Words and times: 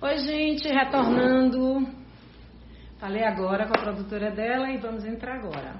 Oi, 0.00 0.16
gente, 0.18 0.68
retornando. 0.68 1.84
Falei 3.00 3.24
agora 3.24 3.66
com 3.66 3.76
a 3.76 3.82
produtora 3.82 4.30
dela 4.30 4.70
e 4.70 4.78
vamos 4.78 5.04
entrar 5.04 5.34
agora. 5.34 5.74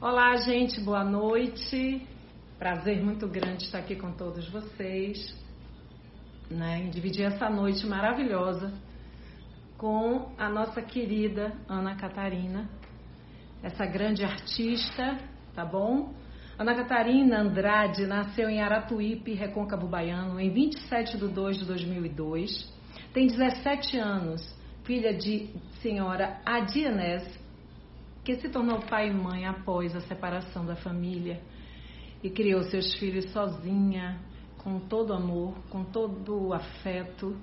Olá, 0.00 0.34
gente, 0.38 0.80
boa 0.80 1.04
noite. 1.04 2.04
Prazer 2.58 3.00
muito 3.00 3.28
grande 3.28 3.62
estar 3.62 3.78
aqui 3.78 3.94
com 3.94 4.10
todos 4.10 4.48
vocês, 4.48 5.32
né? 6.50 6.88
Dividir 6.90 7.26
essa 7.26 7.48
noite 7.48 7.86
maravilhosa 7.86 8.72
com 9.78 10.34
a 10.36 10.48
nossa 10.48 10.82
querida 10.82 11.52
Ana 11.68 11.94
Catarina, 11.94 12.68
essa 13.62 13.86
grande 13.86 14.24
artista, 14.24 15.16
tá 15.54 15.64
bom? 15.64 16.12
Ana 16.58 16.74
Catarina 16.74 17.38
Andrade 17.38 18.04
nasceu 18.04 18.48
em 18.50 18.60
Aratuípe, 18.60 19.32
Recôncavo 19.32 19.86
Baiano, 19.86 20.40
em 20.40 20.50
27 20.50 21.18
de 21.18 21.28
2 21.28 21.58
de 21.58 21.64
2002 21.66 22.79
tem 23.12 23.26
17 23.26 23.98
anos, 23.98 24.42
filha 24.84 25.12
de 25.12 25.50
senhora 25.82 26.40
Adianés, 26.44 27.38
que 28.24 28.36
se 28.36 28.48
tornou 28.48 28.80
pai 28.80 29.08
e 29.08 29.12
mãe 29.12 29.46
após 29.46 29.94
a 29.96 30.00
separação 30.00 30.64
da 30.64 30.76
família 30.76 31.40
e 32.22 32.30
criou 32.30 32.62
seus 32.64 32.94
filhos 32.94 33.30
sozinha, 33.32 34.20
com 34.58 34.78
todo 34.78 35.12
amor, 35.12 35.54
com 35.70 35.84
todo 35.84 36.52
afeto, 36.52 37.36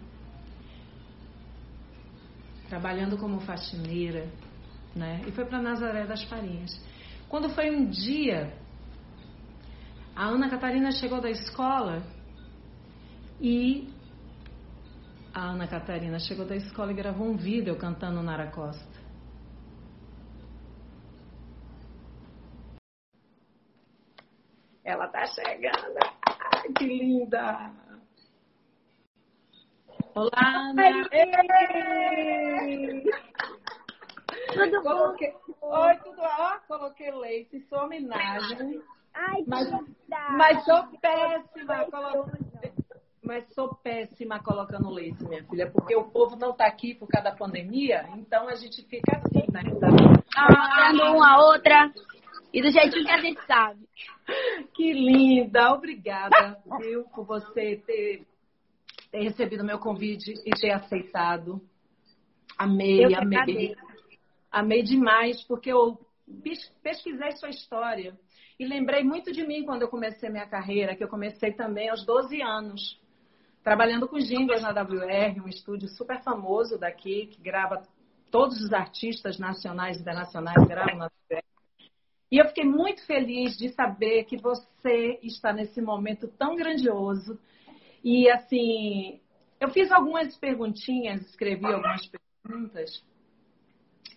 trabalhando 2.69 3.17
como 3.17 3.39
faxineira, 3.39 4.29
né? 4.95 5.21
E 5.27 5.31
foi 5.31 5.45
para 5.45 5.61
Nazaré 5.61 6.05
das 6.05 6.23
Farinhas. 6.23 6.79
Quando 7.27 7.49
foi 7.49 7.75
um 7.75 7.89
dia, 7.89 8.53
a 10.15 10.25
Ana 10.25 10.49
Catarina 10.49 10.91
chegou 10.91 11.19
da 11.19 11.29
escola 11.29 12.03
e 13.41 13.89
a 15.37 15.51
Ana 15.51 15.67
Catarina 15.67 16.17
chegou 16.19 16.45
da 16.47 16.55
escola 16.55 16.91
e 16.91 16.95
gravou 16.95 17.27
um 17.27 17.37
vídeo 17.37 17.77
cantando 17.77 18.23
Nara 18.23 18.49
Costa. 18.49 18.99
Ela 24.83 25.07
tá 25.09 25.25
chegando. 25.27 25.99
Ai, 26.25 26.73
que 26.73 26.85
linda! 26.85 27.71
Olá, 30.15 30.71
Ana! 30.71 31.07
Tudo 34.53 34.81
coloquei... 34.81 35.31
bom? 35.61 35.67
Oi, 35.67 35.97
tudo 35.97 36.21
ó, 36.21 36.57
coloquei 36.67 37.11
leite, 37.11 37.59
sua 37.67 37.83
homenagem. 37.83 38.81
Ai, 39.13 39.43
mas, 39.45 39.69
mas 40.35 40.65
sou 40.65 40.87
péssima. 40.99 41.85
Coloquei 41.91 42.56
mas 43.27 43.53
sou 43.53 43.75
péssima 43.75 44.41
colocando 44.41 44.89
leite, 44.89 45.21
minha 45.25 45.43
filha, 45.43 45.69
porque 45.69 45.93
o 45.93 46.05
povo 46.05 46.37
não 46.37 46.51
está 46.51 46.65
aqui 46.65 46.95
por 46.95 47.09
causa 47.09 47.29
da 47.29 47.35
pandemia, 47.35 48.07
então 48.15 48.47
a 48.47 48.55
gente 48.55 48.81
fica 48.83 49.17
assim, 49.17 49.43
né? 49.51 49.61
Ah, 50.37 50.91
uma 50.93 51.33
a 51.33 51.45
outra 51.45 51.91
e 52.53 52.61
do 52.61 52.71
jeitinho 52.71 53.05
que 53.05 53.11
a 53.11 53.19
gente 53.19 53.45
sabe. 53.45 53.85
Que 54.73 54.93
linda! 54.93 55.73
Obrigada, 55.73 56.57
viu, 56.79 57.03
por 57.13 57.25
você 57.25 57.83
ter, 57.85 58.25
ter 59.11 59.21
recebido 59.23 59.63
meu 59.63 59.77
convite 59.77 60.33
e 60.45 60.51
ter 60.51 60.71
aceitado. 60.71 61.61
Amei, 62.57 63.03
eu 63.03 63.09
amei. 63.13 63.75
Amei 64.49 64.83
demais, 64.83 65.43
porque 65.43 65.71
eu 65.71 65.99
pesquisei 66.81 67.31
sua 67.33 67.49
história 67.49 68.17
e 68.57 68.65
lembrei 68.65 69.03
muito 69.03 69.33
de 69.33 69.45
mim 69.45 69.65
quando 69.65 69.81
eu 69.81 69.89
comecei 69.89 70.29
minha 70.29 70.47
carreira, 70.47 70.95
que 70.95 71.03
eu 71.03 71.09
comecei 71.09 71.51
também 71.51 71.89
aos 71.89 72.05
12 72.05 72.41
anos 72.41 73.06
trabalhando 73.67 74.07
com 74.07 74.17
jingles 74.17 74.61
na 74.61 74.69
WR, 74.69 75.43
um 75.43 75.49
estúdio 75.49 75.89
super 75.89 76.23
famoso 76.23 76.79
daqui, 76.79 77.27
que 77.27 77.41
grava 77.41 77.83
todos 78.31 78.61
os 78.61 78.71
artistas 78.71 79.37
nacionais 79.37 79.97
e 79.97 79.99
internacionais 79.99 80.65
gravam 80.65 80.95
na 80.95 81.07
WR. 81.07 81.43
E 82.31 82.37
eu 82.37 82.47
fiquei 82.47 82.63
muito 82.63 83.05
feliz 83.05 83.57
de 83.57 83.67
saber 83.73 84.23
que 84.23 84.37
você 84.37 85.19
está 85.21 85.51
nesse 85.51 85.81
momento 85.81 86.29
tão 86.29 86.55
grandioso. 86.55 87.37
E 88.01 88.29
assim, 88.29 89.19
eu 89.59 89.67
fiz 89.71 89.91
algumas 89.91 90.33
perguntinhas, 90.37 91.27
escrevi 91.27 91.65
algumas 91.65 92.07
perguntas 92.07 93.03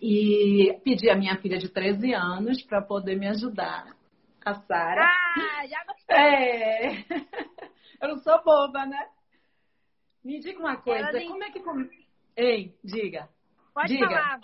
e 0.01 0.79
pedi 0.81 1.09
a 1.09 1.15
minha 1.17 1.35
filha 1.41 1.57
de 1.57 1.67
13 1.67 2.13
anos 2.13 2.63
para 2.63 2.81
poder 2.81 3.17
me 3.17 3.27
ajudar, 3.27 3.97
a 4.45 4.53
Sara. 4.61 5.03
Ah, 5.03 5.67
já 5.67 5.83
gostei. 5.83 6.15
É. 6.15 7.05
Eu 8.01 8.07
não 8.07 8.17
sou 8.19 8.41
boba, 8.45 8.85
né? 8.85 9.09
Me 10.23 10.39
diga 10.39 10.59
uma 10.59 10.77
coisa, 10.77 11.11
nem... 11.11 11.27
como 11.27 11.43
é 11.43 11.51
que. 11.51 12.07
Ei, 12.35 12.75
diga. 12.83 13.29
Pode 13.73 13.87
diga. 13.89 14.07
falar. 14.07 14.41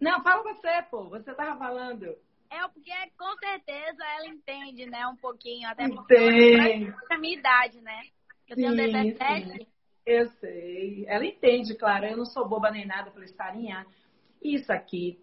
Não, 0.00 0.22
fala 0.22 0.42
você, 0.42 0.82
pô. 0.90 1.08
Você 1.08 1.34
tava 1.34 1.58
falando. 1.58 2.16
É, 2.50 2.66
porque 2.68 2.92
com 3.16 3.36
certeza 3.38 4.02
ela 4.16 4.26
entende, 4.26 4.86
né, 4.86 5.06
um 5.06 5.16
pouquinho, 5.16 5.68
até 5.68 5.86
porque 5.88 6.14
é 6.14 7.14
a 7.14 7.18
minha 7.18 7.38
idade, 7.38 7.80
né? 7.80 8.02
Eu 8.48 8.56
sim, 8.56 8.62
tenho 8.62 8.76
17. 8.76 9.50
Sim. 9.50 9.66
Eu 10.06 10.26
sei. 10.40 11.04
Ela 11.06 11.26
entende, 11.26 11.74
claro. 11.74 12.06
Eu 12.06 12.16
não 12.16 12.24
sou 12.24 12.48
boba 12.48 12.70
nem 12.70 12.86
nada 12.86 13.10
para 13.10 13.24
estarinhar. 13.24 13.86
Isso 14.42 14.72
aqui. 14.72 15.22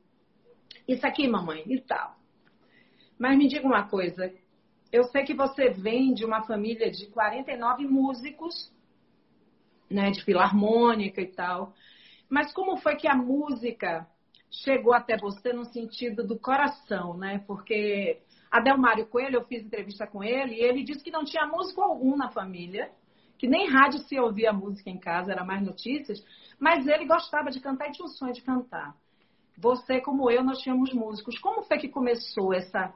Isso 0.88 1.06
aqui, 1.08 1.28
mamãe, 1.28 1.64
e 1.66 1.82
tal. 1.82 2.16
Mas 3.18 3.38
me 3.38 3.48
diga 3.48 3.66
uma 3.66 3.88
coisa. 3.90 4.32
Eu 4.92 5.06
sei 5.06 5.24
que 5.24 5.34
você 5.34 5.70
vem 5.70 6.14
de 6.14 6.24
uma 6.24 6.44
família 6.44 6.92
de 6.92 7.08
49 7.08 7.88
músicos 7.88 8.72
né, 9.96 10.12
de 10.12 10.24
filarmônica 10.24 11.22
e 11.22 11.28
tal. 11.28 11.74
Mas 12.30 12.54
como 12.54 12.78
foi 12.78 12.96
que 12.98 13.08
a 13.08 13.16
música 13.16 14.06
chegou 14.52 14.94
até 14.94 15.18
você 15.18 15.54
no 15.54 15.66
sentido 15.66 16.26
do 16.26 16.38
coração, 16.38 17.18
né? 17.18 17.44
Porque 17.48 18.22
Adelmário 18.52 19.08
Coelho, 19.08 19.38
eu 19.38 19.46
fiz 19.46 19.64
entrevista 19.64 20.06
com 20.06 20.24
ele, 20.24 20.56
e 20.56 20.62
ele 20.62 20.84
disse 20.84 21.04
que 21.04 21.12
não 21.12 21.24
tinha 21.24 21.48
músico 21.48 21.82
algum 21.82 22.16
na 22.16 22.30
família, 22.30 22.92
que 23.38 23.48
nem 23.48 23.70
rádio 23.70 24.00
se 24.00 24.20
ouvia 24.20 24.54
música 24.54 24.90
em 24.90 24.98
casa, 24.98 25.32
era 25.32 25.44
mais 25.44 25.62
notícias, 25.62 26.24
mas 26.60 26.88
ele 26.88 27.06
gostava 27.06 27.50
de 27.50 27.60
cantar 27.60 27.90
e 27.90 27.92
tinha 27.92 28.06
um 28.06 28.10
sonho 28.10 28.34
de 28.34 28.42
cantar. 28.42 28.96
Você, 29.58 30.02
como 30.02 30.30
eu, 30.30 30.44
nós 30.44 30.60
tínhamos 30.60 30.94
músicos. 30.94 31.40
Como 31.40 31.64
foi 31.64 31.78
que 31.78 31.88
começou 31.88 32.54
essa, 32.54 32.94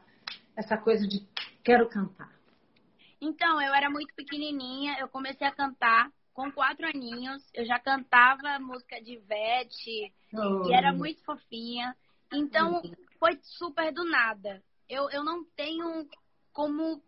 essa 0.56 0.78
coisa 0.78 1.08
de 1.08 1.26
quero 1.64 1.88
cantar? 1.88 2.32
Então, 3.22 3.62
eu 3.62 3.74
era 3.74 3.90
muito 3.90 4.14
pequenininha, 4.16 4.98
eu 5.00 5.10
comecei 5.10 5.46
a 5.46 5.52
cantar 5.52 6.10
com 6.40 6.50
quatro 6.54 6.88
aninhos, 6.88 7.44
eu 7.54 7.66
já 7.66 7.78
cantava 7.78 8.58
música 8.60 9.02
de 9.02 9.16
Ivete, 9.16 10.14
oh. 10.34 10.64
que 10.64 10.74
era 10.74 10.94
muito 10.94 11.22
fofinha. 11.26 11.94
Então, 12.32 12.82
foi 13.20 13.38
super 13.42 13.92
do 13.92 14.06
nada. 14.06 14.64
Eu, 14.88 15.10
eu 15.10 15.22
não 15.22 15.44
tenho 15.44 16.08
como 16.54 17.04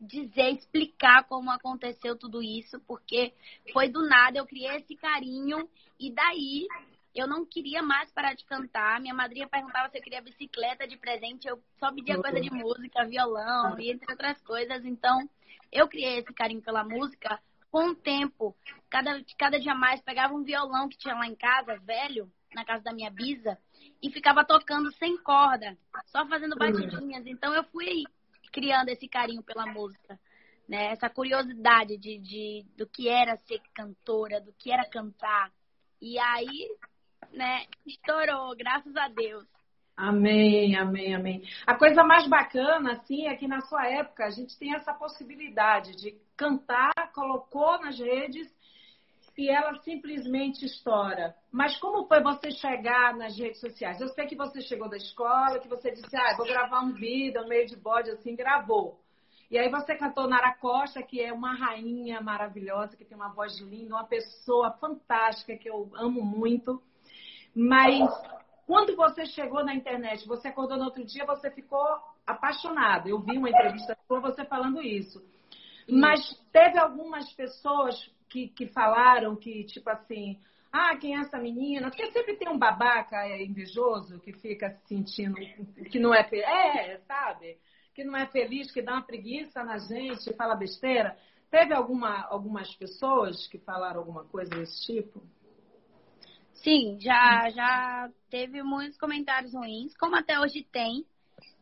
dizer, 0.00 0.52
explicar 0.52 1.24
como 1.24 1.50
aconteceu 1.50 2.16
tudo 2.16 2.40
isso, 2.40 2.78
porque 2.86 3.34
foi 3.72 3.88
do 3.88 4.06
nada, 4.08 4.38
eu 4.38 4.46
criei 4.46 4.76
esse 4.76 4.94
carinho 4.94 5.68
e 5.98 6.12
daí 6.12 6.68
eu 7.12 7.26
não 7.26 7.44
queria 7.44 7.82
mais 7.82 8.12
parar 8.12 8.34
de 8.34 8.44
cantar. 8.44 9.00
Minha 9.00 9.14
madrinha 9.14 9.48
perguntava 9.48 9.88
se 9.90 9.98
eu 9.98 10.02
queria 10.02 10.22
bicicleta 10.22 10.86
de 10.86 10.96
presente, 10.96 11.48
eu 11.48 11.60
só 11.80 11.92
pedia 11.92 12.22
coisa 12.22 12.40
de 12.40 12.50
música, 12.50 13.04
violão 13.04 13.80
e 13.80 13.90
entre 13.90 14.08
outras 14.12 14.40
coisas. 14.42 14.84
Então, 14.84 15.28
eu 15.72 15.88
criei 15.88 16.20
esse 16.20 16.32
carinho 16.32 16.62
pela 16.62 16.84
música 16.84 17.40
com 17.76 17.88
o 17.90 17.94
tempo, 17.94 18.56
cada, 18.88 19.22
cada 19.38 19.60
dia 19.60 19.74
mais, 19.74 20.00
pegava 20.00 20.32
um 20.32 20.42
violão 20.42 20.88
que 20.88 20.96
tinha 20.96 21.14
lá 21.14 21.26
em 21.26 21.34
casa, 21.34 21.76
velho, 21.80 22.32
na 22.54 22.64
casa 22.64 22.82
da 22.84 22.94
minha 22.94 23.10
bisa, 23.10 23.58
e 24.02 24.10
ficava 24.10 24.46
tocando 24.46 24.90
sem 24.92 25.18
corda, 25.18 25.76
só 26.06 26.26
fazendo 26.26 26.56
batidinhas. 26.56 27.26
Então 27.26 27.52
eu 27.52 27.62
fui 27.64 28.04
criando 28.50 28.88
esse 28.88 29.06
carinho 29.06 29.42
pela 29.42 29.66
música, 29.66 30.18
né? 30.66 30.86
Essa 30.86 31.10
curiosidade 31.10 31.98
de, 31.98 32.18
de 32.18 32.64
do 32.78 32.86
que 32.86 33.10
era 33.10 33.36
ser 33.46 33.60
cantora, 33.74 34.40
do 34.40 34.54
que 34.54 34.72
era 34.72 34.88
cantar. 34.88 35.52
E 36.00 36.18
aí, 36.18 36.70
né, 37.30 37.66
estourou, 37.84 38.56
graças 38.56 38.96
a 38.96 39.08
Deus. 39.08 39.46
Amém, 39.96 40.76
amém, 40.76 41.14
amém. 41.14 41.42
A 41.66 41.74
coisa 41.74 42.04
mais 42.04 42.28
bacana, 42.28 42.92
assim, 42.92 43.26
é 43.28 43.34
que 43.34 43.48
na 43.48 43.62
sua 43.62 43.88
época 43.88 44.26
a 44.26 44.30
gente 44.30 44.58
tem 44.58 44.74
essa 44.74 44.92
possibilidade 44.92 45.96
de 45.96 46.14
cantar, 46.36 46.92
colocou 47.14 47.80
nas 47.80 47.98
redes 47.98 48.54
e 49.38 49.48
ela 49.48 49.74
simplesmente 49.80 50.66
estoura. 50.66 51.34
Mas 51.50 51.78
como 51.78 52.06
foi 52.06 52.22
você 52.22 52.50
chegar 52.50 53.14
nas 53.14 53.38
redes 53.38 53.58
sociais? 53.58 53.98
Eu 53.98 54.08
sei 54.08 54.26
que 54.26 54.36
você 54.36 54.60
chegou 54.60 54.88
da 54.88 54.98
escola, 54.98 55.58
que 55.58 55.68
você 55.68 55.90
disse, 55.90 56.14
ah, 56.14 56.36
vou 56.36 56.46
gravar 56.46 56.80
um 56.80 56.92
vídeo, 56.92 57.48
meio 57.48 57.66
de 57.66 57.76
bode, 57.76 58.10
assim, 58.10 58.36
gravou. 58.36 59.00
E 59.50 59.58
aí 59.58 59.70
você 59.70 59.94
cantou 59.94 60.28
Nara 60.28 60.54
Costa, 60.54 61.02
que 61.02 61.22
é 61.22 61.32
uma 61.32 61.54
rainha 61.54 62.20
maravilhosa, 62.20 62.96
que 62.96 63.04
tem 63.04 63.16
uma 63.16 63.32
voz 63.32 63.58
linda, 63.60 63.94
uma 63.94 64.04
pessoa 64.04 64.72
fantástica, 64.72 65.56
que 65.56 65.70
eu 65.70 65.90
amo 65.94 66.20
muito. 66.20 66.82
Mas 67.54 68.10
quando 68.66 68.96
você 68.96 69.24
chegou 69.26 69.64
na 69.64 69.74
internet, 69.74 70.26
você 70.26 70.48
acordou 70.48 70.76
no 70.76 70.84
outro 70.84 71.04
dia, 71.04 71.24
você 71.24 71.50
ficou 71.50 71.86
apaixonada. 72.26 73.08
Eu 73.08 73.20
vi 73.20 73.38
uma 73.38 73.48
entrevista 73.48 73.96
com 74.08 74.20
você 74.20 74.44
falando 74.44 74.82
isso. 74.82 75.22
Mas 75.88 76.20
teve 76.50 76.76
algumas 76.78 77.32
pessoas, 77.32 77.94
que, 78.28 78.48
que 78.48 78.66
falaram 78.66 79.36
que, 79.36 79.64
tipo 79.64 79.88
assim, 79.88 80.38
ah, 80.72 80.96
quem 80.96 81.16
é 81.16 81.20
essa 81.20 81.38
menina? 81.38 81.88
Porque 81.88 82.10
sempre 82.10 82.36
tem 82.36 82.48
um 82.48 82.58
babaca 82.58 83.16
é, 83.26 83.42
invejoso 83.42 84.20
que 84.20 84.32
fica 84.32 84.70
se 84.70 84.88
sentindo 84.88 85.36
que 85.90 85.98
não 85.98 86.12
é 86.12 86.24
feliz. 86.24 86.44
É, 86.44 86.98
sabe? 87.06 87.56
Que 87.94 88.04
não 88.04 88.16
é 88.16 88.26
feliz, 88.26 88.70
que 88.72 88.82
dá 88.82 88.94
uma 88.94 89.02
preguiça 89.02 89.62
na 89.62 89.78
gente, 89.78 90.34
fala 90.34 90.56
besteira. 90.56 91.16
Teve 91.50 91.72
alguma, 91.72 92.26
algumas 92.26 92.74
pessoas 92.74 93.46
que 93.46 93.58
falaram 93.58 94.00
alguma 94.00 94.24
coisa 94.24 94.50
desse 94.50 94.84
tipo? 94.84 95.22
Sim, 96.62 96.98
já, 97.00 97.48
já 97.50 98.10
teve 98.30 98.62
muitos 98.62 98.98
comentários 98.98 99.54
ruins, 99.54 99.96
como 99.96 100.16
até 100.16 100.38
hoje 100.40 100.64
tem, 100.72 101.04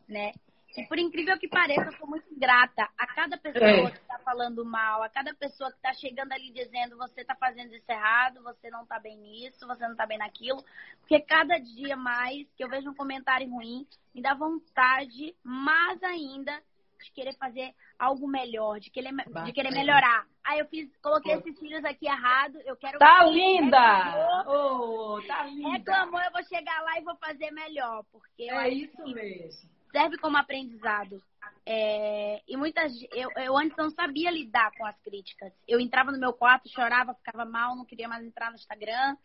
né? 0.07 0.33
E 0.77 0.83
por 0.87 0.99
incrível 0.99 1.37
que 1.39 1.47
pareça, 1.47 1.85
eu 1.85 1.97
sou 1.97 2.07
muito 2.07 2.27
grata 2.37 2.89
a 2.97 3.07
cada 3.07 3.37
pessoa 3.37 3.65
é. 3.65 3.91
que 3.91 3.97
está 3.97 4.19
falando 4.19 4.65
mal, 4.65 5.03
a 5.03 5.09
cada 5.09 5.33
pessoa 5.33 5.71
que 5.71 5.77
está 5.77 5.93
chegando 5.93 6.33
ali 6.33 6.51
dizendo 6.51 6.97
você 6.97 7.21
está 7.21 7.33
fazendo 7.35 7.73
isso 7.73 7.89
errado, 7.89 8.43
você 8.43 8.69
não 8.69 8.83
está 8.83 8.99
bem 8.99 9.17
nisso, 9.17 9.65
você 9.65 9.83
não 9.83 9.93
está 9.93 10.05
bem 10.05 10.17
naquilo. 10.17 10.63
Porque 10.99 11.21
cada 11.21 11.57
dia 11.59 11.95
mais 11.95 12.45
que 12.57 12.63
eu 12.63 12.69
vejo 12.69 12.89
um 12.89 12.95
comentário 12.95 13.49
ruim, 13.49 13.87
me 14.13 14.21
dá 14.21 14.33
vontade 14.33 15.33
mais 15.43 16.01
ainda 16.03 16.61
de 17.05 17.11
querer 17.11 17.35
fazer 17.37 17.73
algo 17.97 18.27
melhor, 18.27 18.79
de 18.79 18.89
querer, 18.89 19.11
de 19.45 19.51
querer 19.53 19.71
melhorar. 19.71 20.25
Aí 20.43 20.59
eu 20.59 20.65
fiz, 20.67 20.89
coloquei 21.01 21.33
esses 21.33 21.57
filhos 21.57 21.83
aqui 21.85 22.07
errado, 22.07 22.59
eu 22.65 22.75
quero... 22.75 22.99
Tá 22.99 23.23
linda! 23.25 24.45
Oh, 24.47 25.19
tá 25.27 25.45
linda! 25.45 25.69
Reclamou, 25.69 26.21
eu 26.21 26.31
vou 26.31 26.43
chegar 26.43 26.81
lá 26.81 26.99
e 26.99 27.03
vou 27.03 27.15
fazer 27.17 27.51
melhor, 27.51 28.03
porque... 28.11 28.49
É 28.51 28.69
isso 28.69 29.01
mesmo 29.05 29.75
serve 29.95 30.17
como 30.17 30.35
aprendizado. 30.35 31.23
É, 31.65 32.41
e 32.47 32.57
muitas 32.57 32.91
eu, 33.13 33.29
eu 33.37 33.57
antes 33.57 33.77
não 33.77 33.89
sabia 33.89 34.29
lidar 34.29 34.69
com 34.77 34.85
as 34.85 34.99
críticas. 34.99 35.53
Eu 35.65 35.79
entrava 35.79 36.11
no 36.11 36.19
meu 36.19 36.33
quarto, 36.33 36.69
chorava, 36.69 37.13
ficava 37.13 37.45
mal, 37.45 37.77
não 37.77 37.85
queria 37.85 38.07
mais 38.07 38.25
entrar 38.25 38.49
no 38.49 38.57
Instagram. 38.57 39.15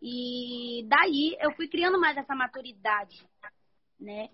E 0.00 0.86
daí 0.88 1.36
eu 1.40 1.52
fui 1.52 1.68
criando 1.68 2.00
mais 2.00 2.16
essa 2.16 2.34
maturidade, 2.34 3.22
né? 4.00 4.30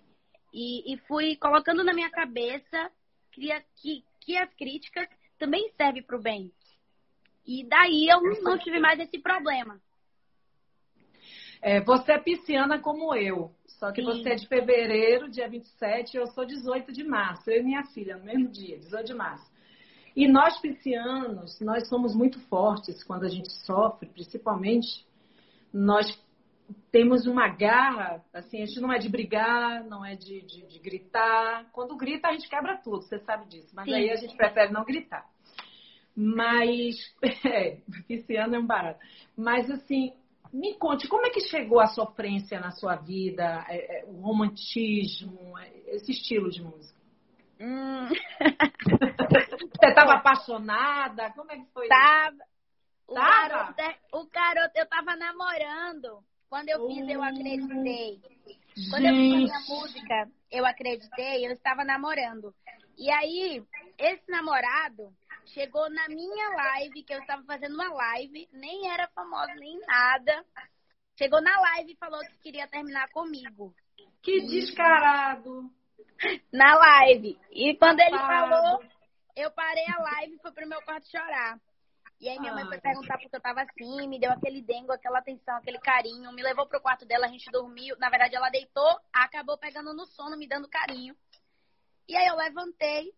E, 0.52 0.92
e 0.92 0.98
fui 1.06 1.36
colocando 1.36 1.84
na 1.84 1.92
minha 1.92 2.10
cabeça 2.10 2.90
que, 3.32 3.48
que, 3.76 4.04
que 4.20 4.36
as 4.36 4.52
críticas 4.54 5.08
também 5.38 5.70
servem 5.76 6.02
para 6.02 6.16
o 6.16 6.22
bem. 6.22 6.52
E 7.46 7.64
daí 7.64 8.06
eu 8.08 8.20
não 8.42 8.58
tive 8.58 8.78
mais 8.78 8.98
esse 9.00 9.18
problema. 9.18 9.80
É, 11.62 11.80
você 11.80 12.12
é 12.12 12.18
pisciana 12.18 12.78
como 12.78 13.14
eu. 13.14 13.54
Só 13.66 13.92
que 13.92 14.02
Sim. 14.02 14.06
você 14.06 14.30
é 14.30 14.34
de 14.34 14.46
fevereiro, 14.46 15.30
dia 15.30 15.48
27, 15.48 16.14
e 16.14 16.20
eu 16.20 16.26
sou 16.28 16.44
18 16.44 16.92
de 16.92 17.04
março. 17.04 17.50
Eu 17.50 17.60
e 17.60 17.64
minha 17.64 17.84
filha, 17.84 18.16
no 18.16 18.24
mesmo 18.24 18.48
dia, 18.48 18.78
18 18.78 19.06
de 19.06 19.14
março. 19.14 19.50
E 20.14 20.28
nós 20.28 20.58
piscianos, 20.60 21.60
nós 21.60 21.88
somos 21.88 22.14
muito 22.14 22.38
fortes 22.48 23.02
quando 23.04 23.24
a 23.24 23.28
gente 23.28 23.52
sofre, 23.64 24.08
principalmente. 24.08 25.06
Nós 25.72 26.06
temos 26.90 27.26
uma 27.26 27.48
garra, 27.48 28.24
assim, 28.32 28.62
a 28.62 28.66
gente 28.66 28.80
não 28.80 28.92
é 28.92 28.98
de 28.98 29.08
brigar, 29.08 29.84
não 29.84 30.04
é 30.04 30.14
de, 30.14 30.42
de, 30.42 30.66
de 30.66 30.78
gritar. 30.78 31.70
Quando 31.72 31.96
grita, 31.96 32.28
a 32.28 32.32
gente 32.32 32.48
quebra 32.48 32.78
tudo, 32.78 33.02
você 33.02 33.18
sabe 33.20 33.46
disso. 33.48 33.74
Mas 33.74 33.86
Sim. 33.86 33.94
aí 33.94 34.10
a 34.10 34.16
gente 34.16 34.36
prefere 34.36 34.72
não 34.72 34.84
gritar. 34.84 35.26
Mas, 36.14 36.96
é, 37.46 37.78
pisciano 38.06 38.56
é 38.56 38.58
um 38.58 38.66
barato. 38.66 39.00
Mas, 39.36 39.70
assim, 39.70 40.12
me 40.52 40.74
conte, 40.74 41.08
como 41.08 41.26
é 41.26 41.30
que 41.30 41.40
chegou 41.40 41.80
a 41.80 41.86
sofrência 41.86 42.60
na 42.60 42.70
sua 42.72 42.96
vida, 42.96 43.64
é, 43.68 44.00
é, 44.00 44.04
o 44.06 44.20
romantismo, 44.20 45.56
é, 45.58 45.96
esse 45.96 46.12
estilo 46.12 46.50
de 46.50 46.62
música? 46.62 46.98
Hum. 47.60 48.08
Você 49.80 49.86
estava 49.86 50.14
apaixonada? 50.14 51.30
Como 51.32 51.52
é 51.52 51.56
que 51.56 51.66
foi? 51.72 51.88
Tava. 51.88 52.36
O, 53.06 53.14
tava? 53.14 53.72
Garoto, 53.72 53.98
o 54.12 54.28
garoto, 54.30 54.72
eu 54.76 54.84
estava 54.84 55.16
namorando. 55.16 56.24
Quando 56.50 56.68
eu 56.68 56.88
fiz, 56.88 57.08
eu 57.08 57.22
acreditei. 57.22 58.20
Quando 58.90 59.06
eu 59.06 59.14
fiz 59.14 59.32
a 59.32 59.38
minha 59.38 59.60
música, 59.68 60.30
eu 60.50 60.66
acreditei, 60.66 61.46
eu 61.46 61.52
estava 61.52 61.84
namorando. 61.84 62.52
E 62.98 63.08
aí, 63.08 63.62
esse 63.96 64.28
namorado, 64.28 65.14
chegou 65.46 65.88
na 65.88 66.08
minha 66.08 66.48
live, 66.50 67.04
que 67.04 67.14
eu 67.14 67.20
estava 67.20 67.44
fazendo 67.44 67.74
uma 67.74 67.88
live, 67.94 68.48
nem 68.52 68.90
era 68.90 69.06
famosa 69.14 69.54
nem 69.54 69.78
nada. 69.86 70.44
Chegou 71.16 71.40
na 71.40 71.56
live 71.60 71.92
e 71.92 71.96
falou 71.96 72.20
que 72.20 72.38
queria 72.38 72.66
terminar 72.66 73.08
comigo. 73.10 73.72
Que 74.20 74.40
descarado! 74.40 75.70
Na 76.52 76.74
live. 76.74 77.38
E 77.50 77.76
quando 77.76 78.00
ele 78.00 78.18
falou, 78.18 78.82
eu 79.36 79.50
parei 79.52 79.86
a 79.86 80.02
live 80.02 80.34
e 80.34 80.38
fui 80.40 80.52
pro 80.52 80.68
meu 80.68 80.82
quarto 80.82 81.08
chorar. 81.10 81.58
E 82.20 82.28
aí 82.28 82.38
minha 82.38 82.52
mãe 82.52 82.66
foi 82.66 82.78
perguntar 82.78 83.16
porque 83.18 83.34
eu 83.34 83.40
tava 83.40 83.62
assim, 83.62 84.06
me 84.06 84.20
deu 84.20 84.30
aquele 84.30 84.60
dengo, 84.60 84.92
aquela 84.92 85.20
atenção, 85.20 85.56
aquele 85.56 85.78
carinho, 85.78 86.30
me 86.32 86.42
levou 86.42 86.66
pro 86.66 86.80
quarto 86.80 87.06
dela, 87.06 87.24
a 87.24 87.30
gente 87.30 87.50
dormiu. 87.50 87.96
Na 87.98 88.10
verdade, 88.10 88.36
ela 88.36 88.50
deitou, 88.50 89.00
acabou 89.10 89.56
pegando 89.56 89.94
no 89.94 90.04
sono, 90.04 90.36
me 90.36 90.46
dando 90.46 90.68
carinho. 90.68 91.16
E 92.06 92.14
aí 92.14 92.26
eu 92.26 92.36
levantei, 92.36 93.14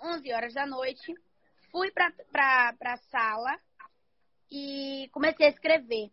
11 0.00 0.32
horas 0.32 0.54
da 0.54 0.64
noite, 0.64 1.12
fui 1.72 1.90
pra, 1.90 2.12
pra, 2.30 2.72
pra 2.78 2.96
sala 2.98 3.58
e 4.48 5.08
comecei 5.12 5.46
a 5.46 5.50
escrever. 5.50 6.12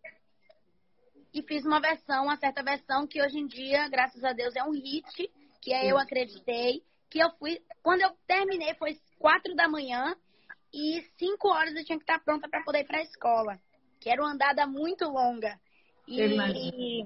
E 1.32 1.44
fiz 1.44 1.64
uma 1.66 1.80
versão, 1.80 2.24
uma 2.24 2.38
certa 2.38 2.64
versão 2.64 3.06
que 3.06 3.22
hoje 3.22 3.38
em 3.38 3.46
dia, 3.46 3.88
graças 3.90 4.24
a 4.24 4.34
Deus, 4.34 4.56
é 4.56 4.64
um 4.64 4.72
hit, 4.72 5.32
que 5.62 5.72
é 5.72 5.92
Eu 5.92 6.00
Acreditei, 6.00 6.84
que 7.12 7.20
eu 7.20 7.30
fui. 7.38 7.64
Quando 7.84 8.02
eu 8.02 8.10
terminei 8.26 8.74
foi 8.74 9.00
quatro 9.20 9.54
da 9.54 9.68
manhã 9.68 10.16
e 10.74 11.02
cinco 11.18 11.50
horas 11.50 11.76
eu 11.76 11.86
tinha 11.86 11.98
que 11.98 12.04
estar 12.04 12.20
pronta 12.24 12.48
para 12.50 12.64
poder 12.64 12.80
ir 12.80 12.86
para 12.86 13.00
a 13.00 13.04
escola, 13.04 13.60
que 14.00 14.10
era 14.10 14.22
uma 14.22 14.32
andada 14.32 14.66
muito 14.66 15.06
longa. 15.06 15.60
E, 16.08 17.06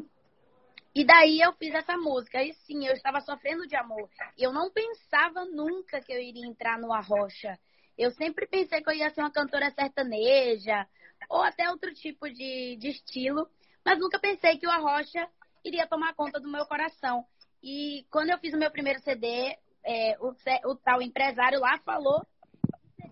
e 0.94 1.06
daí 1.06 1.42
eu 1.42 1.52
fiz 1.54 1.74
essa 1.74 1.98
música. 1.98 2.44
E 2.44 2.54
sim, 2.54 2.86
eu 2.86 2.94
estava 2.94 3.20
sofrendo 3.22 3.68
de 3.68 3.76
amor. 3.76 4.10
Eu 4.38 4.54
não 4.54 4.72
pensava 4.72 5.46
nunca 5.46 6.02
que 6.02 6.14
eu 6.14 6.20
iria 6.20 6.46
entrar 6.46 6.80
no 6.80 6.94
Arrocha. 6.94 7.60
Eu 7.98 8.12
sempre 8.12 8.48
pensei 8.48 8.82
que 8.82 8.90
eu 8.90 8.94
ia 8.94 9.10
ser 9.10 9.22
uma 9.22 9.32
cantora 9.32 9.72
sertaneja 9.72 10.88
ou 11.30 11.42
até 11.42 11.70
outro 11.70 11.94
tipo 11.94 12.30
de, 12.30 12.76
de 12.78 12.90
estilo, 12.90 13.48
mas 13.84 13.98
nunca 14.00 14.20
pensei 14.20 14.58
que 14.58 14.68
o 14.68 14.72
Arrocha 14.72 15.28
iria 15.64 15.88
tomar 15.88 16.14
conta 16.14 16.40
do 16.40 16.50
meu 16.50 16.66
coração. 16.66 17.26
E 17.64 18.06
quando 18.12 18.30
eu 18.30 18.38
fiz 18.38 18.54
o 18.54 18.58
meu 18.58 18.70
primeiro 18.70 19.00
CD, 19.00 19.58
é, 19.84 20.18
o, 20.20 20.36
o, 20.70 20.76
tal 20.76 21.02
empresário 21.02 21.60
lá 21.60 21.80
falou 21.80 22.26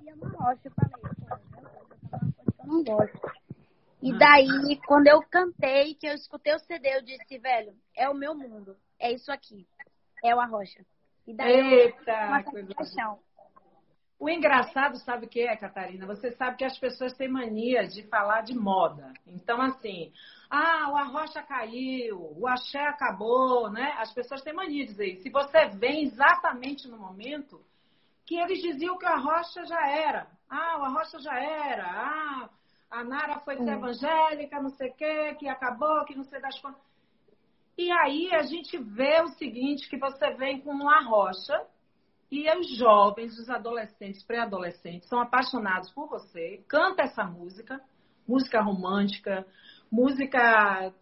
seria 0.04 0.16
no 0.16 0.26
Arrocha. 0.26 0.62
Eu 0.66 0.72
falei, 0.72 0.94
eu 2.60 2.68
não 2.68 2.84
gosto. 2.84 3.32
E 4.02 4.12
ah. 4.12 4.18
daí, 4.18 4.80
quando 4.86 5.08
eu 5.08 5.22
cantei, 5.22 5.96
que 5.96 6.08
eu 6.08 6.14
escutei 6.14 6.54
o 6.54 6.60
CD, 6.60 6.96
eu 6.96 7.02
disse, 7.02 7.38
velho, 7.40 7.74
é 7.96 8.10
o 8.10 8.14
meu 8.14 8.36
mundo. 8.36 8.76
É 9.00 9.12
isso 9.12 9.32
aqui. 9.32 9.66
É 10.24 10.36
o 10.36 10.40
Arrocha. 10.40 10.86
E 11.26 11.34
daí, 11.34 11.52
Eita, 11.52 12.28
uma 12.28 12.44
paixão. 12.44 13.20
O 14.20 14.30
engraçado, 14.30 14.98
sabe 15.00 15.26
o 15.26 15.30
que 15.30 15.42
é, 15.42 15.56
Catarina? 15.58 16.06
Você 16.06 16.32
sabe 16.32 16.58
que 16.58 16.64
as 16.64 16.78
pessoas 16.78 17.14
têm 17.14 17.28
mania 17.28 17.86
de 17.86 18.04
falar 18.08 18.42
de 18.42 18.56
moda. 18.56 19.12
Então, 19.28 19.62
assim, 19.62 20.14
ah, 20.50 20.92
o 20.92 20.96
arrocha 20.96 21.42
caiu, 21.44 22.34
o 22.38 22.48
axé 22.48 22.80
acabou, 22.88 23.70
né? 23.70 23.94
As 23.98 24.14
pessoas 24.14 24.42
têm 24.42 24.54
mania 24.54 24.86
de 24.86 24.92
dizer 24.92 25.08
isso. 25.08 25.24
Se 25.24 25.30
você 25.30 25.68
vem 25.78 26.04
exatamente 26.04 26.88
no 26.88 26.98
momento 26.98 27.62
que 28.26 28.38
eles 28.38 28.62
diziam 28.62 28.98
que 28.98 29.06
o 29.06 29.10
arrocha 29.10 29.66
já 29.66 29.88
era. 29.88 30.28
Ah, 30.50 30.78
o 30.80 30.84
arrocha 30.84 31.20
já 31.20 31.38
era. 31.40 31.86
Ah, 31.86 32.50
a 32.90 33.04
Nara 33.04 33.40
foi 33.40 33.58
ser 33.58 33.64
hum. 33.64 33.74
evangélica, 33.74 34.62
não 34.62 34.70
sei 34.70 34.90
o 34.90 34.94
quê, 34.94 35.36
que 35.40 35.48
acabou, 35.48 36.06
que 36.06 36.16
não 36.16 36.24
sei 36.24 36.40
das 36.40 36.60
quantas. 36.60 36.82
E 37.78 37.92
aí 37.92 38.30
a 38.34 38.44
gente 38.44 38.78
vê 38.78 39.22
o 39.22 39.30
seguinte, 39.30 39.90
que 39.90 39.98
você 39.98 40.32
vem 40.36 40.62
com 40.62 40.72
uma 40.72 41.04
rocha 41.04 41.66
e 42.30 42.50
os 42.58 42.78
jovens, 42.78 43.38
os 43.38 43.50
adolescentes, 43.50 44.24
pré-adolescentes, 44.24 45.10
são 45.10 45.20
apaixonados 45.20 45.92
por 45.92 46.08
você, 46.08 46.64
canta 46.68 47.04
essa 47.04 47.24
música, 47.24 47.82
música 48.28 48.62
romântica, 48.62 49.46
música 49.92 50.94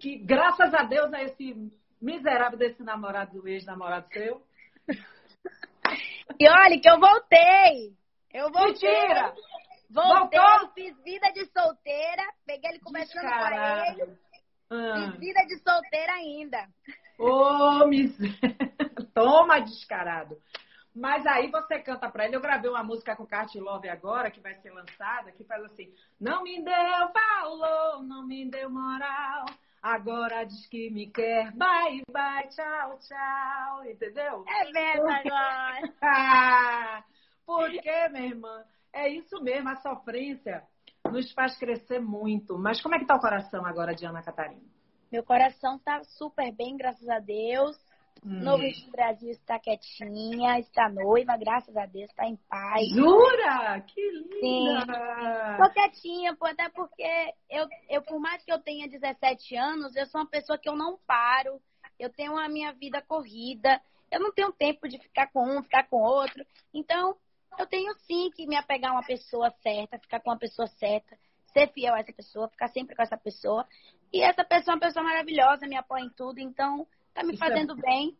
que, 0.00 0.18
graças 0.18 0.72
a 0.72 0.84
Deus, 0.84 1.12
a 1.12 1.22
esse 1.22 1.70
miserável 2.00 2.58
desse 2.58 2.82
namorado 2.82 3.40
do 3.40 3.48
ex-namorado 3.48 4.08
seu. 4.12 4.42
E 6.38 6.48
olha 6.48 6.80
que 6.80 6.88
eu 6.88 6.98
voltei! 6.98 7.96
Eu 8.32 8.50
voltei! 8.50 8.90
Mentira! 8.90 9.34
Voltei, 9.90 10.38
Voltou? 10.38 10.72
fiz 10.74 11.02
vida 11.02 11.32
de 11.32 11.46
solteira, 11.46 12.22
peguei 12.44 12.70
ele 12.70 12.80
conversando 12.80 13.22
Descarado. 13.22 13.96
com 13.96 14.02
ele. 14.02 14.18
Ah. 14.70 14.94
Fiz 14.94 15.18
vida 15.18 15.40
de 15.46 15.58
solteira 15.62 16.12
ainda. 16.12 16.68
Ô, 17.18 17.82
oh, 17.82 17.86
miséria! 17.86 18.36
Toma, 19.14 19.60
descarado. 19.60 20.36
Mas 20.94 21.26
aí 21.26 21.50
você 21.50 21.78
canta 21.78 22.10
para 22.10 22.26
ele. 22.26 22.36
Eu 22.36 22.40
gravei 22.40 22.68
uma 22.68 22.82
música 22.82 23.16
com 23.16 23.26
Cart 23.26 23.54
Love 23.54 23.88
agora, 23.88 24.30
que 24.30 24.40
vai 24.40 24.54
ser 24.54 24.70
lançada, 24.70 25.32
que 25.32 25.44
faz 25.44 25.64
assim: 25.64 25.92
Não 26.20 26.42
me 26.42 26.62
deu 26.62 27.12
valor, 27.12 28.02
não 28.02 28.26
me 28.26 28.48
deu 28.50 28.68
moral. 28.68 29.46
Agora 29.82 30.44
diz 30.44 30.66
que 30.66 30.90
me 30.90 31.10
quer. 31.10 31.52
Bye, 31.52 32.02
bye, 32.10 32.48
tchau, 32.48 32.98
tchau. 32.98 33.84
Entendeu? 33.84 34.44
É 34.46 34.70
mesmo 34.72 35.08
agora. 35.08 35.84
porque, 37.46 38.08
minha 38.10 38.26
irmã, 38.26 38.64
É 38.92 39.08
isso 39.08 39.40
mesmo, 39.42 39.68
a 39.68 39.76
sofrência 39.76 40.62
nos 41.10 41.32
faz 41.32 41.56
crescer 41.56 42.00
muito. 42.00 42.58
Mas 42.58 42.80
como 42.80 42.94
é 42.94 42.98
que 42.98 43.06
tá 43.06 43.16
o 43.16 43.20
coração 43.20 43.64
agora 43.64 43.94
de 43.94 44.04
Ana 44.04 44.22
Catarina? 44.22 44.62
Meu 45.10 45.22
coração 45.22 45.78
tá 45.78 46.02
super 46.04 46.52
bem, 46.52 46.76
graças 46.76 47.08
a 47.08 47.18
Deus. 47.18 47.76
Hum. 48.24 48.40
No 48.40 48.58
Brasil 48.90 49.30
está 49.30 49.58
quietinha, 49.58 50.58
está 50.58 50.88
noiva, 50.88 51.36
graças 51.36 51.76
a 51.76 51.86
Deus, 51.86 52.10
está 52.10 52.26
em 52.26 52.36
paz. 52.48 52.88
Jura? 52.90 53.80
Que 53.86 54.10
linda! 54.10 54.36
Sim. 54.40 55.56
Tô 55.56 55.70
quietinha, 55.72 56.36
até 56.40 56.68
porque 56.70 57.34
eu, 57.50 57.66
eu, 57.88 58.02
por 58.02 58.20
mais 58.20 58.44
que 58.44 58.52
eu 58.52 58.58
tenha 58.60 58.88
17 58.88 59.56
anos, 59.56 59.94
eu 59.96 60.06
sou 60.06 60.20
uma 60.20 60.28
pessoa 60.28 60.58
que 60.58 60.68
eu 60.68 60.76
não 60.76 60.98
paro. 61.06 61.60
Eu 61.98 62.10
tenho 62.10 62.36
a 62.36 62.48
minha 62.48 62.72
vida 62.72 63.02
corrida. 63.02 63.80
Eu 64.10 64.20
não 64.20 64.32
tenho 64.32 64.52
tempo 64.52 64.88
de 64.88 64.98
ficar 64.98 65.30
com 65.32 65.44
um, 65.44 65.62
ficar 65.62 65.86
com 65.88 66.00
outro. 66.00 66.44
Então, 66.72 67.16
eu 67.58 67.66
tenho 67.66 67.92
sim 68.06 68.30
que 68.34 68.46
me 68.46 68.56
apegar 68.56 68.90
a 68.90 68.94
uma 68.94 69.04
pessoa 69.04 69.50
certa, 69.62 69.98
ficar 69.98 70.20
com 70.20 70.30
uma 70.30 70.38
pessoa 70.38 70.66
certa, 70.66 71.16
ser 71.52 71.68
fiel 71.72 71.94
a 71.94 72.00
essa 72.00 72.12
pessoa, 72.12 72.48
ficar 72.48 72.68
sempre 72.68 72.94
com 72.94 73.02
essa 73.02 73.16
pessoa. 73.16 73.66
E 74.12 74.22
essa 74.22 74.44
pessoa 74.44 74.74
é 74.74 74.76
uma 74.76 74.80
pessoa 74.80 75.04
maravilhosa, 75.04 75.66
me 75.66 75.76
apoia 75.76 76.04
em 76.04 76.10
tudo. 76.10 76.38
Então, 76.38 76.86
tá 77.18 77.24
me 77.24 77.34
é 77.34 77.36
fazendo 77.36 77.74
bem. 77.76 78.16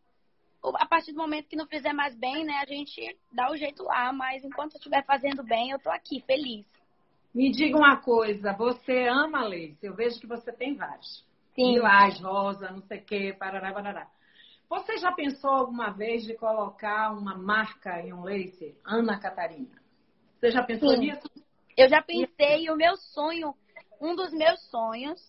A 0.75 0.87
partir 0.87 1.13
do 1.13 1.19
momento 1.19 1.49
que 1.49 1.57
não 1.57 1.67
fizer 1.67 1.93
mais 1.93 2.17
bem, 2.17 2.45
né, 2.45 2.55
a 2.61 2.67
gente 2.67 3.17
dá 3.33 3.51
o 3.51 3.57
jeito 3.57 3.85
lá. 3.85 4.13
Mas 4.13 4.45
enquanto 4.45 4.75
eu 4.75 4.79
estiver 4.79 5.05
fazendo 5.05 5.43
bem, 5.45 5.71
eu 5.71 5.79
tô 5.79 5.91
aqui, 5.91 6.21
feliz. 6.27 6.67
Me 7.33 7.51
diga 7.53 7.77
uma 7.77 7.97
coisa, 7.97 8.53
você 8.55 9.07
ama 9.07 9.47
lace? 9.47 9.79
Eu 9.83 9.95
vejo 9.95 10.19
que 10.19 10.27
você 10.27 10.53
tem 10.53 10.75
vários. 10.75 11.25
Sim. 11.55 11.75
Lilás, 11.75 12.21
rosa, 12.21 12.71
não 12.71 12.83
sei 12.83 12.99
o 12.99 13.05
quê, 13.05 13.37
parará, 13.39 13.73
parará. 13.73 14.09
Você 14.69 14.99
já 14.99 15.13
pensou 15.13 15.51
alguma 15.51 15.91
vez 15.91 16.25
de 16.25 16.35
colocar 16.35 17.13
uma 17.13 17.37
marca 17.37 18.01
em 18.01 18.13
um 18.13 18.23
lace? 18.23 18.77
Ana 18.85 19.19
Catarina. 19.19 19.81
Você 20.39 20.51
já 20.51 20.63
pensou 20.63 20.91
Sim. 20.91 21.01
nisso? 21.01 21.29
Eu 21.77 21.89
já 21.89 22.03
pensei 22.03 22.65
e 22.65 22.71
o 22.71 22.77
meu 22.77 22.97
sonho, 22.97 23.55
um 24.01 24.17
dos 24.17 24.33
meus 24.33 24.61
sonhos 24.69 25.21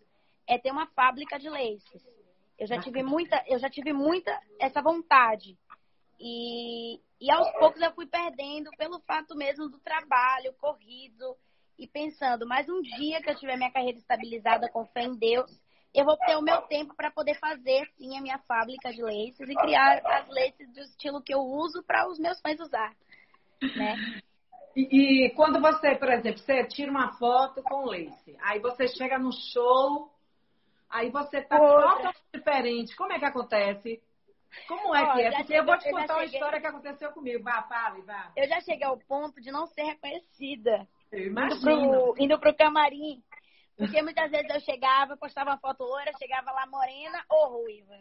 é 0.47 0.57
ter 0.57 0.71
uma 0.71 0.87
fábrica 0.87 1.37
de 1.37 1.47
laces. 1.49 2.03
Eu 2.59 2.67
já 2.67 2.79
tive 2.79 3.01
muita, 3.01 3.41
eu 3.47 3.57
já 3.57 3.69
tive 3.69 3.93
muita 3.93 4.37
essa 4.59 4.81
vontade. 4.81 5.57
E, 6.19 6.99
e 7.21 7.31
aos 7.31 7.49
poucos 7.53 7.81
eu 7.81 7.93
fui 7.93 8.05
perdendo 8.05 8.69
pelo 8.77 8.99
fato 9.01 9.35
mesmo 9.35 9.69
do 9.69 9.79
trabalho 9.79 10.53
corrido 10.59 11.37
e 11.77 11.87
pensando, 11.87 12.45
mas 12.45 12.67
um 12.67 12.81
dia 12.81 13.21
que 13.21 13.29
eu 13.29 13.35
tiver 13.35 13.55
minha 13.55 13.71
carreira 13.71 13.97
estabilizada 13.97 14.69
com 14.69 14.85
fé 14.87 15.03
em 15.03 15.17
Deus, 15.17 15.49
eu 15.95 16.03
vou 16.03 16.17
ter 16.17 16.35
o 16.35 16.41
meu 16.41 16.61
tempo 16.63 16.93
para 16.93 17.09
poder 17.09 17.39
fazer 17.39 17.85
sim 17.97 18.17
a 18.17 18.21
minha 18.21 18.37
fábrica 18.39 18.91
de 18.91 19.01
laces 19.01 19.49
e 19.49 19.55
criar 19.55 20.01
as 20.05 20.27
laces 20.27 20.69
do 20.73 20.81
estilo 20.81 21.21
que 21.21 21.33
eu 21.33 21.39
uso 21.39 21.81
para 21.83 22.07
os 22.09 22.19
meus 22.19 22.39
fãs 22.41 22.59
usar, 22.59 22.93
né? 23.77 23.95
E, 24.75 25.25
e, 25.25 25.29
quando 25.31 25.59
você, 25.59 25.95
por 25.95 26.09
exemplo, 26.09 26.39
você 26.39 26.63
tira 26.65 26.91
uma 26.91 27.17
foto 27.17 27.63
com 27.63 27.85
lace, 27.85 28.37
aí 28.41 28.59
você 28.59 28.87
chega 28.87 29.17
no 29.17 29.31
show 29.31 30.11
Aí 30.89 31.09
você 31.09 31.41
tá 31.41 31.57
totalmente 31.57 32.17
diferente. 32.33 32.95
Como 32.95 33.13
é 33.13 33.19
que 33.19 33.25
acontece? 33.25 34.01
Como 34.67 34.95
é 34.95 35.13
que 35.13 35.21
é? 35.21 35.31
Porque 35.31 35.53
eu 35.53 35.65
vou 35.65 35.77
te 35.77 35.91
contar 35.91 36.15
uma 36.15 36.25
história 36.25 36.59
que 36.59 36.67
aconteceu 36.67 37.11
comigo. 37.11 37.43
Vá, 37.43 37.63
fale, 37.63 38.01
vá. 38.01 38.31
Eu 38.35 38.47
já 38.47 38.59
cheguei 38.61 38.85
ao 38.85 38.97
ponto 38.97 39.39
de 39.39 39.51
não 39.51 39.67
ser 39.67 39.83
reconhecida. 39.83 40.87
Eu 41.11 41.27
imagino. 41.27 41.71
Indo 41.71 42.15
indo 42.17 42.39
pro 42.39 42.55
camarim. 42.55 43.21
Porque 43.77 44.01
muitas 44.01 44.29
vezes 44.29 44.49
eu 44.49 44.59
chegava, 44.59 45.15
postava 45.15 45.51
uma 45.51 45.57
foto 45.57 45.85
loira, 45.85 46.11
chegava 46.17 46.51
lá 46.51 46.65
morena 46.67 47.23
ou 47.29 47.61
ruiva. 47.61 47.95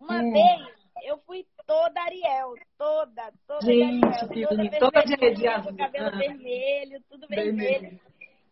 Uma 0.00 0.16
hum. 0.16 0.32
vez 0.32 0.82
eu 1.04 1.18
fui 1.18 1.46
toda 1.64 2.02
Ariel, 2.02 2.54
toda, 2.76 3.32
toda 3.46 3.64
Gente, 3.64 4.04
Ariel, 4.04 4.48
toda, 4.48 4.78
toda 4.80 5.04
de, 5.04 5.16
de 5.16 5.76
cabelo 5.76 6.06
ah. 6.08 6.18
vermelho, 6.18 7.00
tudo 7.08 7.28
vermelho. 7.28 7.80
vermelho. 7.80 8.00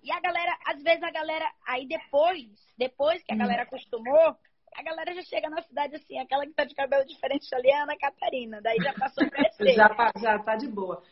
E 0.03 0.11
a 0.11 0.21
galera, 0.21 0.57
às 0.67 0.83
vezes 0.83 1.03
a 1.03 1.11
galera, 1.11 1.51
aí 1.67 1.87
depois, 1.87 2.49
depois 2.79 3.23
que 3.23 3.33
a 3.33 3.35
hum. 3.35 3.39
galera 3.39 3.63
acostumou, 3.63 4.37
a 4.75 4.83
galera 4.83 5.15
já 5.15 5.23
chega 5.23 5.51
na 5.51 5.63
cidade 5.63 5.97
assim, 5.97 6.19
aquela 6.19 6.47
que 6.47 6.53
tá 6.53 6.65
de 6.65 6.75
cabelo 6.75 7.05
diferente 7.05 7.53
ali 7.55 7.69
é 7.69 7.81
a 7.81 7.83
Ana 7.83 7.97
Catarina, 7.99 8.61
daí 8.63 8.77
já 8.79 8.95
passou 8.95 9.25
a 9.25 9.31
crescer. 9.31 9.73
já, 9.75 10.13
já 10.17 10.39
tá 10.39 10.57
de 10.57 10.69
boa. 10.69 11.03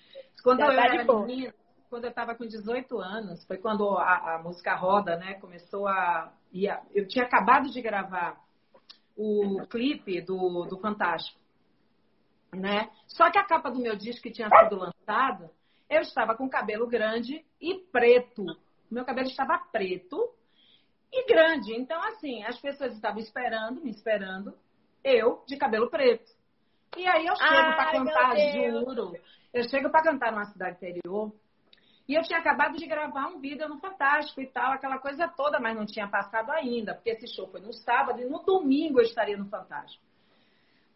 Quando 0.42 0.60
já 0.60 0.66
eu 0.66 0.76
tá 0.76 0.84
era 0.84 1.04
menina, 1.04 1.54
quando 1.90 2.04
eu 2.04 2.10
estava 2.10 2.34
com 2.34 2.46
18 2.46 2.98
anos, 2.98 3.44
foi 3.46 3.58
quando 3.58 3.88
a, 3.96 4.34
a, 4.34 4.42
música 4.42 4.74
Roda, 4.74 5.16
né, 5.16 5.34
começou 5.34 5.86
a, 5.86 6.32
a, 6.32 6.82
Eu 6.94 7.08
tinha 7.08 7.24
acabado 7.24 7.70
de 7.70 7.80
gravar 7.80 8.40
o 9.16 9.66
clipe 9.66 10.20
do, 10.20 10.64
do 10.66 10.78
Fantástico, 10.78 11.40
né? 12.54 12.88
Só 13.06 13.30
que 13.30 13.38
a 13.38 13.44
capa 13.44 13.70
do 13.70 13.80
meu 13.80 13.96
disco 13.96 14.22
que 14.22 14.30
tinha 14.30 14.48
sido 14.48 14.76
lançada, 14.76 15.50
eu 15.90 16.00
estava 16.02 16.36
com 16.36 16.48
cabelo 16.48 16.86
grande 16.86 17.44
e 17.60 17.74
preto. 17.90 18.44
Meu 18.90 19.04
cabelo 19.04 19.28
estava 19.28 19.58
preto 19.70 20.32
e 21.12 21.26
grande. 21.26 21.74
Então, 21.74 22.00
assim, 22.04 22.42
as 22.44 22.58
pessoas 22.60 22.94
estavam 22.94 23.18
esperando, 23.18 23.82
me 23.82 23.90
esperando, 23.90 24.54
eu 25.04 25.42
de 25.46 25.56
cabelo 25.56 25.90
preto. 25.90 26.30
E 26.96 27.06
aí 27.06 27.26
eu 27.26 27.36
chego 27.36 27.76
para 27.76 27.92
cantar, 27.92 28.36
juro. 28.36 29.12
Eu 29.52 29.68
chego 29.68 29.90
para 29.90 30.02
cantar 30.02 30.32
numa 30.32 30.46
cidade 30.46 30.76
interior. 30.76 31.32
E 32.08 32.14
eu 32.14 32.22
tinha 32.22 32.38
acabado 32.38 32.76
de 32.78 32.86
gravar 32.86 33.26
um 33.28 33.38
vídeo 33.38 33.68
no 33.68 33.78
Fantástico 33.78 34.40
e 34.40 34.46
tal, 34.46 34.72
aquela 34.72 34.98
coisa 34.98 35.28
toda, 35.28 35.60
mas 35.60 35.76
não 35.76 35.84
tinha 35.84 36.08
passado 36.08 36.50
ainda, 36.50 36.94
porque 36.94 37.10
esse 37.10 37.26
show 37.34 37.46
foi 37.48 37.60
no 37.60 37.72
sábado 37.72 38.22
e 38.22 38.24
no 38.24 38.42
domingo 38.42 38.98
eu 38.98 39.04
estaria 39.04 39.36
no 39.36 39.46
Fantástico. 39.50 40.02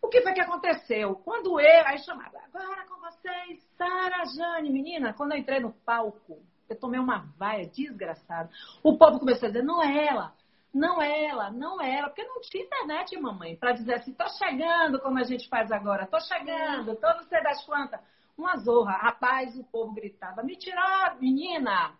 O 0.01 0.09
que 0.09 0.23
foi 0.23 0.33
que 0.33 0.41
aconteceu? 0.41 1.15
Quando 1.17 1.61
eu, 1.61 1.87
aí 1.87 1.99
chamava, 1.99 2.39
agora 2.45 2.87
com 2.87 2.99
vocês, 2.99 3.63
Sara 3.77 4.25
Jane, 4.25 4.71
menina, 4.71 5.13
quando 5.13 5.33
eu 5.33 5.39
entrei 5.39 5.61
no 5.61 5.73
palco, 5.85 6.43
eu 6.69 6.79
tomei 6.79 7.01
uma 7.01 7.27
vaia 7.39 7.67
desgraçada. 7.67 8.51
O 8.83 8.97
povo 8.97 9.19
começou 9.19 9.47
a 9.47 9.51
dizer, 9.51 9.65
não 9.65 9.83
é 9.83 10.07
ela, 10.07 10.35
não 10.73 11.03
é 11.03 11.25
ela, 11.25 11.51
não 11.51 11.81
é 11.81 11.99
ela, 11.99 12.09
porque 12.09 12.25
não 12.25 12.41
tinha 12.41 12.65
internet, 12.65 13.19
mamãe, 13.21 13.57
para 13.57 13.73
dizer 13.73 13.95
assim, 13.95 14.15
tô 14.15 14.27
chegando, 14.31 15.01
como 15.01 15.19
a 15.19 15.23
gente 15.23 15.49
faz 15.49 15.71
agora, 15.71 16.07
tô 16.07 16.19
chegando, 16.21 16.97
tô 16.97 17.09
não 17.09 17.25
sei 17.25 17.43
das 17.43 17.65
quantas. 17.65 18.01
Uma 18.37 18.57
zorra. 18.57 18.97
Rapaz, 18.97 19.55
o 19.59 19.65
povo 19.65 19.93
gritava, 19.93 20.43
me 20.43 20.57
tirou, 20.57 21.15
menina. 21.21 21.95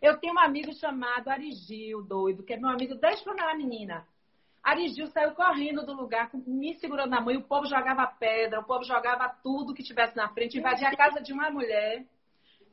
Eu 0.00 0.18
tenho 0.18 0.34
um 0.34 0.38
amigo 0.38 0.72
chamado 0.74 1.28
Arigil, 1.28 2.02
doido, 2.02 2.42
que 2.42 2.52
é 2.52 2.58
meu 2.58 2.70
amigo 2.70 2.94
desde 2.94 3.24
quando 3.24 3.38
eu 3.38 3.44
era 3.44 3.56
menina. 3.56 4.06
Arigil 4.62 5.06
saiu 5.06 5.32
correndo 5.32 5.84
do 5.84 5.94
lugar, 5.94 6.30
me 6.34 6.74
segurando 6.74 7.10
na 7.10 7.20
mão, 7.20 7.30
e 7.30 7.38
o 7.38 7.44
povo 7.44 7.66
jogava 7.66 8.06
pedra, 8.06 8.60
o 8.60 8.64
povo 8.64 8.84
jogava 8.84 9.28
tudo 9.42 9.72
que 9.72 9.82
tivesse 9.82 10.14
na 10.14 10.28
frente, 10.28 10.58
invadia 10.58 10.88
a 10.88 10.96
casa 10.96 11.20
de 11.20 11.32
uma 11.32 11.50
mulher. 11.50 12.04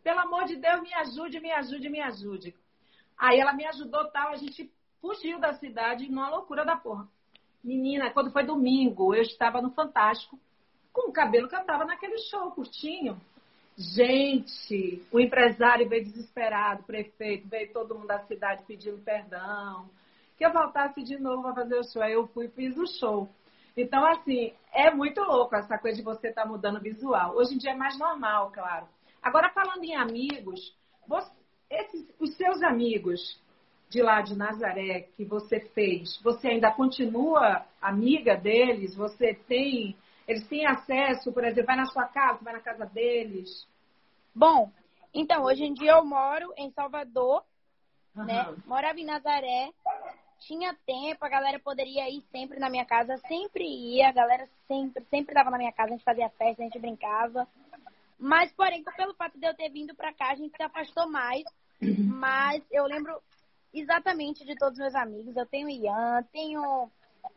Pelo 0.07 0.21
amor 0.21 0.45
de 0.45 0.55
Deus, 0.55 0.81
me 0.81 0.93
ajude, 0.93 1.37
me 1.41 1.51
ajude, 1.51 1.89
me 1.89 1.99
ajude. 1.99 2.55
Aí 3.17 3.41
ela 3.41 3.51
me 3.51 3.65
ajudou 3.65 4.09
tal, 4.09 4.29
a 4.29 4.37
gente 4.37 4.71
fugiu 5.01 5.37
da 5.37 5.55
cidade 5.55 6.09
numa 6.09 6.29
loucura 6.29 6.63
da 6.63 6.77
porra. 6.77 7.05
Menina, 7.61 8.09
quando 8.11 8.31
foi 8.31 8.45
domingo, 8.45 9.13
eu 9.13 9.21
estava 9.21 9.61
no 9.61 9.69
Fantástico, 9.71 10.39
com 10.93 11.09
o 11.09 11.11
cabelo 11.11 11.49
que 11.49 11.55
eu 11.57 11.59
estava 11.59 11.83
naquele 11.83 12.17
show 12.19 12.49
curtinho. 12.51 13.19
Gente, 13.75 15.05
o 15.11 15.19
empresário 15.19 15.89
veio 15.89 16.05
desesperado, 16.05 16.83
o 16.83 16.85
prefeito, 16.85 17.45
veio 17.49 17.73
todo 17.73 17.93
mundo 17.95 18.07
da 18.07 18.19
cidade 18.19 18.63
pedindo 18.65 19.03
perdão, 19.03 19.89
que 20.37 20.45
eu 20.45 20.53
voltasse 20.53 21.03
de 21.03 21.19
novo 21.19 21.41
para 21.43 21.53
fazer 21.53 21.79
o 21.79 21.83
show. 21.83 22.01
Aí 22.01 22.13
eu 22.13 22.25
fui 22.27 22.45
e 22.45 22.51
fiz 22.51 22.77
o 22.77 22.87
show. 22.87 23.27
Então, 23.75 24.05
assim, 24.05 24.53
é 24.71 24.89
muito 24.89 25.19
louco 25.19 25.53
essa 25.53 25.77
coisa 25.77 25.97
de 25.97 26.03
você 26.03 26.29
estar 26.29 26.43
tá 26.43 26.47
mudando 26.47 26.77
o 26.77 26.81
visual. 26.81 27.35
Hoje 27.35 27.55
em 27.55 27.57
dia 27.57 27.71
é 27.71 27.75
mais 27.75 27.99
normal, 27.99 28.51
claro. 28.53 28.87
Agora, 29.21 29.49
falando 29.49 29.83
em 29.83 29.95
amigos, 29.95 30.75
você, 31.07 31.31
esses, 31.69 32.07
os 32.19 32.35
seus 32.35 32.61
amigos 32.63 33.41
de 33.89 34.01
lá 34.01 34.21
de 34.21 34.35
Nazaré 34.35 35.07
que 35.15 35.23
você 35.23 35.59
fez, 35.59 36.19
você 36.21 36.49
ainda 36.49 36.71
continua 36.71 37.65
amiga 37.81 38.35
deles? 38.35 38.95
Você 38.95 39.33
tem, 39.47 39.95
eles 40.27 40.47
têm 40.47 40.65
acesso, 40.65 41.31
por 41.31 41.43
exemplo, 41.43 41.67
vai 41.67 41.77
na 41.77 41.85
sua 41.85 42.05
casa, 42.05 42.43
vai 42.43 42.53
na 42.53 42.59
casa 42.59 42.85
deles? 42.85 43.67
Bom, 44.35 44.71
então, 45.13 45.43
hoje 45.43 45.63
em 45.63 45.73
dia 45.73 45.93
eu 45.93 46.05
moro 46.05 46.53
em 46.57 46.69
Salvador, 46.71 47.43
uhum. 48.15 48.25
né? 48.25 48.55
Morava 48.65 48.99
em 48.99 49.05
Nazaré, 49.05 49.71
tinha 50.39 50.75
tempo, 50.85 51.25
a 51.25 51.29
galera 51.29 51.59
poderia 51.59 52.09
ir 52.09 52.21
sempre 52.31 52.59
na 52.59 52.69
minha 52.69 52.85
casa, 52.85 53.17
sempre 53.27 53.63
ia, 53.63 54.09
a 54.09 54.11
galera 54.11 54.47
sempre, 54.67 55.03
sempre 55.05 55.31
estava 55.31 55.49
na 55.49 55.57
minha 55.57 55.71
casa, 55.71 55.89
a 55.89 55.91
gente 55.93 56.03
fazia 56.03 56.29
festa, 56.29 56.61
a 56.61 56.65
gente 56.65 56.79
brincava. 56.79 57.47
Mas, 58.19 58.51
porém, 58.51 58.83
pelo 58.95 59.13
fato 59.13 59.37
de 59.37 59.45
eu 59.45 59.55
ter 59.55 59.69
vindo 59.69 59.95
para 59.95 60.13
cá, 60.13 60.31
a 60.31 60.35
gente 60.35 60.55
se 60.55 60.63
afastou 60.63 61.07
mais. 61.07 61.43
Mas 61.81 62.63
eu 62.71 62.85
lembro 62.85 63.21
exatamente 63.73 64.45
de 64.45 64.55
todos 64.55 64.73
os 64.73 64.79
meus 64.79 64.95
amigos. 64.95 65.35
Eu 65.35 65.45
tenho 65.45 65.69
Ian, 65.69 66.23
tenho, 66.31 66.89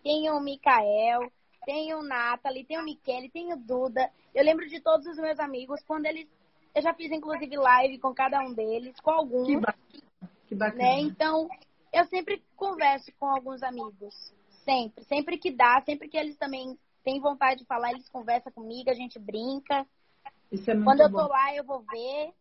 tenho 0.02 0.36
o 0.36 0.40
Mikael, 0.40 1.30
tenho 1.64 1.98
o 1.98 2.02
Nathalie, 2.02 2.64
tenho 2.64 2.80
o 2.80 2.84
Michele, 2.84 3.30
tenho 3.30 3.56
Duda. 3.56 4.10
Eu 4.34 4.44
lembro 4.44 4.66
de 4.66 4.80
todos 4.80 5.06
os 5.06 5.16
meus 5.18 5.38
amigos 5.38 5.82
quando 5.86 6.06
eles. 6.06 6.28
Eu 6.74 6.82
já 6.82 6.94
fiz, 6.94 7.10
inclusive, 7.10 7.56
live 7.56 7.98
com 7.98 8.14
cada 8.14 8.40
um 8.40 8.54
deles, 8.54 8.98
com 9.00 9.10
alguns. 9.10 9.46
Que 9.46 9.56
bacana. 9.56 10.30
Que 10.46 10.54
bacana. 10.54 10.82
Né? 10.82 11.00
Então, 11.00 11.48
eu 11.92 12.04
sempre 12.06 12.42
converso 12.56 13.12
com 13.18 13.26
alguns 13.26 13.62
amigos. 13.62 14.32
Sempre. 14.64 15.04
Sempre 15.04 15.36
que 15.36 15.50
dá, 15.50 15.82
sempre 15.84 16.08
que 16.08 16.16
eles 16.16 16.36
também 16.36 16.78
têm 17.02 17.20
vontade 17.20 17.60
de 17.60 17.66
falar, 17.66 17.90
eles 17.90 18.08
conversam 18.08 18.52
comigo, 18.52 18.88
a 18.88 18.94
gente 18.94 19.18
brinca. 19.18 19.86
Isso 20.50 20.70
é 20.70 20.74
muito 20.74 20.86
Quando 20.86 21.00
eu 21.00 21.10
tô 21.10 21.28
lá, 21.28 21.54
eu 21.54 21.64
vou 21.64 21.84
ver. 21.90 22.32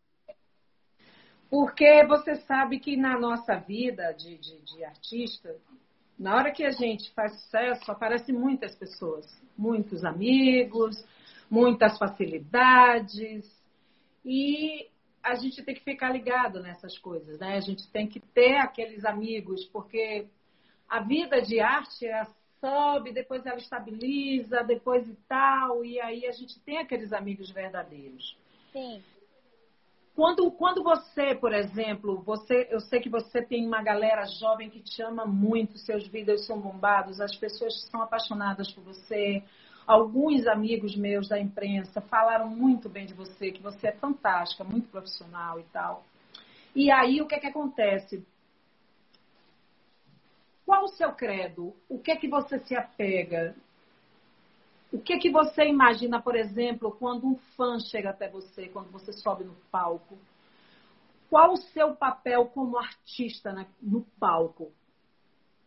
Porque 1.49 2.05
você 2.05 2.35
sabe 2.35 2.79
que 2.79 2.95
na 2.95 3.19
nossa 3.19 3.55
vida 3.55 4.11
de, 4.13 4.37
de, 4.37 4.61
de 4.61 4.83
artista, 4.83 5.55
na 6.17 6.35
hora 6.35 6.51
que 6.51 6.63
a 6.63 6.71
gente 6.71 7.11
faz 7.13 7.33
sucesso, 7.41 7.91
aparecem 7.91 8.35
muitas 8.35 8.75
pessoas, 8.75 9.25
muitos 9.57 10.03
amigos, 10.03 11.03
muitas 11.49 11.97
facilidades. 11.97 13.45
E 14.23 14.87
a 15.23 15.35
gente 15.35 15.63
tem 15.63 15.73
que 15.73 15.83
ficar 15.83 16.11
ligado 16.11 16.61
nessas 16.61 16.97
coisas, 16.97 17.39
né? 17.39 17.57
A 17.57 17.61
gente 17.61 17.89
tem 17.91 18.07
que 18.07 18.19
ter 18.19 18.57
aqueles 18.57 19.03
amigos, 19.03 19.65
porque 19.65 20.27
a 20.87 20.99
vida 21.01 21.41
de 21.41 21.59
arte 21.59 22.05
é 22.05 22.25
sobe, 22.59 23.11
depois 23.11 23.45
ela 23.45 23.57
estabiliza, 23.57 24.63
depois 24.63 25.07
e 25.07 25.15
tal, 25.27 25.83
e 25.83 25.99
aí 25.99 26.25
a 26.25 26.31
gente 26.31 26.59
tem 26.61 26.77
aqueles 26.77 27.11
amigos 27.13 27.49
verdadeiros. 27.51 28.37
Sim. 28.71 29.01
Quando, 30.15 30.51
quando 30.51 30.83
você, 30.83 31.33
por 31.33 31.53
exemplo, 31.53 32.21
você, 32.21 32.67
eu 32.69 32.81
sei 32.81 32.99
que 32.99 33.07
você 33.07 33.41
tem 33.41 33.65
uma 33.65 33.81
galera 33.81 34.25
jovem 34.25 34.69
que 34.69 34.81
te 34.81 35.01
ama 35.01 35.25
muito, 35.25 35.77
seus 35.77 36.05
vídeos 36.07 36.45
são 36.45 36.59
bombados, 36.59 37.21
as 37.21 37.35
pessoas 37.37 37.87
são 37.89 38.01
apaixonadas 38.01 38.69
por 38.69 38.83
você. 38.83 39.41
Alguns 39.87 40.45
amigos 40.45 40.95
meus 40.95 41.29
da 41.29 41.39
imprensa 41.39 42.01
falaram 42.01 42.49
muito 42.49 42.89
bem 42.89 43.05
de 43.05 43.13
você, 43.13 43.51
que 43.51 43.61
você 43.61 43.87
é 43.87 43.91
fantástica, 43.93 44.63
muito 44.63 44.89
profissional 44.89 45.57
e 45.59 45.63
tal. 45.71 46.03
E 46.75 46.91
aí 46.91 47.21
o 47.21 47.25
que 47.25 47.35
é 47.35 47.39
que 47.39 47.47
acontece? 47.47 48.21
Qual 50.69 50.83
o 50.83 50.89
seu 50.89 51.11
credo? 51.13 51.75
O 51.89 51.97
que 51.97 52.11
é 52.11 52.15
que 52.15 52.27
você 52.27 52.59
se 52.59 52.75
apega? 52.75 53.55
O 54.93 54.99
que 55.01 55.13
é 55.13 55.17
que 55.17 55.31
você 55.31 55.63
imagina, 55.63 56.21
por 56.21 56.35
exemplo, 56.35 56.91
quando 56.91 57.25
um 57.25 57.37
fã 57.57 57.79
chega 57.79 58.11
até 58.11 58.29
você, 58.29 58.69
quando 58.69 58.91
você 58.91 59.11
sobe 59.11 59.43
no 59.43 59.55
palco? 59.71 60.15
Qual 61.27 61.53
o 61.53 61.57
seu 61.57 61.95
papel 61.95 62.45
como 62.49 62.77
artista 62.77 63.67
no 63.81 64.01
palco? 64.19 64.71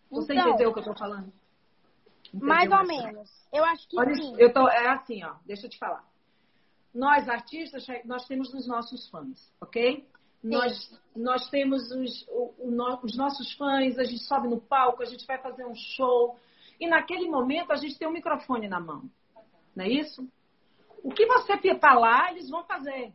Você 0.08 0.34
então, 0.34 0.50
entendeu 0.50 0.70
o 0.70 0.72
que 0.72 0.78
eu 0.78 0.82
estou 0.82 0.96
falando? 0.96 1.32
Entendeu 2.32 2.46
mais 2.46 2.70
ou 2.70 2.86
menos. 2.86 3.48
Eu 3.52 3.64
acho 3.64 3.88
que 3.88 3.98
Olha, 3.98 4.14
sim. 4.14 4.36
Eu 4.38 4.52
tô, 4.52 4.68
é 4.68 4.86
assim, 4.86 5.24
ó. 5.24 5.34
Deixa 5.44 5.66
eu 5.66 5.70
te 5.70 5.80
falar. 5.80 6.08
Nós, 6.94 7.28
artistas, 7.28 7.84
nós 8.04 8.24
temos 8.28 8.54
os 8.54 8.68
nossos 8.68 9.10
fãs, 9.10 9.52
ok? 9.60 10.06
Nós, 10.42 11.00
nós 11.14 11.48
temos 11.50 11.90
os, 11.92 12.26
o, 12.28 12.54
o, 12.58 13.00
os 13.04 13.16
nossos 13.16 13.52
fãs, 13.52 13.98
a 13.98 14.04
gente 14.04 14.24
sobe 14.24 14.48
no 14.48 14.60
palco, 14.60 15.02
a 15.02 15.06
gente 15.06 15.24
vai 15.26 15.38
fazer 15.38 15.64
um 15.64 15.74
show. 15.74 16.36
E 16.80 16.88
naquele 16.88 17.28
momento 17.28 17.72
a 17.72 17.76
gente 17.76 17.96
tem 17.98 18.08
um 18.08 18.12
microfone 18.12 18.68
na 18.68 18.80
mão. 18.80 19.08
Não 19.74 19.84
é 19.84 19.88
isso? 19.88 20.28
O 21.02 21.10
que 21.10 21.26
você 21.26 21.56
lá, 21.94 22.30
eles 22.30 22.50
vão 22.50 22.64
fazer. 22.64 23.14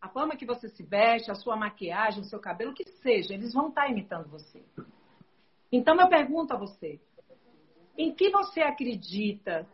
A 0.00 0.08
forma 0.08 0.36
que 0.36 0.46
você 0.46 0.68
se 0.68 0.82
veste, 0.82 1.30
a 1.30 1.34
sua 1.34 1.56
maquiagem, 1.56 2.22
o 2.22 2.24
seu 2.24 2.38
cabelo, 2.38 2.72
o 2.72 2.74
que 2.74 2.84
seja, 3.02 3.34
eles 3.34 3.52
vão 3.52 3.68
estar 3.68 3.82
tá 3.82 3.88
imitando 3.88 4.28
você. 4.28 4.62
Então 5.70 5.98
eu 6.00 6.08
pergunto 6.08 6.54
a 6.54 6.56
você: 6.56 7.00
em 7.96 8.14
que 8.14 8.30
você 8.30 8.62
acredita 8.62 9.66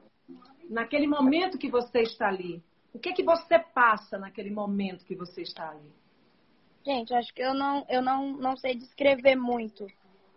naquele 0.68 1.06
momento 1.06 1.58
que 1.58 1.70
você 1.70 2.00
está 2.00 2.28
ali? 2.28 2.62
O 2.92 2.98
que 2.98 3.10
é 3.10 3.12
que 3.12 3.22
você 3.22 3.58
passa 3.58 4.18
naquele 4.18 4.50
momento 4.50 5.04
que 5.04 5.14
você 5.14 5.42
está 5.42 5.70
ali? 5.70 5.92
Gente, 6.86 7.12
acho 7.12 7.34
que 7.34 7.42
eu 7.42 7.52
não, 7.52 7.84
eu 7.88 8.00
não, 8.00 8.30
não 8.36 8.56
sei 8.56 8.76
descrever 8.76 9.34
muito. 9.34 9.84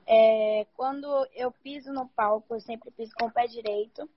É, 0.08 0.65
quando 0.75 1.08
eu 1.36 1.51
piso 1.51 1.94
no 1.94 2.10
palco, 2.10 2.56
eu 2.56 2.60
sempre 2.60 2.89
piso 2.89 3.12
com 3.20 3.27
o 3.27 3.32
pé 3.32 3.46
direito. 3.46 4.10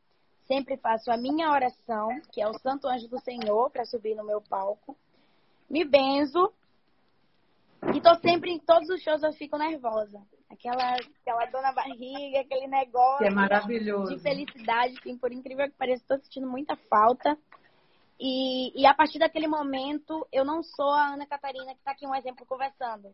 Sempre 0.47 0.79
faço 0.79 1.11
a 1.13 1.19
minha 1.19 1.51
oração, 1.51 2.09
que 2.33 2.41
é 2.41 2.49
o 2.49 2.59
Santo 2.59 2.89
Anjo 2.89 3.07
do 3.07 3.21
Senhor, 3.21 3.71
para 3.71 3.85
subir 3.85 4.15
no 4.15 4.25
meu 4.25 4.41
palco. 4.41 4.97
Me 5.69 5.85
benzo. 5.85 6.51
E 7.95 8.01
tô 8.01 8.15
sempre, 8.21 8.51
em 8.51 8.59
todos 8.59 8.89
os 8.89 9.03
shows 9.03 9.23
eu 9.23 9.35
fico 9.35 9.59
nervosa. 9.59 10.19
Aquela, 10.49 10.95
aquela 10.95 11.45
dor 11.47 11.61
na 11.61 11.73
barriga, 11.73 12.41
aquele 12.41 12.67
negócio. 12.67 13.19
Que 13.19 13.27
é 13.27 13.31
maravilhoso. 13.31 14.17
De 14.17 14.23
felicidade, 14.23 14.99
que 15.03 15.15
por 15.19 15.31
incrível 15.31 15.67
que 15.67 15.77
pareça, 15.77 16.03
estou 16.03 16.19
sentindo 16.19 16.49
muita 16.49 16.77
falta. 16.89 17.37
E, 18.25 18.81
e 18.81 18.87
a 18.87 18.95
partir 18.95 19.19
daquele 19.19 19.49
momento, 19.49 20.25
eu 20.31 20.45
não 20.45 20.63
sou 20.63 20.93
a 20.93 21.15
Ana 21.15 21.27
Catarina 21.27 21.75
que 21.75 21.81
está 21.81 21.91
aqui 21.91 22.07
um 22.07 22.15
exemplo 22.15 22.47
conversando. 22.47 23.13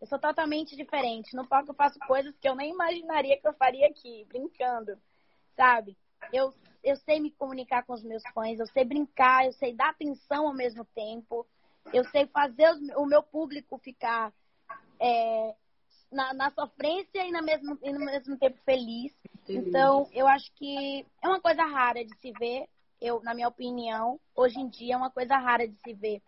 Eu 0.00 0.06
sou 0.08 0.18
totalmente 0.18 0.74
diferente. 0.74 1.36
No 1.36 1.46
palco 1.46 1.70
eu 1.70 1.74
faço 1.76 1.96
coisas 2.08 2.36
que 2.36 2.48
eu 2.48 2.56
nem 2.56 2.72
imaginaria 2.72 3.40
que 3.40 3.46
eu 3.46 3.52
faria 3.52 3.86
aqui, 3.86 4.24
brincando, 4.24 4.98
sabe? 5.54 5.96
Eu, 6.32 6.52
eu 6.82 6.96
sei 6.96 7.20
me 7.20 7.30
comunicar 7.30 7.84
com 7.84 7.92
os 7.92 8.02
meus 8.02 8.24
fãs, 8.34 8.58
eu 8.58 8.66
sei 8.66 8.84
brincar, 8.84 9.46
eu 9.46 9.52
sei 9.52 9.72
dar 9.72 9.90
atenção 9.90 10.48
ao 10.48 10.54
mesmo 10.54 10.84
tempo, 10.86 11.46
eu 11.92 12.04
sei 12.06 12.26
fazer 12.26 12.68
o 12.96 13.06
meu 13.06 13.22
público 13.22 13.78
ficar 13.78 14.32
é, 14.98 15.54
na, 16.10 16.34
na, 16.34 16.50
sofrência 16.50 17.24
e, 17.24 17.30
na 17.30 17.42
mesmo, 17.42 17.78
e 17.80 17.92
no 17.92 18.00
mesmo 18.00 18.36
tempo 18.36 18.58
feliz. 18.64 19.14
Então, 19.48 20.10
eu 20.12 20.26
acho 20.26 20.52
que 20.54 21.06
é 21.22 21.28
uma 21.28 21.40
coisa 21.40 21.64
rara 21.64 22.04
de 22.04 22.12
se 22.18 22.32
ver 22.32 22.66
eu, 23.06 23.22
na 23.22 23.34
minha 23.34 23.48
opinião, 23.48 24.18
hoje 24.34 24.58
em 24.58 24.68
dia 24.68 24.94
é 24.94 24.96
uma 24.96 25.10
coisa 25.10 25.36
rara 25.36 25.66
de 25.66 25.76
se 25.76 25.94
ver. 25.94 26.22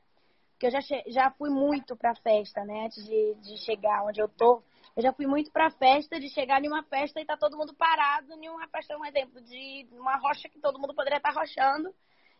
Porque 0.53 0.67
eu 0.67 0.71
já, 0.71 0.81
já 1.07 1.31
fui 1.31 1.51
muito 1.51 1.97
pra 1.97 2.15
festa, 2.17 2.65
né? 2.65 2.87
Antes 2.87 3.05
de, 3.05 3.35
de 3.37 3.57
chegar 3.59 4.05
onde 4.05 4.21
eu 4.21 4.29
tô. 4.29 4.63
Eu 4.97 5.03
já 5.03 5.13
fui 5.13 5.27
muito 5.27 5.53
pra 5.53 5.71
festa, 5.71 6.19
de 6.19 6.29
chegar 6.29 6.63
em 6.63 6.67
uma 6.67 6.83
festa 6.83 7.21
e 7.21 7.25
tá 7.25 7.37
todo 7.37 7.57
mundo 7.57 7.75
parado 7.75 8.33
em 8.33 8.49
uma 8.49 8.67
festa, 8.67 8.99
um 8.99 9.05
exemplo, 9.05 9.41
de 9.41 9.87
uma 9.93 10.17
rocha 10.17 10.49
que 10.49 10.59
todo 10.59 10.79
mundo 10.79 10.95
poderia 10.95 11.19
estar 11.19 11.33
tá 11.33 11.41
rochando 11.41 11.95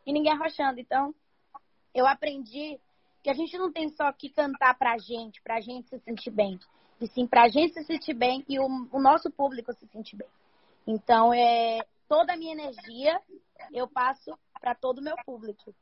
e 0.05 0.13
ninguém 0.13 0.37
rochando. 0.37 0.81
Então, 0.81 1.15
eu 1.95 2.07
aprendi 2.07 2.81
que 3.23 3.31
a 3.31 3.35
gente 3.35 3.57
não 3.57 3.71
tem 3.71 3.89
só 3.91 4.11
que 4.13 4.31
cantar 4.31 4.77
pra 4.77 4.99
gente, 4.99 5.41
pra 5.43 5.61
gente 5.61 5.89
se 5.89 5.99
sentir 6.01 6.31
bem. 6.31 6.59
E 7.01 7.07
sim 7.07 7.27
pra 7.27 7.49
gente 7.49 7.75
se 7.75 7.85
sentir 7.85 8.15
bem 8.15 8.45
e 8.49 8.59
o, 8.59 8.67
o 8.91 9.01
nosso 9.01 9.31
público 9.31 9.73
se 9.73 9.87
sentir 9.87 10.17
bem. 10.17 10.29
Então, 10.87 11.33
é, 11.33 11.79
toda 12.09 12.33
a 12.33 12.37
minha 12.37 12.53
energia 12.53 13.21
eu 13.73 13.89
passo 13.89 14.37
para 14.61 14.75
todo 14.75 14.99
o 14.99 15.05
meu 15.05 15.17
público. 15.25 15.75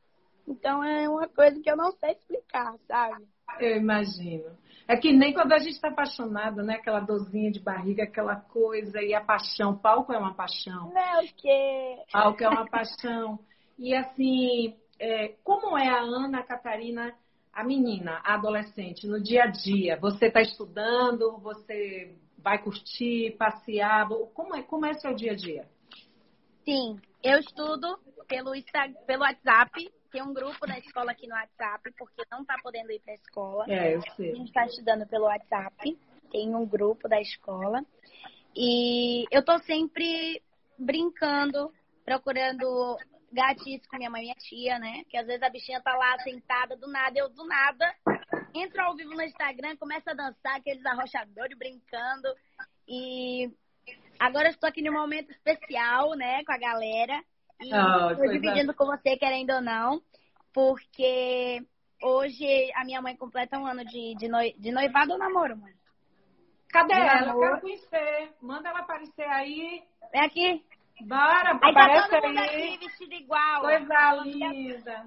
Então 0.46 0.82
é 0.84 1.08
uma 1.08 1.28
coisa 1.28 1.60
que 1.60 1.70
eu 1.70 1.76
não 1.76 1.90
sei 1.92 2.12
explicar, 2.12 2.74
sabe? 2.86 3.26
Eu 3.58 3.76
imagino. 3.76 4.56
É 4.88 4.96
que 4.96 5.12
nem 5.12 5.32
quando 5.32 5.52
a 5.52 5.58
gente 5.58 5.74
está 5.74 5.88
apaixonado, 5.88 6.62
né? 6.62 6.74
Aquela 6.74 7.00
dorzinha 7.00 7.50
de 7.50 7.58
barriga, 7.58 8.04
aquela 8.04 8.36
coisa, 8.36 9.02
e 9.02 9.14
a 9.14 9.20
paixão. 9.20 9.76
Palco 9.76 10.12
é 10.12 10.18
uma 10.18 10.34
paixão. 10.34 10.92
Não, 10.92 11.24
o 11.24 11.34
quê? 11.36 11.96
Palco 12.12 12.44
é 12.44 12.48
uma 12.48 12.66
paixão. 12.66 13.38
E 13.78 13.94
assim, 13.94 14.76
é, 14.98 15.34
como 15.42 15.76
é 15.76 15.88
a 15.88 16.00
Ana 16.00 16.42
Catarina, 16.44 17.12
a 17.52 17.64
menina, 17.64 18.20
a 18.24 18.34
adolescente, 18.34 19.08
no 19.08 19.20
dia 19.20 19.44
a 19.44 19.46
dia? 19.48 19.98
Você 20.00 20.26
está 20.26 20.40
estudando, 20.40 21.38
você 21.38 22.16
vai 22.38 22.62
curtir, 22.62 23.34
passear? 23.36 24.08
Como 24.32 24.54
é, 24.54 24.62
como 24.62 24.86
é 24.86 24.94
seu 24.94 25.14
dia 25.14 25.32
a 25.32 25.36
dia? 25.36 25.68
Sim, 26.64 27.00
eu 27.22 27.38
estudo 27.38 27.98
pelo, 28.28 28.52
pelo 29.06 29.22
WhatsApp. 29.22 29.92
Tem 30.10 30.22
um 30.22 30.32
grupo 30.32 30.66
da 30.66 30.78
escola 30.78 31.12
aqui 31.12 31.26
no 31.26 31.34
WhatsApp, 31.34 31.92
porque 31.98 32.22
não 32.30 32.40
está 32.40 32.56
podendo 32.62 32.90
ir 32.90 33.00
para 33.00 33.12
a 33.12 33.16
escola. 33.16 33.64
É, 33.68 33.94
eu 33.94 34.02
sei. 34.16 34.32
A 34.32 34.34
gente 34.34 34.48
está 34.48 34.64
estudando 34.66 35.06
pelo 35.06 35.24
WhatsApp. 35.24 35.98
Tem 36.30 36.54
um 36.54 36.66
grupo 36.66 37.08
da 37.08 37.20
escola. 37.20 37.84
E 38.54 39.24
eu 39.30 39.44
tô 39.44 39.58
sempre 39.60 40.42
brincando, 40.78 41.72
procurando 42.04 42.96
gatis 43.32 43.86
com 43.86 43.98
minha 43.98 44.10
mãe 44.10 44.22
e 44.22 44.24
minha 44.24 44.34
tia, 44.36 44.78
né? 44.78 45.02
Que 45.10 45.18
às 45.18 45.26
vezes 45.26 45.42
a 45.42 45.50
bichinha 45.50 45.80
tá 45.82 45.94
lá 45.94 46.18
sentada 46.20 46.76
do 46.76 46.86
nada, 46.86 47.18
eu 47.18 47.28
do 47.28 47.46
nada 47.46 47.94
entro 48.54 48.80
ao 48.82 48.96
vivo 48.96 49.14
no 49.14 49.22
Instagram, 49.22 49.76
começo 49.76 50.08
a 50.08 50.14
dançar 50.14 50.56
aqueles 50.56 50.84
arrochadores 50.86 51.56
brincando. 51.58 52.28
E 52.88 53.50
Agora 54.18 54.48
estou 54.48 54.68
aqui 54.68 54.82
num 54.82 54.92
momento 54.92 55.30
especial, 55.30 56.14
né, 56.14 56.44
com 56.44 56.52
a 56.52 56.58
galera. 56.58 57.22
E 57.60 57.72
oh, 57.72 58.10
estou 58.12 58.28
dividindo 58.28 58.74
com 58.74 58.86
você, 58.86 59.16
querendo 59.16 59.50
ou 59.50 59.62
não, 59.62 60.02
porque 60.52 61.62
hoje 62.02 62.70
a 62.74 62.84
minha 62.84 63.00
mãe 63.00 63.16
completa 63.16 63.58
um 63.58 63.66
ano 63.66 63.84
de, 63.84 64.14
de, 64.16 64.28
noi, 64.28 64.54
de 64.58 64.70
noivado 64.70 65.12
ou 65.12 65.18
namoro, 65.18 65.56
mãe? 65.56 65.72
Cadê 66.68 66.94
de 66.94 67.00
ela? 67.00 67.26
Namoro. 67.26 67.40
Quero 67.40 67.60
conhecer. 67.60 68.34
Manda 68.42 68.68
ela 68.68 68.80
aparecer 68.80 69.26
aí. 69.28 69.82
Vem 70.12 70.22
aqui. 70.22 70.64
Bora, 71.02 71.58
aí 71.62 71.70
aparece 71.70 72.10
tá 72.10 72.20
todo 72.20 72.28
mundo 72.28 72.38
aí. 72.38 72.74
aqui 72.74 72.86
vestido 72.86 73.14
igual. 73.14 73.60
Coisa 73.60 74.12
linda. 74.24 75.06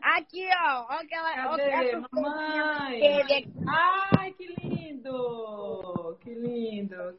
Aqui, 0.00 0.48
ó. 0.60 0.86
Olha 0.88 1.00
aquela. 1.00 1.34
Cadê, 1.34 1.96
ó, 1.96 2.00
mamãe? 2.12 2.60
Ai, 3.68 4.32
que 4.32 4.46
lindo. 4.60 6.18
Que 6.20 6.34
lindo. 6.34 7.16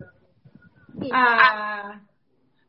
Ah! 1.11 1.99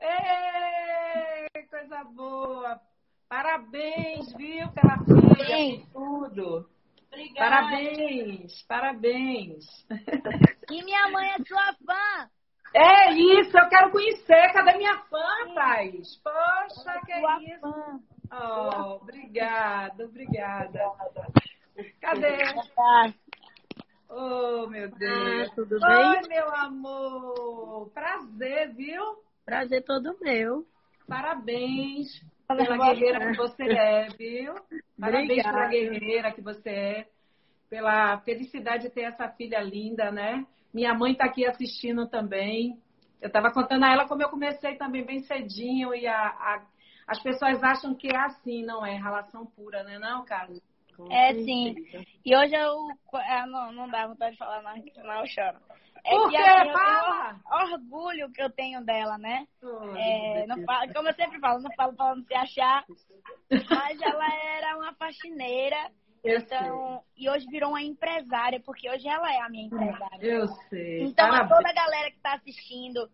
Ei, 0.01 1.63
coisa 1.69 2.05
boa! 2.05 2.81
Parabéns, 3.29 4.33
viu, 4.35 4.69
pela 4.73 4.99
filha, 5.05 5.87
tudo. 5.93 6.69
Obrigada. 7.09 7.51
Parabéns, 7.51 8.63
parabéns. 8.69 9.65
E 10.71 10.85
minha 10.85 11.11
mãe 11.11 11.31
é 11.31 11.45
sua 11.45 11.73
fã. 11.87 12.31
É 12.75 13.13
isso, 13.13 13.57
eu 13.57 13.69
quero 13.69 13.91
conhecer. 13.93 14.53
Cadê 14.53 14.77
minha 14.77 14.99
fã, 15.05 15.25
rapaz? 15.49 16.17
Poxa, 16.23 17.01
que 17.07 17.13
é 17.13 17.55
isso. 17.55 18.03
Oh, 18.33 18.97
obrigada, 19.03 20.05
obrigada. 20.05 20.81
Cadê? 22.01 22.39
Oh, 24.17 24.69
meu 24.69 24.89
Deus. 24.93 25.49
Ah, 25.51 25.55
tudo 25.57 25.81
bem? 25.81 26.09
Oi, 26.11 26.29
meu 26.29 26.55
amor. 26.55 27.91
Prazer, 27.91 28.73
viu? 28.73 29.03
Prazer 29.45 29.83
todo 29.85 30.17
meu. 30.21 30.65
Parabéns 31.09 32.07
pela 32.47 32.77
guerreira 32.77 33.31
que 33.33 33.37
você 33.37 33.63
é, 33.65 34.07
viu? 34.17 34.55
Parabéns 35.01 35.25
Obrigada. 35.31 35.53
pela 35.53 35.69
guerreira 35.69 36.33
que 36.33 36.41
você 36.41 36.71
é. 36.71 37.07
Pela 37.69 38.19
felicidade 38.21 38.85
de 38.85 38.91
ter 38.91 39.03
essa 39.03 39.29
filha 39.31 39.61
linda, 39.61 40.13
né? 40.13 40.47
Minha 40.73 40.95
mãe 40.95 41.11
está 41.13 41.25
aqui 41.25 41.45
assistindo 41.45 42.07
também. 42.09 42.79
Eu 43.21 43.27
estava 43.27 43.51
contando 43.51 43.85
a 43.85 43.93
ela 43.93 44.07
como 44.07 44.23
eu 44.23 44.29
comecei 44.29 44.77
também 44.77 45.05
bem 45.05 45.25
cedinho 45.25 45.93
e 45.93 46.07
a, 46.07 46.17
a- 46.29 46.63
as 47.07 47.21
pessoas 47.21 47.61
acham 47.65 47.95
que 47.97 48.07
é 48.09 48.17
assim, 48.17 48.65
não 48.65 48.87
é? 48.87 48.95
Relação 48.95 49.45
pura, 49.45 49.83
né, 49.83 49.99
não, 49.99 50.25
Carlos? 50.25 50.61
Com 50.97 51.11
É, 51.13 51.35
certeza. 51.35 51.45
sim. 51.45 52.07
E 52.25 52.37
hoje 52.37 52.55
eu. 52.55 52.89
ah, 53.15 53.47
não, 53.47 53.73
não 53.73 53.89
dá 53.89 54.07
vontade 54.07 54.33
de 54.33 54.39
falar, 54.39 54.63
não, 54.63 54.83
senão 54.93 55.21
eu 55.21 55.27
choro. 55.27 55.59
É 56.05 56.11
Por 56.11 56.29
que 56.31 56.37
assim, 56.37 56.69
eu 56.69 56.73
Fala! 56.75 57.41
orgulho 57.73 58.31
que 58.33 58.43
eu 58.43 58.51
tenho 58.51 58.85
dela, 58.85 59.17
né? 59.17 59.47
Oh, 59.63 59.97
É, 59.97 60.47
não 60.47 60.63
falo, 60.65 60.93
como 60.93 61.09
eu 61.09 61.15
sempre 61.15 61.41
falo, 61.41 61.63
não 61.63 61.71
falo 61.75 61.95
pra 61.95 62.07
ela 62.07 62.17
não 62.17 62.25
se 62.25 62.35
achar, 62.35 62.85
mas 63.71 64.01
ela 64.03 64.35
era 64.35 64.77
uma 64.77 64.93
faxineira. 64.95 65.91
eu 66.23 66.39
Então, 66.41 67.03
e 67.17 67.29
hoje 67.31 67.47
virou 67.47 67.71
uma 67.71 67.83
empresária, 67.83 68.61
porque 68.61 68.89
hoje 68.91 69.09
ela 69.09 69.33
é 69.33 69.41
a 69.41 69.49
minha 69.49 69.67
empresária. 69.67 70.19
sei. 70.21 70.35
Eu 70.35 70.49
sei. 70.69 71.03
Então, 71.05 71.27
a 71.27 71.31
Parabéns. 71.31 71.57
toda 71.57 71.71
a 71.71 71.75
galera 71.75 72.11
que 72.11 72.17
está 72.17 72.35
assistindo, 72.35 73.11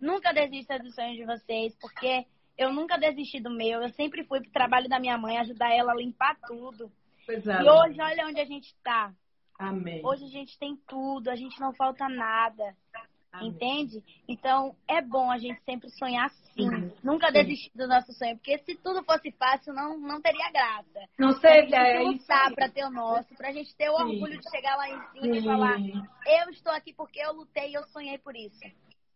nunca 0.00 0.32
desista 0.32 0.78
dos 0.78 0.94
sonhos 0.94 1.16
de 1.16 1.24
vocês, 1.26 1.76
porque 1.78 2.24
eu 2.56 2.72
nunca 2.72 2.96
desisti 2.98 3.38
do 3.40 3.50
meu. 3.50 3.82
Eu 3.82 3.90
sempre 3.90 4.24
fui 4.24 4.40
pro 4.40 4.50
trabalho 4.50 4.88
da 4.88 4.98
minha 4.98 5.18
mãe, 5.18 5.36
ajudar 5.38 5.74
ela 5.74 5.92
a 5.92 5.96
limpar 5.96 6.36
tudo. 6.46 6.90
Coisa 7.30 7.52
E 7.52 7.58
linda. 7.58 7.72
hoje, 7.72 8.02
olha 8.02 8.26
onde 8.26 8.40
a 8.40 8.44
gente 8.44 8.66
está. 8.66 9.14
Amém. 9.56 10.04
Hoje 10.04 10.24
a 10.24 10.28
gente 10.28 10.58
tem 10.58 10.76
tudo, 10.88 11.30
a 11.30 11.36
gente 11.36 11.60
não 11.60 11.72
falta 11.72 12.08
nada. 12.08 12.74
Amém. 13.32 13.50
Entende? 13.50 14.02
Então, 14.26 14.74
é 14.88 15.00
bom 15.00 15.30
a 15.30 15.38
gente 15.38 15.62
sempre 15.62 15.88
sonhar 15.90 16.26
assim. 16.26 16.68
Uhum. 16.68 16.92
Nunca 17.04 17.28
Sim. 17.28 17.34
desistir 17.34 17.70
do 17.76 17.86
nosso 17.86 18.12
sonho. 18.14 18.36
Porque 18.36 18.58
se 18.58 18.74
tudo 18.78 19.04
fosse 19.04 19.30
fácil, 19.30 19.72
não, 19.72 19.96
não 19.96 20.20
teria 20.20 20.50
graça. 20.50 21.08
Não 21.16 21.28
A 21.28 21.34
sei, 21.34 21.62
gente 21.62 21.74
é, 21.76 21.96
é 21.98 22.00
lutar 22.00 22.52
pra 22.52 22.68
ter 22.68 22.84
o 22.84 22.90
nosso, 22.90 23.32
pra 23.36 23.52
gente 23.52 23.72
ter 23.76 23.88
o 23.90 23.96
Sim. 23.96 24.02
orgulho 24.02 24.40
de 24.40 24.50
chegar 24.50 24.76
lá 24.76 24.90
em 24.90 25.00
cima 25.12 25.36
e 25.36 25.40
Sim. 25.40 25.46
falar: 25.46 25.78
eu 26.26 26.50
estou 26.50 26.72
aqui 26.72 26.92
porque 26.92 27.20
eu 27.20 27.32
lutei 27.32 27.70
e 27.70 27.74
eu 27.74 27.84
sonhei 27.84 28.18
por 28.18 28.34
isso. 28.34 28.58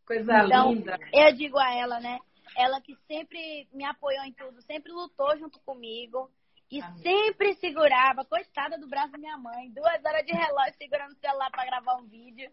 Coisa 0.07 0.45
Então, 0.45 0.71
linda. 0.73 0.97
eu 1.13 1.33
digo 1.35 1.59
a 1.59 1.75
ela, 1.75 1.99
né? 1.99 2.21
Ela 2.57 2.81
que 2.81 2.95
sempre 3.09 3.67
me 3.73 3.85
apoiou 3.85 4.23
em 4.23 4.33
tudo, 4.33 4.63
sempre 4.63 4.93
lutou 4.93 5.37
junto 5.37 5.59
comigo 5.63 6.31
e 6.71 6.81
Amém. 6.83 6.99
sempre 7.03 7.55
segurava, 7.55 8.25
coitada 8.25 8.79
do 8.79 8.89
braço 8.89 9.13
da 9.13 9.19
minha 9.19 9.37
mãe, 9.37 9.71
duas 9.71 10.05
horas 10.05 10.25
de 10.27 10.33
relógio 10.33 10.75
segurando 10.79 11.13
o 11.13 11.17
celular 11.21 11.51
pra 11.51 11.65
gravar 11.67 11.97
um 11.97 12.07
vídeo. 12.07 12.51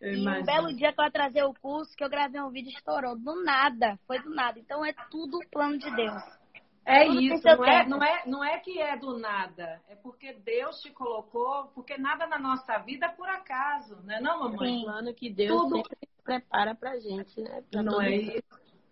Eu 0.00 0.12
e 0.14 0.16
um 0.16 0.20
imagino. 0.22 0.46
belo 0.46 0.74
dia 0.76 0.92
que 0.92 1.00
eu 1.00 1.04
atrasei 1.04 1.42
o 1.44 1.54
curso, 1.54 1.94
que 1.96 2.02
eu 2.02 2.10
gravei 2.10 2.40
um 2.40 2.50
vídeo, 2.50 2.70
estourou. 2.70 3.16
Do 3.16 3.42
nada, 3.44 3.98
foi 4.06 4.18
do 4.20 4.30
nada. 4.34 4.58
Então 4.58 4.84
é 4.84 4.92
tudo 5.10 5.38
plano 5.50 5.78
de 5.78 5.88
Deus. 5.94 6.22
É 6.84 7.04
tudo 7.04 7.20
isso, 7.20 7.46
não 7.46 7.64
é, 7.64 7.86
não, 7.86 8.02
é, 8.02 8.22
não 8.26 8.44
é 8.44 8.58
que 8.58 8.80
é 8.80 8.96
do 8.96 9.16
nada. 9.16 9.80
É 9.88 9.94
porque 9.94 10.32
Deus 10.32 10.80
te 10.80 10.90
colocou, 10.90 11.66
porque 11.68 11.96
nada 11.96 12.26
na 12.26 12.40
nossa 12.40 12.76
vida 12.78 13.06
é 13.06 13.08
por 13.10 13.28
acaso, 13.28 14.00
não 14.02 14.14
é 14.14 14.20
não, 14.20 14.40
mamãe? 14.40 14.78
Sim. 14.78 14.84
plano 14.84 15.14
que 15.14 15.30
Deus 15.30 15.62
Tudo- 15.62 15.76
sempre 15.76 15.98
prepara 16.24 16.74
pra 16.74 16.98
gente, 16.98 17.40
né? 17.40 17.62
Pra 17.70 17.82
Não 17.84 18.02
é 18.02 18.16
isso. 18.16 18.42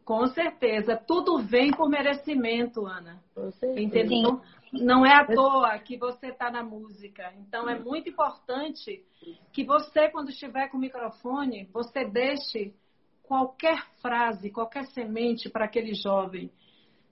Com 0.04 0.26
certeza. 0.28 0.96
Tudo 0.96 1.38
vem 1.38 1.72
por 1.72 1.88
merecimento, 1.88 2.86
Ana. 2.86 3.20
Com 3.34 3.50
certeza. 3.50 3.80
Entendeu? 3.80 4.40
Não 4.72 5.04
é 5.04 5.14
à 5.14 5.26
toa 5.26 5.78
que 5.78 5.96
você 5.96 6.28
está 6.28 6.50
na 6.50 6.62
música. 6.62 7.32
Então 7.38 7.68
é 7.68 7.78
muito 7.78 8.08
importante 8.08 9.04
que 9.52 9.64
você, 9.64 10.08
quando 10.08 10.30
estiver 10.30 10.68
com 10.68 10.76
o 10.76 10.80
microfone, 10.80 11.68
você 11.72 12.04
deixe 12.04 12.72
qualquer 13.22 13.84
frase, 14.00 14.50
qualquer 14.50 14.86
semente 14.86 15.48
para 15.48 15.64
aquele 15.64 15.94
jovem, 15.94 16.50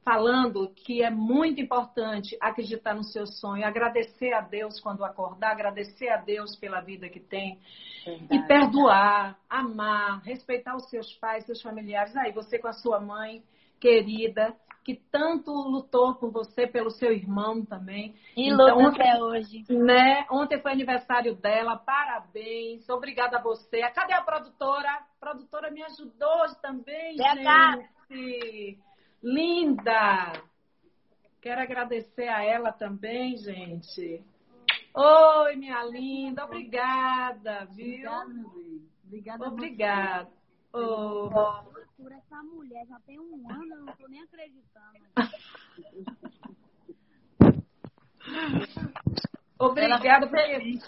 falando 0.04 0.72
que 0.74 1.02
é 1.02 1.10
muito 1.10 1.60
importante 1.60 2.36
acreditar 2.40 2.94
no 2.94 3.04
seu 3.04 3.26
sonho, 3.26 3.64
agradecer 3.64 4.32
a 4.32 4.40
Deus 4.40 4.80
quando 4.80 5.04
acordar, 5.04 5.52
agradecer 5.52 6.08
a 6.08 6.16
Deus 6.16 6.56
pela 6.56 6.80
vida 6.80 7.08
que 7.08 7.20
tem 7.20 7.60
e 8.06 8.10
Verdade. 8.10 8.46
perdoar, 8.48 9.38
amar, 9.50 10.22
respeitar 10.22 10.74
os 10.76 10.88
seus 10.88 11.12
pais, 11.16 11.44
seus 11.44 11.60
familiares. 11.60 12.16
Aí 12.16 12.32
você 12.32 12.58
com 12.58 12.68
a 12.68 12.72
sua 12.72 12.98
mãe 12.98 13.42
querida, 13.78 14.56
que 14.88 14.94
tanto 15.12 15.52
lutou 15.52 16.14
por 16.14 16.30
você, 16.30 16.66
pelo 16.66 16.90
seu 16.90 17.12
irmão 17.12 17.62
também. 17.62 18.14
E 18.34 18.48
Então, 18.48 18.78
luta 18.78 18.88
ontem- 18.88 19.02
até 19.02 19.22
hoje. 19.22 19.64
Né? 19.68 20.24
Ontem 20.30 20.58
foi 20.62 20.72
aniversário 20.72 21.34
dela, 21.34 21.76
parabéns, 21.76 22.88
obrigada 22.88 23.36
a 23.36 23.42
você. 23.42 23.82
Cadê 23.90 24.14
a 24.14 24.22
produtora? 24.22 24.88
A 24.88 25.04
produtora 25.20 25.70
me 25.70 25.82
ajudou 25.82 26.42
hoje 26.42 26.54
também, 26.62 27.18
Vem 27.18 27.44
cá. 27.44 27.76
gente. 28.08 28.78
Linda! 29.22 30.32
Quero 31.42 31.60
agradecer 31.60 32.28
a 32.28 32.42
ela 32.42 32.72
também, 32.72 33.36
gente. 33.36 34.24
Oi, 34.94 35.56
minha 35.56 35.84
linda, 35.84 36.46
obrigada, 36.46 37.66
viu? 37.72 38.10
Obrigada. 38.10 38.24
Obrigada. 39.04 39.46
Obrigada. 39.48 40.37
Oh, 40.72 41.30
Por 41.96 42.12
essa 42.12 42.42
mulher 42.42 42.86
já 42.86 43.00
tem 43.00 43.18
um 43.18 43.50
ano, 43.50 43.74
eu 43.74 43.84
não 43.84 43.96
tô 43.96 44.06
nem 44.08 44.22
acreditando. 44.22 44.98
Obrigada, 49.58 50.28
porque, 50.28 50.78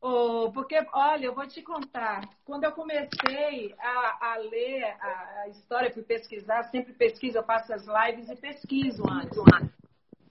oh, 0.00 0.50
porque, 0.52 0.74
olha, 0.92 1.26
eu 1.26 1.34
vou 1.34 1.46
te 1.46 1.62
contar. 1.62 2.22
Quando 2.44 2.64
eu 2.64 2.72
comecei 2.72 3.72
a, 3.78 4.32
a 4.32 4.36
ler 4.38 4.84
a, 5.00 5.42
a 5.42 5.48
história, 5.48 5.92
fui 5.92 6.02
pesquisar, 6.02 6.64
sempre 6.64 6.92
pesquiso, 6.94 7.38
eu 7.38 7.44
faço 7.44 7.72
as 7.72 7.86
lives 7.86 8.28
e 8.28 8.36
pesquiso 8.36 9.04
antes. 9.08 9.38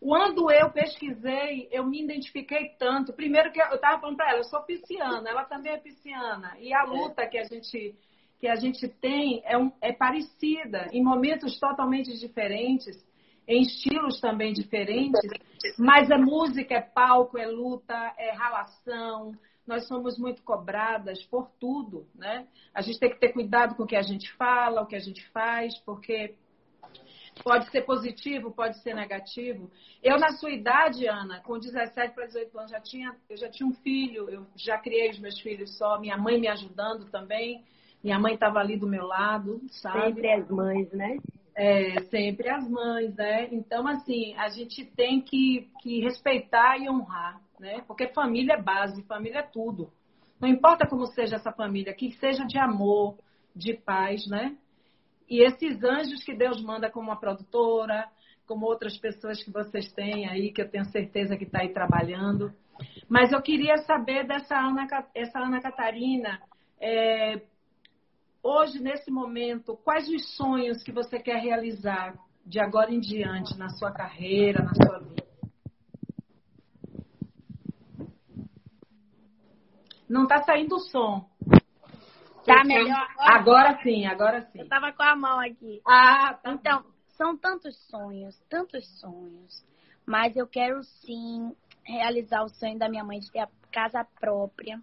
Quando 0.04 0.52
eu 0.52 0.70
pesquisei, 0.70 1.70
eu 1.72 1.86
me 1.86 2.04
identifiquei 2.04 2.76
tanto. 2.78 3.14
Primeiro 3.14 3.54
que 3.54 3.62
eu 3.62 3.76
estava 3.76 4.02
falando 4.02 4.18
para 4.18 4.32
ela, 4.32 4.40
eu 4.40 4.44
sou 4.44 4.62
pisciana, 4.64 5.30
ela 5.30 5.46
também 5.46 5.72
é 5.72 5.78
pisciana. 5.78 6.58
E 6.60 6.74
a 6.74 6.84
luta 6.84 7.26
que 7.26 7.38
a 7.38 7.46
gente, 7.46 7.96
que 8.44 8.48
a 8.50 8.58
gente 8.58 8.90
tem 8.90 9.42
é, 9.46 9.58
um- 9.58 9.72
é 9.80 9.94
parecida, 9.94 10.90
em 10.92 11.02
momentos 11.02 11.58
totalmente 11.62 12.12
diferentes, 12.20 13.02
em 13.48 13.62
estilos 13.62 14.20
também 14.20 14.52
diferentes, 14.52 15.22
mas 15.80 16.12
é 16.12 16.18
música, 16.18 16.76
é 16.76 16.82
palco, 16.82 17.38
é 17.38 17.48
luta, 17.48 18.14
é 18.18 18.34
ralação. 18.34 19.32
Nós 19.66 19.88
somos 19.88 20.20
muito 20.20 20.44
cobradas 20.44 21.24
por 21.24 21.52
tudo, 21.58 22.06
né? 22.14 22.46
A 22.74 22.82
gente 22.82 23.00
tem 23.00 23.12
que 23.12 23.18
ter 23.18 23.32
cuidado 23.32 23.76
com 23.76 23.84
o 23.84 23.88
que 23.88 23.96
a 23.96 24.02
gente 24.02 24.30
fala, 24.34 24.82
o 24.82 24.88
que 24.88 24.98
a 24.98 25.00
gente 25.00 25.26
faz, 25.30 25.78
porque 25.80 26.36
Pode 27.44 27.72
ser 27.72 27.82
positivo, 27.82 28.52
pode 28.52 28.80
ser 28.84 28.94
negativo. 28.94 29.72
Eu, 30.04 30.20
na 30.20 30.34
sua 30.34 30.52
idade, 30.52 31.08
Ana, 31.08 31.42
com 31.42 31.58
17 31.58 32.14
para 32.14 32.28
18 32.28 32.60
anos, 32.60 32.72
já 32.72 32.80
tinha, 32.80 33.16
eu 33.28 33.38
já 33.38 33.50
tinha 33.50 33.68
um 33.68 33.74
filho, 33.74 34.30
eu 34.30 34.46
já 34.56 34.78
criei 34.78 35.10
os 35.10 35.18
meus 35.18 35.40
filhos 35.40 35.76
só, 35.76 36.00
minha 36.00 36.16
mãe 36.16 36.40
me 36.40 36.48
ajudando 36.48 37.10
também. 37.10 37.66
Minha 38.04 38.20
mãe 38.20 38.34
estava 38.34 38.60
ali 38.60 38.78
do 38.78 38.88
meu 38.88 39.06
lado, 39.06 39.62
sabe? 39.70 40.02
Sempre 40.02 40.32
as 40.32 40.50
mães, 40.50 40.92
né? 40.92 41.18
É, 41.56 42.02
sempre 42.06 42.50
as 42.50 42.68
mães, 42.68 43.16
né? 43.16 43.48
Então, 43.52 43.88
assim, 43.88 44.36
a 44.36 44.50
gente 44.50 44.84
tem 44.84 45.22
que, 45.22 45.70
que 45.82 46.02
respeitar 46.02 46.78
e 46.78 46.90
honrar, 46.90 47.40
né? 47.60 47.82
Porque 47.88 48.08
família 48.08 48.56
é 48.56 48.62
base, 48.62 49.04
família 49.04 49.40
é 49.40 49.44
tudo. 49.44 49.90
Não 50.42 50.50
importa 50.50 50.86
como 50.86 51.06
seja 51.08 51.38
essa 51.38 51.54
família, 51.54 51.94
que 51.94 52.12
seja 52.14 52.44
de 52.44 52.58
amor, 52.58 53.18
de 53.56 53.74
paz, 53.74 54.28
né? 54.28 54.58
E 55.30 55.42
esses 55.42 55.82
anjos 55.84 56.24
que 56.24 56.36
Deus 56.36 56.62
manda 56.62 56.90
como 56.90 57.10
uma 57.10 57.20
produtora, 57.20 58.10
como 58.46 58.66
outras 58.66 58.98
pessoas 58.98 59.42
que 59.42 59.52
vocês 59.52 59.92
têm 59.94 60.28
aí, 60.28 60.52
que 60.52 60.62
eu 60.62 60.70
tenho 60.70 60.86
certeza 60.86 61.38
que 61.38 61.46
está 61.46 61.62
aí 61.62 61.70
trabalhando. 61.70 62.52
Mas 63.08 63.32
eu 63.32 63.42
queria 63.42 63.78
saber 63.78 64.28
dessa 64.28 64.58
Ana, 64.58 64.88
essa 65.16 65.40
Ana 65.40 65.62
Catarina, 65.62 66.42
é, 66.82 67.42
hoje, 68.44 68.80
nesse 68.80 69.10
momento, 69.10 69.78
quais 69.78 70.08
os 70.10 70.36
sonhos 70.36 70.84
que 70.84 70.92
você 70.92 71.18
quer 71.18 71.38
realizar 71.38 72.16
de 72.46 72.60
agora 72.60 72.94
em 72.94 73.00
diante 73.00 73.58
na 73.58 73.70
sua 73.70 73.92
carreira, 73.92 74.62
na 74.62 74.76
sua 74.76 75.00
vida? 75.00 75.24
Não 80.10 80.24
está 80.24 80.44
saindo 80.44 80.76
o 80.76 80.80
som. 80.80 81.28
Tá 82.46 82.58
Seu 82.58 82.66
melhor 82.66 83.08
agora? 83.10 83.40
Agora 83.40 83.82
sim, 83.82 84.06
agora 84.06 84.42
sim. 84.52 84.60
Eu 84.60 84.68
tava 84.68 84.92
com 84.92 85.02
a 85.02 85.16
mão 85.16 85.40
aqui. 85.40 85.82
Ah, 85.88 86.34
tá 86.34 86.52
Então, 86.52 86.84
são 87.18 87.38
tantos 87.38 87.76
sonhos, 87.88 88.38
tantos 88.50 88.86
sonhos. 89.00 89.66
Mas 90.06 90.36
eu 90.36 90.46
quero 90.46 90.84
sim 90.84 91.56
realizar 91.84 92.44
o 92.44 92.50
sonho 92.50 92.78
da 92.78 92.90
minha 92.90 93.04
mãe 93.04 93.20
de 93.20 93.32
ter 93.32 93.40
a 93.40 93.50
casa 93.72 94.06
própria. 94.20 94.80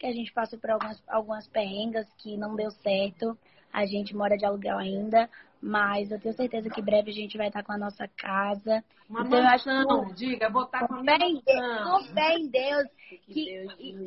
Que 0.00 0.06
a 0.06 0.12
gente 0.12 0.32
passou 0.32 0.58
por 0.58 0.70
algumas, 0.70 1.02
algumas 1.06 1.46
perrengas 1.46 2.10
que 2.14 2.36
não 2.36 2.56
deu 2.56 2.70
certo. 2.70 3.38
A 3.70 3.84
gente 3.84 4.16
mora 4.16 4.36
de 4.36 4.46
aluguel 4.46 4.78
ainda. 4.78 5.28
Mas 5.62 6.10
eu 6.10 6.18
tenho 6.18 6.34
certeza 6.34 6.70
que 6.70 6.80
breve 6.80 7.10
a 7.10 7.14
gente 7.14 7.36
vai 7.36 7.48
estar 7.48 7.62
com 7.62 7.72
a 7.72 7.76
nossa 7.76 8.08
casa. 8.08 8.82
Uma 9.08 9.26
então, 9.26 9.42
mansão, 9.42 9.82
eu 9.82 10.02
acho 10.02 10.14
diga, 10.14 10.48
vou 10.48 10.62
estar 10.62 10.88
com 10.88 10.94
a 10.94 11.02
minha 11.02 11.18
mansão. 11.18 11.84
Com 11.84 12.14
fé 12.14 12.34
em 12.38 12.48
Deus, 12.48 12.88
que, 13.26 13.66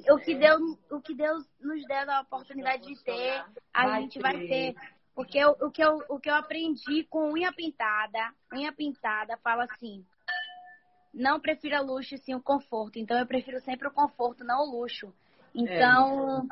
o, 0.10 0.18
que 0.18 0.36
Deus, 0.36 0.80
o 0.90 1.00
que 1.00 1.14
Deus 1.14 1.46
nos 1.62 1.86
deu 1.86 2.12
a 2.12 2.22
oportunidade 2.22 2.84
de 2.84 3.04
ter, 3.04 3.46
a 3.72 3.86
vai 3.86 4.02
gente 4.02 4.14
ter. 4.14 4.20
vai 4.20 4.48
ter. 4.48 4.76
Porque 5.14 5.38
eu, 5.38 5.52
o, 5.62 5.70
que 5.70 5.84
eu, 5.84 6.04
o 6.10 6.20
que 6.20 6.30
eu 6.30 6.34
aprendi 6.34 7.04
com 7.04 7.32
unha 7.32 7.54
pintada, 7.54 8.34
unha 8.52 8.72
pintada 8.72 9.38
fala 9.38 9.66
assim, 9.66 10.04
não 11.14 11.40
prefiro 11.40 11.86
luxo 11.86 12.18
sim 12.18 12.34
o 12.34 12.42
conforto. 12.42 12.98
Então 12.98 13.20
eu 13.20 13.28
prefiro 13.28 13.60
sempre 13.62 13.88
o 13.88 13.92
conforto, 13.92 14.44
não 14.44 14.62
o 14.62 14.72
luxo. 14.72 15.14
Então, 15.56 16.48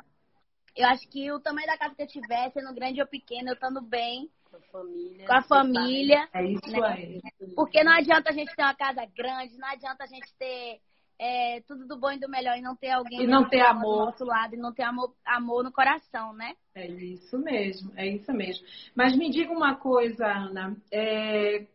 é. 0.75 0.83
eu 0.83 0.87
acho 0.89 1.07
que 1.09 1.31
o 1.31 1.39
tamanho 1.39 1.67
da 1.67 1.77
casa 1.77 1.95
que 1.95 2.03
eu 2.03 2.07
tiver, 2.07 2.51
sendo 2.51 2.73
grande 2.73 3.01
ou 3.01 3.07
pequena, 3.07 3.49
eu 3.49 3.53
estando 3.55 3.81
bem, 3.81 4.29
com 4.51 4.57
a 4.57 4.61
família. 4.61 5.27
Com 5.27 5.33
a 5.33 5.41
família 5.41 6.29
é 6.33 6.45
isso 6.45 6.71
né? 6.71 6.87
aí. 6.87 7.21
Porque 7.55 7.83
não 7.83 7.93
adianta 7.93 8.29
a 8.29 8.33
gente 8.33 8.53
ter 8.55 8.63
uma 8.63 8.75
casa 8.75 9.05
grande, 9.15 9.57
não 9.57 9.67
adianta 9.67 10.03
a 10.03 10.07
gente 10.07 10.27
ter 10.37 10.79
é, 11.17 11.61
tudo 11.61 11.87
do 11.87 11.97
bom 11.97 12.11
e 12.11 12.19
do 12.19 12.27
melhor 12.27 12.57
e 12.57 12.61
não 12.61 12.75
ter 12.75 12.89
alguém 12.89 13.21
e 13.21 13.27
não 13.27 13.47
ter 13.47 13.61
amor 13.61 13.99
do 13.99 14.05
nosso 14.05 14.25
lado 14.25 14.55
e 14.55 14.57
não 14.57 14.73
ter 14.73 14.83
amor, 14.83 15.13
amor 15.23 15.63
no 15.63 15.71
coração, 15.71 16.33
né? 16.33 16.53
É 16.75 16.87
isso 16.87 17.37
mesmo, 17.37 17.93
é 17.95 18.07
isso 18.07 18.33
mesmo. 18.33 18.65
Mas 18.95 19.15
me 19.15 19.29
diga 19.29 19.53
uma 19.53 19.75
coisa, 19.75 20.25
Ana. 20.25 20.75
É, 20.91 21.65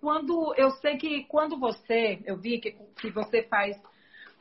quando 0.00 0.54
eu 0.56 0.70
sei 0.72 0.96
que 0.96 1.24
quando 1.24 1.58
você, 1.58 2.20
eu 2.24 2.36
vi 2.36 2.58
que, 2.58 2.72
que 3.00 3.10
você 3.10 3.42
faz 3.42 3.80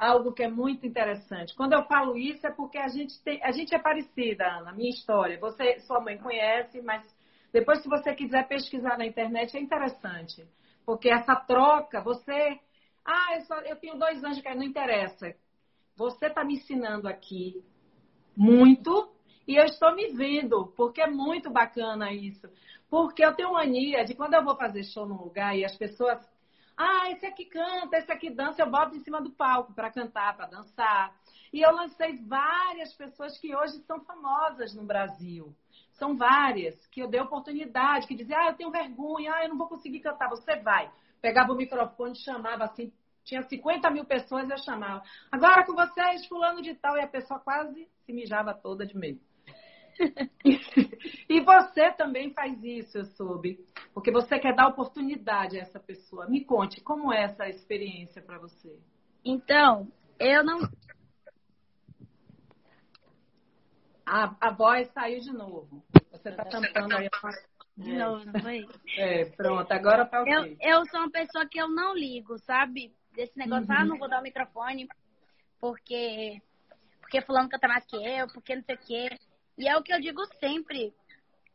algo 0.04 0.34
que 0.34 0.44
é 0.44 0.50
muito 0.50 0.86
interessante. 0.86 1.56
Quando 1.56 1.74
eu 1.74 1.84
falo 1.86 2.18
isso 2.18 2.46
é 2.46 2.52
porque 2.52 2.78
a 2.78 2.88
gente 2.88 3.22
tem, 3.24 3.44
a 3.44 3.52
gente 3.52 3.74
é 3.74 3.80
parecida, 3.80 4.46
Ana, 4.46 4.74
minha 4.74 4.90
história. 4.90 5.40
Você, 5.40 5.80
sua 5.82 6.00
mãe 6.02 6.18
conhece, 6.18 6.82
mas 6.82 7.04
depois 7.52 7.82
se 7.82 7.90
você 7.90 8.14
quiser 8.14 8.48
pesquisar 8.48 8.98
na 8.98 9.06
internet 9.06 9.56
é 9.56 9.62
interessante, 9.62 10.46
porque 10.86 11.10
essa 11.10 11.36
troca, 11.36 12.02
você, 12.02 12.60
ah, 13.06 13.36
eu, 13.36 13.42
só, 13.42 13.56
eu 13.62 13.76
tenho 13.78 13.98
dois 13.98 14.24
anos 14.24 14.42
que 14.42 14.54
não 14.54 14.64
interessa. 14.64 15.34
Você 15.96 16.28
está 16.28 16.44
me 16.44 16.56
ensinando 16.56 17.08
aqui 17.08 17.64
muito 18.36 19.14
e 19.48 19.56
eu 19.56 19.66
estou 19.66 19.94
me 19.94 20.10
vendo, 20.14 20.68
porque 20.76 21.02
é 21.02 21.08
muito 21.08 21.52
bacana 21.52 22.12
isso. 22.12 22.48
Porque 22.90 23.26
eu 23.26 23.34
tenho 23.36 23.54
mania 23.54 24.04
de 24.04 24.16
quando 24.16 24.34
eu 24.34 24.44
vou 24.44 24.56
fazer 24.56 24.84
show 24.84 25.06
num 25.06 25.22
lugar 25.22 25.56
e 25.58 25.66
as 25.66 25.76
pessoas. 25.76 26.20
Ah, 26.78 27.12
esse 27.12 27.26
aqui 27.26 27.46
canta, 27.46 27.98
esse 27.98 28.12
aqui 28.12 28.30
dança, 28.30 28.62
eu 28.62 28.70
boto 28.70 28.96
em 28.96 29.04
cima 29.04 29.22
do 29.22 29.32
palco 29.32 29.74
para 29.74 29.92
cantar, 29.92 30.36
para 30.36 30.48
dançar. 30.48 31.14
E 31.52 31.62
eu 31.62 31.72
lancei 31.72 32.18
várias 32.26 32.94
pessoas 32.94 33.38
que 33.38 33.56
hoje 33.56 33.78
são 33.86 34.04
famosas 34.04 34.74
no 34.74 34.84
Brasil. 34.84 35.56
São 35.92 36.18
várias 36.18 36.88
que 36.88 37.00
eu 37.00 37.08
dei 37.08 37.22
oportunidade, 37.22 38.08
que 38.08 38.16
diziam, 38.16 38.40
ah, 38.40 38.48
eu 38.48 38.56
tenho 38.56 38.72
vergonha, 38.72 39.34
ah, 39.34 39.44
eu 39.44 39.50
não 39.50 39.58
vou 39.58 39.68
conseguir 39.68 40.00
cantar. 40.00 40.30
Você 40.30 40.56
vai. 40.56 40.92
Pegava 41.22 41.54
o 41.54 41.56
microfone, 41.56 42.16
chamava 42.16 42.64
assim, 42.64 42.92
tinha 43.24 43.44
50 43.44 43.90
mil 43.92 44.04
pessoas, 44.04 44.50
eu 44.50 44.58
chamava. 44.58 45.04
Agora 45.32 45.64
com 45.64 45.74
vocês, 45.74 46.26
fulano 46.26 46.62
de 46.62 46.74
tal, 46.74 46.98
e 46.98 47.02
a 47.02 47.08
pessoa 47.08 47.40
quase 47.40 47.88
se 48.06 48.12
mijava 48.12 48.54
toda 48.54 48.86
de 48.86 48.98
medo. 48.98 49.22
E 51.30 51.42
você 51.42 51.92
também 51.92 52.34
faz 52.34 52.62
isso, 52.64 52.98
eu 52.98 53.06
soube. 53.06 53.60
Porque 53.94 54.12
você 54.12 54.40
quer 54.40 54.56
dar 54.56 54.68
oportunidade 54.68 55.58
a 55.58 55.62
essa 55.62 55.80
pessoa. 55.80 56.28
Me 56.28 56.44
conte, 56.44 56.82
como 56.82 57.14
é 57.14 57.24
essa 57.24 57.48
experiência 57.48 58.22
para 58.22 58.38
você? 58.38 58.78
Então, 59.24 59.88
eu 60.20 60.44
não. 60.44 60.60
A, 64.06 64.36
a 64.40 64.52
voz 64.52 64.92
saiu 64.94 65.20
de 65.20 65.32
novo. 65.32 65.84
Você 66.12 66.30
está 66.30 66.44
tampando 66.46 66.96
aí 66.96 67.08
a 67.08 67.32
de 67.78 67.92
é. 67.92 67.98
novo, 67.98 68.26
não 68.26 68.42
foi? 68.42 68.68
É, 68.98 69.26
pronto, 69.26 69.72
agora 69.72 70.06
tá 70.06 70.22
ok. 70.22 70.58
Eu, 70.62 70.78
eu 70.78 70.86
sou 70.86 71.00
uma 71.00 71.12
pessoa 71.12 71.48
que 71.48 71.60
eu 71.60 71.68
não 71.68 71.96
ligo, 71.96 72.38
sabe? 72.40 72.94
Desse 73.14 73.38
negócio, 73.38 73.68
uhum. 73.68 73.78
ah, 73.78 73.86
não 73.86 73.98
vou 73.98 74.10
dar 74.10 74.20
o 74.20 74.24
microfone 74.24 74.88
porque 75.60 76.42
porque 77.00 77.22
fulano 77.22 77.48
canta 77.48 77.68
mais 77.68 77.86
que 77.86 77.96
eu, 77.96 78.28
porque 78.34 78.56
não 78.56 78.64
sei 78.64 78.76
o 78.76 78.80
quê. 78.80 79.10
E 79.58 79.68
é 79.68 79.78
o 79.78 79.84
que 79.84 79.94
eu 79.94 80.02
digo 80.02 80.26
sempre. 80.40 80.94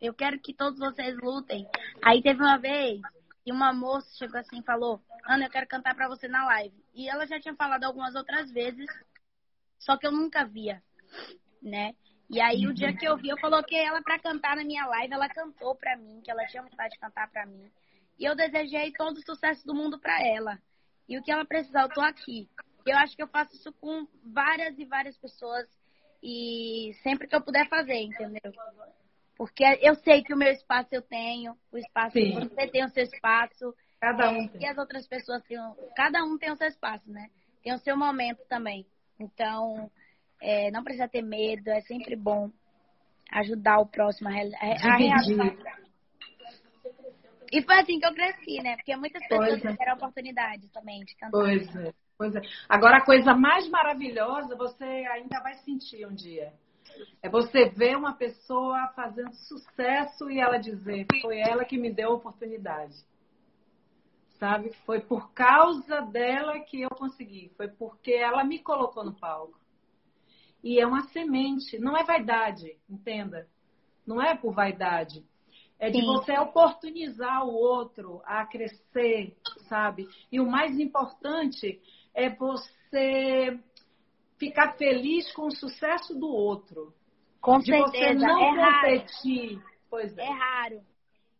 Eu 0.01 0.15
quero 0.15 0.39
que 0.39 0.55
todos 0.55 0.79
vocês 0.79 1.17
lutem. 1.19 1.69
Aí 2.03 2.23
teve 2.23 2.41
uma 2.41 2.57
vez 2.57 3.01
que 3.45 3.51
uma 3.51 3.73
moça 3.73 4.09
chegou 4.17 4.39
assim 4.39 4.61
e 4.61 4.65
falou: 4.65 5.03
Ana, 5.27 5.47
eu 5.47 5.51
quero 5.51 5.67
cantar 5.67 5.95
para 5.95 6.09
você 6.09 6.29
na 6.29 6.45
live. 6.47 6.75
E 6.95 7.09
ela 7.09 7.27
já 7.27 7.41
tinha 7.41 7.55
falado 7.55 7.85
algumas 7.85 8.15
outras 8.15 8.51
vezes, 8.53 8.89
só 9.79 9.97
que 9.97 10.07
eu 10.07 10.13
nunca 10.13 10.45
via, 10.45 10.83
né? 11.61 11.95
E 12.31 12.41
aí 12.41 12.67
o 12.67 12.75
dia 12.75 12.95
que 12.95 13.07
eu 13.07 13.17
vi, 13.17 13.29
eu 13.29 13.39
coloquei 13.39 13.79
ela 13.79 14.03
para 14.03 14.19
cantar 14.19 14.55
na 14.55 14.65
minha 14.65 14.87
live, 14.87 15.15
ela 15.15 15.29
cantou 15.29 15.75
para 15.75 15.97
mim, 15.97 16.21
que 16.23 16.31
ela 16.31 16.47
tinha 16.47 16.63
vontade 16.63 16.95
de 16.95 17.01
cantar 17.01 17.29
para 17.31 17.47
mim. 17.47 17.71
E 18.19 18.25
eu 18.25 18.37
desejei 18.37 18.93
todo 18.93 19.17
o 19.17 19.25
sucesso 19.25 19.67
do 19.67 19.75
mundo 19.75 19.99
para 19.99 20.23
ela. 20.27 20.59
E 21.09 21.19
o 21.19 21.23
que 21.23 21.31
ela 21.31 21.45
precisar, 21.45 21.83
eu 21.83 21.89
tô 21.89 22.01
aqui. 22.03 22.49
Eu 22.85 22.97
acho 22.99 23.17
que 23.17 23.23
eu 23.23 23.29
faço 23.29 23.55
isso 23.55 23.73
com 23.75 24.07
várias 24.23 24.79
e 24.79 24.85
várias 24.85 25.17
pessoas 25.17 25.67
e 26.23 26.93
sempre 27.03 27.27
que 27.29 27.35
eu 27.35 27.43
puder 27.43 27.69
fazer, 27.69 28.01
entendeu? 28.01 28.53
Porque 29.37 29.65
eu 29.81 29.95
sei 29.97 30.23
que 30.23 30.35
o 30.35 30.37
meu 30.37 30.51
espaço 30.51 30.89
eu 30.93 31.03
tenho, 31.03 31.57
o 31.73 31.79
espaço 31.79 32.13
Sim. 32.15 32.35
você 32.41 32.67
tem 32.67 32.85
o 32.85 32.89
seu 32.89 33.05
espaço. 33.05 33.75
Cada 34.01 34.31
um. 34.31 34.43
É, 34.43 34.59
e 34.61 34.67
as 34.67 34.79
outras 34.79 35.07
pessoas 35.07 35.43
têm. 35.45 35.59
Cada 35.97 36.25
um 36.25 36.37
tem 36.37 36.51
o 36.51 36.57
seu 36.57 36.67
espaço, 36.67 37.11
né? 37.11 37.29
Tem 37.63 37.73
o 37.73 37.79
seu 37.79 37.97
momento 37.97 38.45
também. 38.49 38.85
Então, 39.19 39.91
é, 40.41 40.71
não 40.71 40.83
precisa 40.83 41.09
ter 41.09 41.23
medo, 41.23 41.69
é 41.69 41.81
sempre 41.83 42.17
bom 42.17 42.51
ajudar 43.31 43.79
o 43.79 43.87
próximo 43.87 44.29
a, 44.29 44.33
a, 44.33 44.95
a 44.95 44.97
realizar. 44.97 45.57
E 47.53 47.63
foi 47.63 47.79
assim 47.81 47.99
que 47.99 48.07
eu 48.07 48.15
cresci, 48.15 48.61
né? 48.63 48.77
Porque 48.77 48.95
muitas 48.97 49.27
pessoas 49.27 49.65
é. 49.65 49.71
tiveram 49.71 49.93
a 49.93 49.97
oportunidade 49.97 50.69
também 50.69 51.05
de 51.05 51.15
cantar. 51.15 51.31
Pois 51.31 51.77
é. 51.77 51.93
É. 52.21 52.41
Agora, 52.69 52.99
a 52.99 53.05
coisa 53.05 53.33
mais 53.33 53.69
maravilhosa 53.69 54.57
você 54.57 54.85
ainda 54.85 55.41
vai 55.41 55.55
sentir 55.59 56.05
um 56.05 56.13
dia. 56.13 56.53
É 57.23 57.29
você 57.29 57.69
ver 57.69 57.97
uma 57.97 58.13
pessoa 58.13 58.89
fazendo 58.89 59.33
sucesso 59.35 60.29
e 60.29 60.41
ela 60.41 60.59
dizer: 60.59 61.07
foi 61.23 61.39
ela 61.39 61.65
que 61.65 61.79
me 61.79 61.93
deu 61.93 62.11
a 62.11 62.15
oportunidade. 62.15 62.97
Sabe? 64.41 64.73
Foi 64.85 65.01
por 65.01 65.33
causa 65.33 66.01
dela 66.01 66.59
que 66.61 66.81
eu 66.81 66.91
consegui. 66.91 67.53
Foi 67.57 67.69
porque 67.69 68.13
ela 68.13 68.43
me 68.43 68.59
colocou 68.59 69.05
no 69.05 69.15
palco. 69.15 69.59
E 70.63 70.81
é 70.81 70.87
uma 70.87 71.03
semente, 71.09 71.79
não 71.79 71.97
é 71.97 72.03
vaidade, 72.03 72.77
entenda. 72.91 73.47
Não 74.05 74.21
é 74.21 74.37
por 74.37 74.53
vaidade. 74.53 75.25
É 75.79 75.89
de 75.91 76.01
Sim. 76.01 76.07
você 76.07 76.37
oportunizar 76.37 77.45
o 77.45 77.55
outro 77.55 78.21
a 78.25 78.45
crescer, 78.45 79.37
sabe? 79.69 80.09
E 80.33 80.41
o 80.41 80.51
mais 80.51 80.79
importante 80.79 81.81
é 82.19 82.29
você 82.31 83.61
ficar 84.39 84.73
feliz 84.77 85.33
com 85.33 85.47
o 85.47 85.55
sucesso 85.55 86.19
do 86.19 86.27
outro. 86.27 86.93
Com 87.41 87.59
de 87.61 87.67
certeza. 87.67 88.19
você 88.19 88.27
não 88.27 88.61
é 88.61 88.81
competir. 88.81 89.57
Raro. 89.57 89.69
Pois 89.89 90.19
é. 90.19 90.23
É 90.25 90.33
raro. 90.33 90.81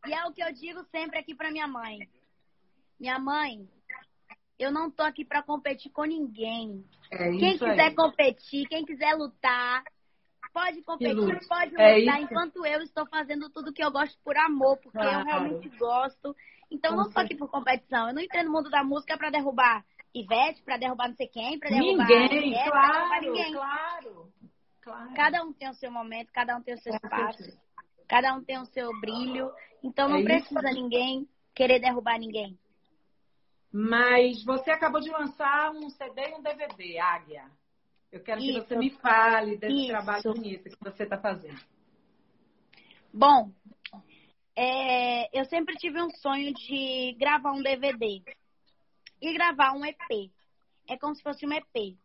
E 0.07 0.15
é 0.15 0.25
o 0.27 0.33
que 0.33 0.43
eu 0.43 0.53
digo 0.53 0.85
sempre 0.85 1.19
aqui 1.19 1.35
para 1.35 1.51
minha 1.51 1.67
mãe. 1.67 2.09
Minha 2.99 3.19
mãe, 3.19 3.69
eu 4.57 4.71
não 4.71 4.89
tô 4.89 5.03
aqui 5.03 5.25
para 5.25 5.43
competir 5.43 5.91
com 5.91 6.05
ninguém. 6.05 6.85
É 7.11 7.31
quem 7.31 7.59
quiser 7.59 7.81
aí. 7.81 7.95
competir, 7.95 8.69
quem 8.69 8.85
quiser 8.85 9.15
lutar, 9.15 9.83
pode 10.53 10.81
competir, 10.83 11.49
pode 11.49 11.75
é 11.77 11.99
lutar, 11.99 12.23
enquanto 12.23 12.65
eu 12.65 12.83
estou 12.83 13.07
fazendo 13.07 13.51
tudo 13.51 13.73
que 13.73 13.83
eu 13.83 13.91
gosto 13.91 14.17
por 14.23 14.37
amor, 14.37 14.79
porque 14.79 14.99
claro. 14.99 15.21
eu 15.21 15.25
realmente 15.25 15.69
gosto. 15.77 16.35
Então, 16.71 16.93
eu 16.93 16.97
não 16.99 17.11
tô 17.11 17.19
aqui 17.19 17.35
por 17.35 17.51
competição. 17.51 18.09
Eu 18.09 18.15
não 18.15 18.23
entrei 18.23 18.45
no 18.45 18.53
mundo 18.53 18.71
da 18.71 18.85
música 18.85 19.17
para 19.17 19.31
derrubar 19.31 19.85
Ivete 20.15 20.63
para 20.63 20.77
derrubar 20.77 21.09
não 21.09 21.15
sei 21.15 21.29
quem, 21.29 21.59
para 21.59 21.71
derrubar 21.71 22.09
ninguém, 22.09 22.51
Ivete, 22.51 22.71
claro, 22.71 22.93
derrubar 22.93 23.21
ninguém. 23.21 23.53
Claro, 23.53 24.33
claro. 24.81 25.15
Cada 25.15 25.45
um 25.45 25.53
tem 25.53 25.69
o 25.69 25.75
seu 25.75 25.91
momento, 25.91 26.33
cada 26.33 26.57
um 26.57 26.63
tem 26.63 26.75
o 26.75 26.79
seu 26.79 26.95
espaço, 26.95 27.59
cada 28.09 28.35
um 28.35 28.43
tem 28.43 28.59
o 28.59 28.67
seu 28.67 28.91
brilho. 29.01 29.53
Então 29.83 30.09
não 30.09 30.19
é 30.19 30.25
precisa 30.25 30.71
ninguém 30.73 31.29
querer 31.55 31.79
derrubar 31.79 32.19
ninguém. 32.19 32.59
Mas 33.71 34.43
você 34.45 34.71
acabou 34.71 35.01
de 35.01 35.11
lançar 35.11 35.71
um 35.73 35.91
CD 35.91 36.31
e 36.31 36.35
um 36.35 36.43
DVD, 36.43 36.99
Águia. 36.99 37.45
Eu 38.11 38.23
quero 38.23 38.41
isso. 38.41 38.63
que 38.63 38.69
você 38.69 38.77
me 38.77 38.91
fale 38.91 39.57
desse 39.59 39.77
isso. 39.77 39.89
trabalho 39.89 40.23
bonito 40.23 40.71
que 40.71 40.85
você 40.85 41.03
está 41.03 41.19
fazendo. 41.19 41.61
Bom, 43.13 43.53
é, 44.57 45.39
eu 45.39 45.45
sempre 45.45 45.77
tive 45.77 46.01
um 46.01 46.11
sonho 46.11 46.53
de 46.55 47.15
gravar 47.19 47.53
um 47.53 47.63
DVD 47.63 48.23
e 49.21 49.33
gravar 49.33 49.73
um 49.73 49.85
EP. 49.85 50.31
É 50.89 50.97
como 50.97 51.15
se 51.15 51.23
fosse 51.23 51.47
um 51.47 51.53
EP. 51.53 51.97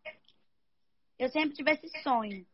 Eu 1.17 1.29
sempre 1.29 1.55
tive 1.55 1.71
esse 1.71 1.89
sonho. 2.01 2.45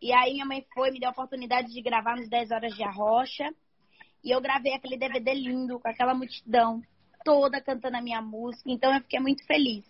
E 0.00 0.12
aí 0.12 0.32
minha 0.32 0.44
mãe 0.44 0.66
foi, 0.74 0.90
me 0.90 0.98
deu 0.98 1.08
a 1.08 1.12
oportunidade 1.12 1.72
de 1.72 1.80
gravar 1.80 2.16
nos 2.16 2.28
10 2.28 2.50
horas 2.50 2.74
de 2.74 2.82
Arrocha. 2.82 3.54
E 4.24 4.30
eu 4.30 4.40
gravei 4.40 4.74
aquele 4.74 4.96
DVD 4.96 5.34
lindo, 5.34 5.80
com 5.80 5.88
aquela 5.88 6.14
multidão 6.14 6.82
toda 7.24 7.60
cantando 7.60 7.96
a 7.96 8.02
minha 8.02 8.20
música. 8.20 8.70
Então 8.70 8.92
eu 8.92 9.00
fiquei 9.02 9.20
muito 9.20 9.44
feliz. 9.46 9.84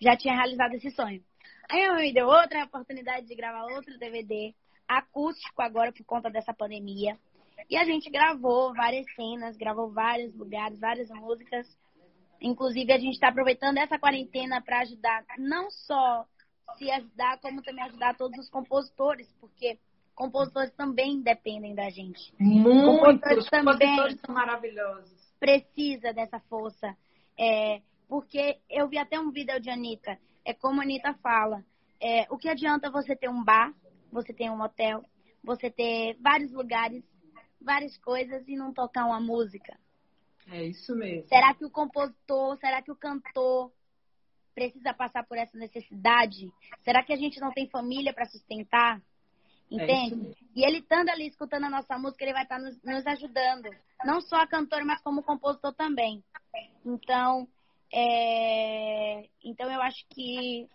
Já 0.00 0.16
tinha 0.16 0.34
realizado 0.34 0.74
esse 0.74 0.90
sonho. 0.90 1.22
Aí 1.68 1.78
minha 1.78 1.92
mãe 1.92 2.06
me 2.08 2.12
deu 2.12 2.26
outra 2.26 2.64
oportunidade 2.64 3.26
de 3.26 3.34
gravar 3.34 3.64
outro 3.74 3.98
DVD, 3.98 4.54
acústico 4.86 5.62
agora 5.62 5.92
por 5.92 6.04
conta 6.04 6.30
dessa 6.30 6.52
pandemia. 6.52 7.18
E 7.70 7.76
a 7.76 7.84
gente 7.84 8.10
gravou 8.10 8.74
várias 8.74 9.06
cenas, 9.14 9.56
gravou 9.56 9.90
vários 9.90 10.34
lugares, 10.34 10.78
várias 10.78 11.08
músicas. 11.08 11.66
Inclusive, 12.40 12.92
a 12.92 12.98
gente 12.98 13.14
está 13.14 13.28
aproveitando 13.28 13.78
essa 13.78 13.98
quarentena 13.98 14.60
para 14.60 14.80
ajudar, 14.80 15.24
não 15.38 15.70
só 15.70 16.26
se 16.76 16.90
ajudar, 16.90 17.38
como 17.40 17.62
também 17.62 17.84
ajudar 17.84 18.16
todos 18.16 18.38
os 18.38 18.50
compositores, 18.50 19.30
porque 19.40 19.78
compositores 20.14 20.72
também 20.72 21.20
dependem 21.22 21.74
da 21.74 21.90
gente. 21.90 22.32
Muitos 22.38 23.00
compositores 23.00 23.50
também 23.50 23.74
compositores 23.74 24.20
são 24.24 24.34
maravilhosos. 24.34 25.34
Precisa 25.38 26.12
dessa 26.12 26.40
força. 26.40 26.96
É, 27.38 27.80
porque 28.08 28.58
eu 28.70 28.88
vi 28.88 28.98
até 28.98 29.18
um 29.18 29.30
vídeo 29.30 29.60
de 29.60 29.70
Anitta. 29.70 30.18
É 30.44 30.54
como 30.54 30.80
a 30.80 30.84
Anitta 30.84 31.14
fala. 31.14 31.64
É, 32.00 32.26
o 32.30 32.36
que 32.36 32.48
adianta 32.48 32.90
você 32.90 33.16
ter 33.16 33.28
um 33.28 33.42
bar, 33.42 33.72
você 34.12 34.32
ter 34.32 34.50
um 34.50 34.60
hotel, 34.60 35.02
você 35.42 35.70
ter 35.70 36.16
vários 36.20 36.52
lugares, 36.52 37.02
várias 37.60 37.96
coisas 37.98 38.46
e 38.46 38.56
não 38.56 38.72
tocar 38.72 39.06
uma 39.06 39.20
música? 39.20 39.78
É 40.50 40.64
isso 40.64 40.94
mesmo. 40.94 41.28
Será 41.28 41.54
que 41.54 41.64
o 41.64 41.70
compositor, 41.70 42.56
será 42.58 42.82
que 42.82 42.90
o 42.90 42.96
cantor 42.96 43.72
precisa 44.54 44.94
passar 44.94 45.24
por 45.26 45.36
essa 45.36 45.56
necessidade? 45.58 46.52
Será 46.82 47.02
que 47.02 47.12
a 47.12 47.16
gente 47.16 47.40
não 47.40 47.50
tem 47.52 47.68
família 47.68 48.12
para 48.12 48.26
sustentar? 48.26 49.00
É 49.70 49.74
Entende? 49.74 50.30
É 50.30 50.44
e 50.54 50.64
ele 50.64 50.78
estando 50.78 51.08
ali 51.08 51.26
escutando 51.26 51.64
a 51.64 51.70
nossa 51.70 51.98
música, 51.98 52.24
ele 52.24 52.32
vai 52.32 52.44
estar 52.44 52.56
tá 52.56 52.62
nos, 52.62 52.80
nos 52.82 53.06
ajudando. 53.06 53.70
Não 54.04 54.20
só 54.20 54.36
a 54.36 54.46
cantora, 54.46 54.84
mas 54.84 55.02
como 55.02 55.22
compositor 55.22 55.72
também. 55.74 56.22
Então, 56.84 57.48
é... 57.92 59.28
então 59.42 59.70
eu 59.70 59.80
acho 59.80 60.04
que 60.10 60.68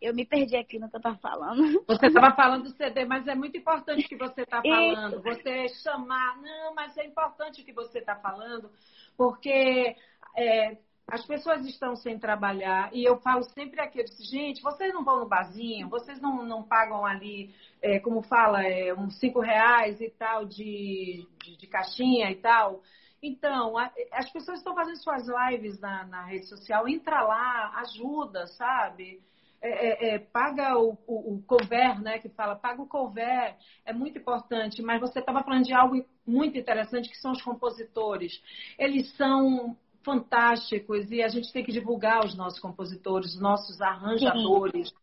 eu 0.00 0.14
me 0.14 0.24
perdi 0.24 0.56
aqui 0.56 0.78
no 0.78 0.88
que 0.88 0.96
eu 0.96 0.98
estava 0.98 1.16
falando. 1.18 1.84
Você 1.86 2.06
estava 2.06 2.34
falando 2.34 2.64
do 2.64 2.70
CD, 2.70 3.04
mas 3.04 3.26
é 3.26 3.34
muito 3.34 3.56
importante 3.56 4.04
o 4.04 4.08
que 4.08 4.16
você 4.16 4.42
está 4.42 4.62
falando. 4.62 5.22
Você 5.22 5.68
chamar. 5.82 6.40
Não, 6.40 6.74
mas 6.74 6.96
é 6.96 7.04
importante 7.04 7.62
o 7.62 7.64
que 7.64 7.72
você 7.72 7.98
está 7.98 8.14
falando, 8.16 8.70
porque 9.16 9.96
é, 10.36 10.76
as 11.08 11.24
pessoas 11.24 11.64
estão 11.66 11.96
sem 11.96 12.18
trabalhar 12.18 12.90
e 12.92 13.02
eu 13.02 13.16
falo 13.20 13.42
sempre 13.42 13.80
aqui, 13.80 13.98
eu 13.98 14.04
disse, 14.04 14.22
gente, 14.24 14.62
vocês 14.62 14.92
não 14.92 15.02
vão 15.02 15.20
no 15.20 15.28
barzinho, 15.28 15.88
vocês 15.88 16.20
não, 16.20 16.44
não 16.44 16.62
pagam 16.62 17.04
ali, 17.04 17.54
é, 17.80 17.98
como 17.98 18.22
fala, 18.22 18.62
é, 18.62 18.92
uns 18.92 19.18
cinco 19.18 19.40
reais 19.40 19.98
e 20.02 20.10
tal 20.10 20.44
de, 20.44 21.26
de, 21.42 21.56
de 21.56 21.66
caixinha 21.66 22.30
e 22.30 22.36
tal. 22.36 22.82
Então, 23.22 23.74
as 24.12 24.30
pessoas 24.30 24.58
estão 24.58 24.74
fazendo 24.74 25.02
suas 25.02 25.26
lives 25.26 25.80
na, 25.80 26.04
na, 26.04 26.24
rede 26.26 26.46
social, 26.46 26.86
entra 26.86 27.22
lá, 27.22 27.72
ajuda, 27.80 28.46
sabe? 28.46 29.20
É, 29.60 29.70
é, 29.70 30.14
é 30.14 30.18
paga 30.18 30.78
o, 30.78 30.96
o, 31.06 31.34
o, 31.34 31.42
cover, 31.42 32.00
né? 32.00 32.18
Que 32.18 32.28
fala, 32.28 32.54
paga 32.54 32.80
o 32.80 32.86
cover, 32.86 33.56
é 33.84 33.92
muito 33.92 34.18
importante. 34.18 34.82
Mas 34.82 35.00
você 35.00 35.18
estava 35.18 35.42
falando 35.42 35.64
de 35.64 35.72
algo 35.72 36.04
muito 36.26 36.56
interessante, 36.56 37.08
que 37.08 37.16
são 37.18 37.32
os 37.32 37.42
compositores. 37.42 38.40
Eles 38.78 39.10
são 39.16 39.76
fantásticos 40.04 41.10
e 41.10 41.22
a 41.22 41.28
gente 41.28 41.52
tem 41.52 41.64
que 41.64 41.72
divulgar 41.72 42.24
os 42.24 42.36
nossos 42.36 42.60
compositores, 42.60 43.34
os 43.34 43.40
nossos 43.40 43.80
arranjadores. 43.80 44.88
Sim. 44.88 44.94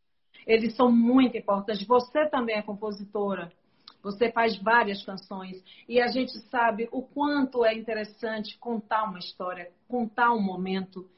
Eles 0.48 0.76
são 0.76 0.92
muito 0.92 1.38
importantes. 1.38 1.86
Você 1.86 2.28
também 2.28 2.56
é 2.56 2.62
compositora. 2.62 3.52
Você 4.06 4.32
faz 4.32 4.56
várias 4.58 5.04
canções 5.04 5.64
e 5.90 6.00
a 6.00 6.08
gente 6.08 6.32
sabe 6.50 6.88
o 6.92 7.02
quanto 7.02 7.66
é 7.66 7.74
interessante 7.74 8.56
contar 8.60 9.04
uma 9.04 9.18
história, 9.18 9.72
contar 9.88 10.32
um 10.32 10.42
momento. 10.42 11.10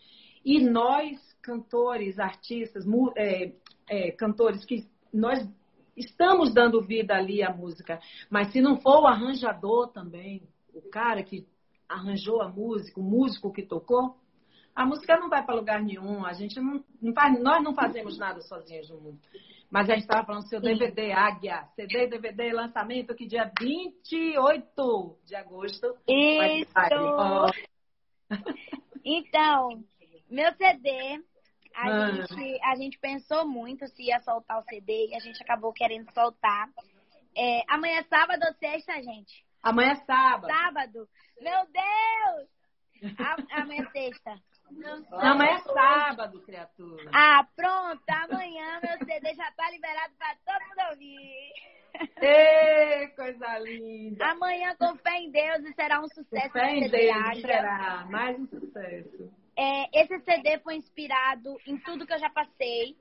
E 0.44 0.62
nós, 0.62 1.20
cantores, 1.48 2.20
artistas, 2.20 2.84
é, 3.16 3.54
é, 3.90 4.12
cantores 4.12 4.66
que 4.66 4.86
nós 5.14 5.40
estamos 5.96 6.54
dando 6.54 6.82
vida 6.82 7.16
ali 7.16 7.42
à 7.42 7.54
música, 7.54 8.02
mas 8.30 8.52
se 8.52 8.60
não 8.60 8.76
for 8.82 9.04
o 9.04 9.08
arranjador 9.08 9.88
também, 9.88 10.44
o 10.74 10.82
cara 10.82 11.24
que 11.24 11.48
arranjou 11.88 12.42
a 12.42 12.50
música, 12.50 13.00
o 13.00 13.04
músico 13.04 13.54
que 13.54 13.64
tocou, 13.64 14.18
a 14.76 14.86
música 14.86 15.18
não 15.18 15.30
vai 15.30 15.44
para 15.44 15.56
lugar 15.56 15.82
nenhum. 15.82 16.24
A 16.26 16.34
gente 16.34 16.60
não, 16.60 16.84
não 17.02 17.14
faz, 17.14 17.42
nós 17.42 17.64
não 17.64 17.74
fazemos 17.74 18.18
nada 18.18 18.42
sozinhos 18.42 18.90
no 18.90 19.00
mundo. 19.00 19.20
Mas 19.72 19.90
a 19.90 19.94
gente 19.94 20.04
estava 20.04 20.26
falando 20.26 20.44
do 20.44 20.50
seu 20.50 20.62
DVD 20.62 21.14
Águia, 21.14 21.64
CD 21.76 22.08
DVD 22.08 22.52
lançamento 22.52 23.16
que 23.16 23.26
dia 23.26 23.52
28 23.60 25.18
de 25.26 25.36
agosto. 25.36 25.96
Isso! 26.08 26.72
Então, 29.04 29.84
meu 30.30 30.54
CD, 30.56 31.24
a, 31.78 32.06
ah. 32.06 32.12
gente, 32.12 32.60
a 32.64 32.76
gente 32.76 32.98
pensou 32.98 33.48
muito 33.48 33.88
se 33.88 34.04
ia 34.04 34.20
soltar 34.22 34.60
o 34.60 34.64
CD 34.64 35.10
e 35.10 35.16
a 35.16 35.20
gente 35.20 35.42
acabou 35.44 35.72
querendo 35.72 36.12
soltar. 36.12 36.70
É, 37.36 37.62
amanhã 37.70 38.00
é 38.00 38.04
sábado 38.04 38.44
ou 38.48 38.54
sexta, 38.56 38.94
gente? 39.04 39.46
Amanhã 39.62 39.92
é 39.92 39.96
sábado. 39.96 40.48
Sábado. 40.48 41.08
Meu 41.40 41.60
Deus! 41.68 43.16
amanhã 43.52 43.84
é 43.84 43.92
sexta. 43.92 44.36
Não, 44.72 45.06
amanhã 45.12 45.54
é 45.54 45.60
sábado, 45.60 46.42
criatura. 46.42 47.12
Ah, 47.14 47.48
pronto. 47.56 48.04
Amanhã 48.10 48.80
meu 48.84 48.98
CD 49.06 49.36
já 49.36 49.52
tá 49.52 49.70
liberado 49.70 50.14
pra 50.18 50.36
todo 50.46 50.68
mundo 50.68 50.90
ouvir. 50.92 51.54
Ei, 52.22 53.08
coisa 53.10 53.60
linda. 53.60 54.32
Amanhã, 54.32 54.76
com 54.78 54.96
fé 54.98 55.18
em 55.20 55.32
Deus, 55.32 55.64
e 55.64 55.74
será 55.74 56.00
um 56.02 56.08
sucesso. 56.10 56.48
Com 56.48 56.60
fé 56.60 56.72
em 56.72 56.90
Deus, 56.90 57.42
será 57.42 58.06
mais 58.10 58.40
um 58.40 58.48
sucesso. 58.48 59.32
É, 59.58 60.02
esse 60.02 60.20
CD 60.20 60.60
foi 60.60 60.76
inspirado 60.76 61.58
em 61.66 61.78
tudo 61.78 62.06
que 62.06 62.14
eu 62.14 62.20
já 62.20 62.30
passei. 62.30 62.96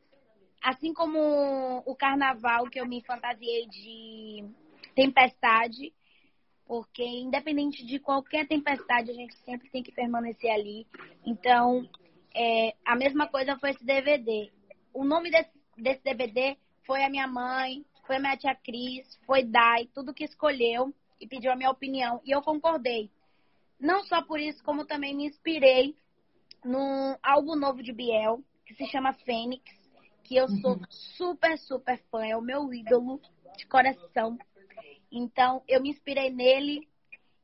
Assim 0.62 0.94
como 0.94 1.82
o 1.84 1.94
carnaval, 1.94 2.68
que 2.70 2.80
eu 2.80 2.86
me 2.86 3.02
fantasiei 3.02 3.66
de 3.68 4.44
tempestade 4.94 5.92
porque 6.66 7.04
independente 7.04 7.84
de 7.84 7.98
qualquer 7.98 8.46
tempestade, 8.46 9.10
a 9.10 9.14
gente 9.14 9.34
sempre 9.44 9.70
tem 9.70 9.82
que 9.82 9.92
permanecer 9.92 10.50
ali. 10.50 10.86
Então, 11.24 11.88
é, 12.34 12.74
a 12.84 12.96
mesma 12.96 13.28
coisa 13.28 13.56
foi 13.58 13.70
esse 13.70 13.84
DVD. 13.84 14.50
O 14.92 15.04
nome 15.04 15.30
desse, 15.30 15.50
desse 15.76 16.02
DVD 16.02 16.56
foi 16.84 17.04
a 17.04 17.08
minha 17.08 17.26
mãe, 17.26 17.84
foi 18.06 18.16
a 18.16 18.20
minha 18.20 18.36
tia 18.36 18.54
Cris, 18.54 19.06
foi 19.24 19.44
Dai, 19.44 19.88
tudo 19.94 20.14
que 20.14 20.24
escolheu 20.24 20.92
e 21.20 21.26
pediu 21.26 21.52
a 21.52 21.56
minha 21.56 21.70
opinião. 21.70 22.20
E 22.24 22.32
eu 22.32 22.42
concordei. 22.42 23.10
Não 23.78 24.02
só 24.04 24.22
por 24.22 24.40
isso, 24.40 24.62
como 24.64 24.86
também 24.86 25.14
me 25.14 25.26
inspirei 25.26 25.94
num 26.66 27.16
álbum 27.22 27.54
novo 27.54 27.82
de 27.82 27.92
Biel, 27.92 28.42
que 28.66 28.74
se 28.74 28.86
chama 28.86 29.12
Fênix, 29.12 29.64
que 30.24 30.36
eu 30.36 30.48
sou 30.48 30.72
uhum. 30.72 30.82
super, 30.90 31.56
super 31.58 32.02
fã, 32.10 32.26
é 32.26 32.36
o 32.36 32.42
meu 32.42 32.74
ídolo 32.74 33.20
de 33.56 33.66
coração. 33.66 34.36
Então, 35.10 35.62
eu 35.68 35.80
me 35.80 35.90
inspirei 35.90 36.30
nele. 36.30 36.88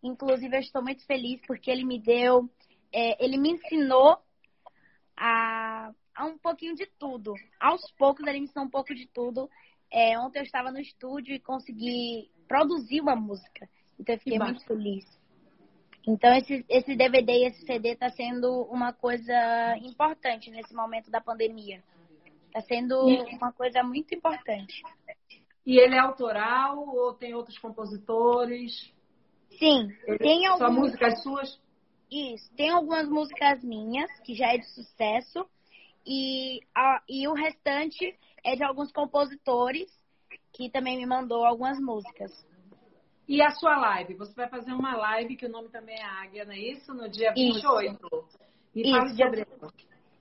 Inclusive, 0.03 0.57
eu 0.57 0.61
estou 0.61 0.83
muito 0.83 1.07
feliz 1.07 1.41
porque 1.47 1.71
ele 1.71 1.85
me 1.85 2.01
deu, 2.01 2.51
é, 2.93 3.25
ele 3.25 3.39
me 3.39 3.53
ensinou 3.53 4.19
a, 5.17 5.93
a, 6.15 6.25
um 6.27 6.37
pouquinho 6.37 6.75
de 6.75 6.87
tudo. 6.99 7.35
Aos 7.61 7.89
poucos, 7.93 8.27
ele 8.27 8.41
me 8.41 8.47
ensinou 8.47 8.67
um 8.67 8.71
pouco 8.71 8.93
de 8.93 9.07
tudo. 9.07 9.49
É, 9.91 10.19
ontem 10.19 10.41
eu 10.41 10.45
estava 10.45 10.73
no 10.73 10.81
estúdio 10.81 11.35
e 11.35 11.39
consegui 11.39 12.31
produzir 12.49 13.01
uma 13.01 13.15
música. 13.15 13.69
Então, 13.97 14.17
eu 14.17 14.19
fiquei 14.19 14.39
muito 14.41 14.65
feliz. 14.67 15.22
Então, 16.07 16.35
esse, 16.35 16.65
esse 16.69 16.97
DVD 16.97 17.33
e 17.33 17.47
esse 17.47 17.65
CD 17.65 17.93
está 17.93 18.11
sendo 18.11 18.62
uma 18.65 18.93
coisa 18.93 19.77
importante 19.83 20.51
nesse 20.51 20.75
momento 20.75 21.11
da 21.11 21.21
pandemia. 21.21 21.83
Está 22.47 22.61
sendo 22.62 23.07
uma 23.07 23.53
coisa 23.53 23.83
muito 23.83 24.15
importante. 24.15 24.83
E 25.65 25.79
ele 25.79 25.95
é 25.95 25.99
autoral 25.99 26.79
ou 26.88 27.15
tem 27.15 27.35
outros 27.35 27.57
compositores? 27.59 28.93
Sim, 29.59 29.88
ele, 30.07 30.19
tem 30.19 30.47
algumas. 30.47 30.75
Só 30.75 30.81
músicas 30.81 31.23
suas? 31.23 31.61
Isso, 32.11 32.53
tem 32.57 32.71
algumas 32.71 33.09
músicas 33.09 33.62
minhas, 33.62 34.11
que 34.21 34.35
já 34.35 34.53
é 34.53 34.59
de 34.59 34.67
sucesso, 34.67 35.47
e, 36.07 36.61
a, 36.75 37.03
e 37.09 37.27
o 37.27 37.33
restante 37.33 38.19
é 38.45 38.55
de 38.55 38.65
alguns 38.65 38.93
compositores 38.93 39.91
que 40.53 40.69
também 40.69 40.99
me 40.99 41.07
mandou 41.07 41.45
algumas 41.47 41.79
músicas. 41.81 42.31
E 43.29 43.41
a 43.41 43.51
sua 43.51 43.77
live? 43.77 44.15
Você 44.15 44.35
vai 44.35 44.49
fazer 44.49 44.73
uma 44.73 44.97
live 44.97 45.37
que 45.37 45.47
o 45.47 45.51
nome 45.51 45.69
também 45.69 45.97
é 45.97 46.05
Águia, 46.05 46.45
não 46.45 46.53
é 46.53 46.59
isso? 46.59 46.93
No 46.93 47.09
dia 47.09 47.33
28. 47.33 47.95
Isso. 47.95 48.39
Me 48.75 48.83
isso, 48.83 48.91
fale 48.91 49.15
sobre. 49.17 49.47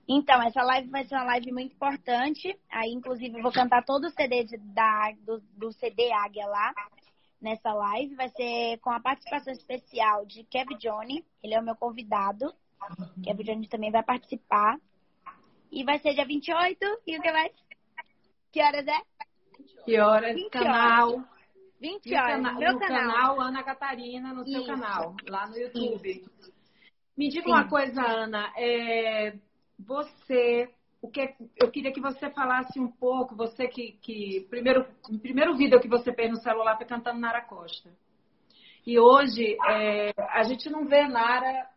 Então, 0.08 0.42
essa 0.42 0.62
live 0.62 0.88
vai 0.90 1.04
ser 1.04 1.14
uma 1.14 1.24
live 1.24 1.52
muito 1.52 1.74
importante. 1.74 2.58
Aí, 2.70 2.90
inclusive, 2.90 3.38
eu 3.38 3.42
vou 3.42 3.52
cantar 3.52 3.84
todo 3.84 4.04
o 4.06 4.10
CD 4.10 4.44
de, 4.44 4.56
da, 4.58 5.12
do, 5.20 5.40
do 5.56 5.72
CD 5.72 6.12
Águia 6.12 6.46
lá 6.46 6.72
nessa 7.40 7.72
live. 7.72 8.14
Vai 8.14 8.28
ser 8.30 8.78
com 8.80 8.90
a 8.90 9.00
participação 9.00 9.52
especial 9.52 10.26
de 10.26 10.44
Kevin 10.44 10.76
Johnny. 10.78 11.24
Ele 11.42 11.54
é 11.54 11.60
o 11.60 11.64
meu 11.64 11.76
convidado. 11.76 12.46
Uhum. 12.98 13.22
Kevin 13.22 13.42
Johnny 13.44 13.68
também 13.68 13.90
vai 13.90 14.02
participar. 14.02 14.78
E 15.70 15.84
vai 15.84 15.98
ser 16.00 16.14
dia 16.14 16.26
28. 16.26 16.78
E 17.06 17.18
o 17.18 17.22
que 17.22 17.32
mais? 17.32 17.52
Que 18.52 18.62
horas 18.62 18.86
é? 18.86 19.00
Que 19.84 19.98
horas? 19.98 20.34
20 20.34 20.50
canal. 20.50 21.24
Horas. 21.82 22.02
20 22.04 22.14
horas. 22.14 22.36
Cana 22.36 22.52
meu 22.54 22.72
no 22.72 22.78
canal. 22.78 23.00
canal 23.00 23.40
Ana 23.40 23.62
Catarina, 23.62 24.32
no 24.32 24.42
Isso. 24.42 24.52
seu 24.52 24.66
canal, 24.66 25.16
lá 25.28 25.46
no 25.48 25.56
YouTube. 25.56 26.10
Isso. 26.10 26.52
Me 27.16 27.28
diga 27.28 27.44
Sim. 27.44 27.50
uma 27.50 27.68
coisa, 27.68 28.02
Ana. 28.02 28.52
É, 28.56 29.34
você, 29.78 30.70
o 31.00 31.08
que 31.10 31.34
eu 31.56 31.70
queria 31.70 31.92
que 31.92 32.00
você 32.00 32.30
falasse 32.30 32.78
um 32.78 32.90
pouco, 32.90 33.34
você 33.34 33.66
que, 33.66 33.92
que 34.00 34.46
primeiro, 34.48 34.86
o 35.08 35.18
primeiro 35.18 35.54
vídeo 35.56 35.80
que 35.80 35.88
você 35.88 36.12
fez 36.12 36.30
no 36.30 36.36
celular 36.36 36.76
foi 36.76 36.86
cantando 36.86 37.20
Nara 37.20 37.42
Costa. 37.42 37.90
E 38.86 38.98
hoje 38.98 39.56
é, 39.68 40.12
a 40.30 40.42
gente 40.44 40.68
não 40.70 40.86
vê 40.86 41.06
Nara 41.06 41.68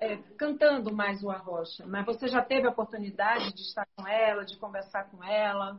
é, 0.00 0.16
cantando 0.38 0.94
mais 0.94 1.22
o 1.22 1.30
Arrocha, 1.30 1.84
mas 1.86 2.06
você 2.06 2.28
já 2.28 2.42
teve 2.42 2.66
a 2.66 2.70
oportunidade 2.70 3.52
de 3.52 3.62
estar 3.62 3.86
com 3.96 4.06
ela, 4.06 4.44
de 4.44 4.56
conversar 4.56 5.10
com 5.10 5.22
ela? 5.22 5.78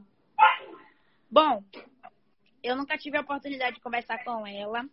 Bom, 1.32 1.64
eu 2.64 2.76
nunca 2.76 2.98
tive 2.98 3.18
a 3.18 3.22
oportunidade 3.22 3.76
de 3.76 3.82
conversar 3.82 4.24
com 4.24 4.46
ela. 4.46 4.86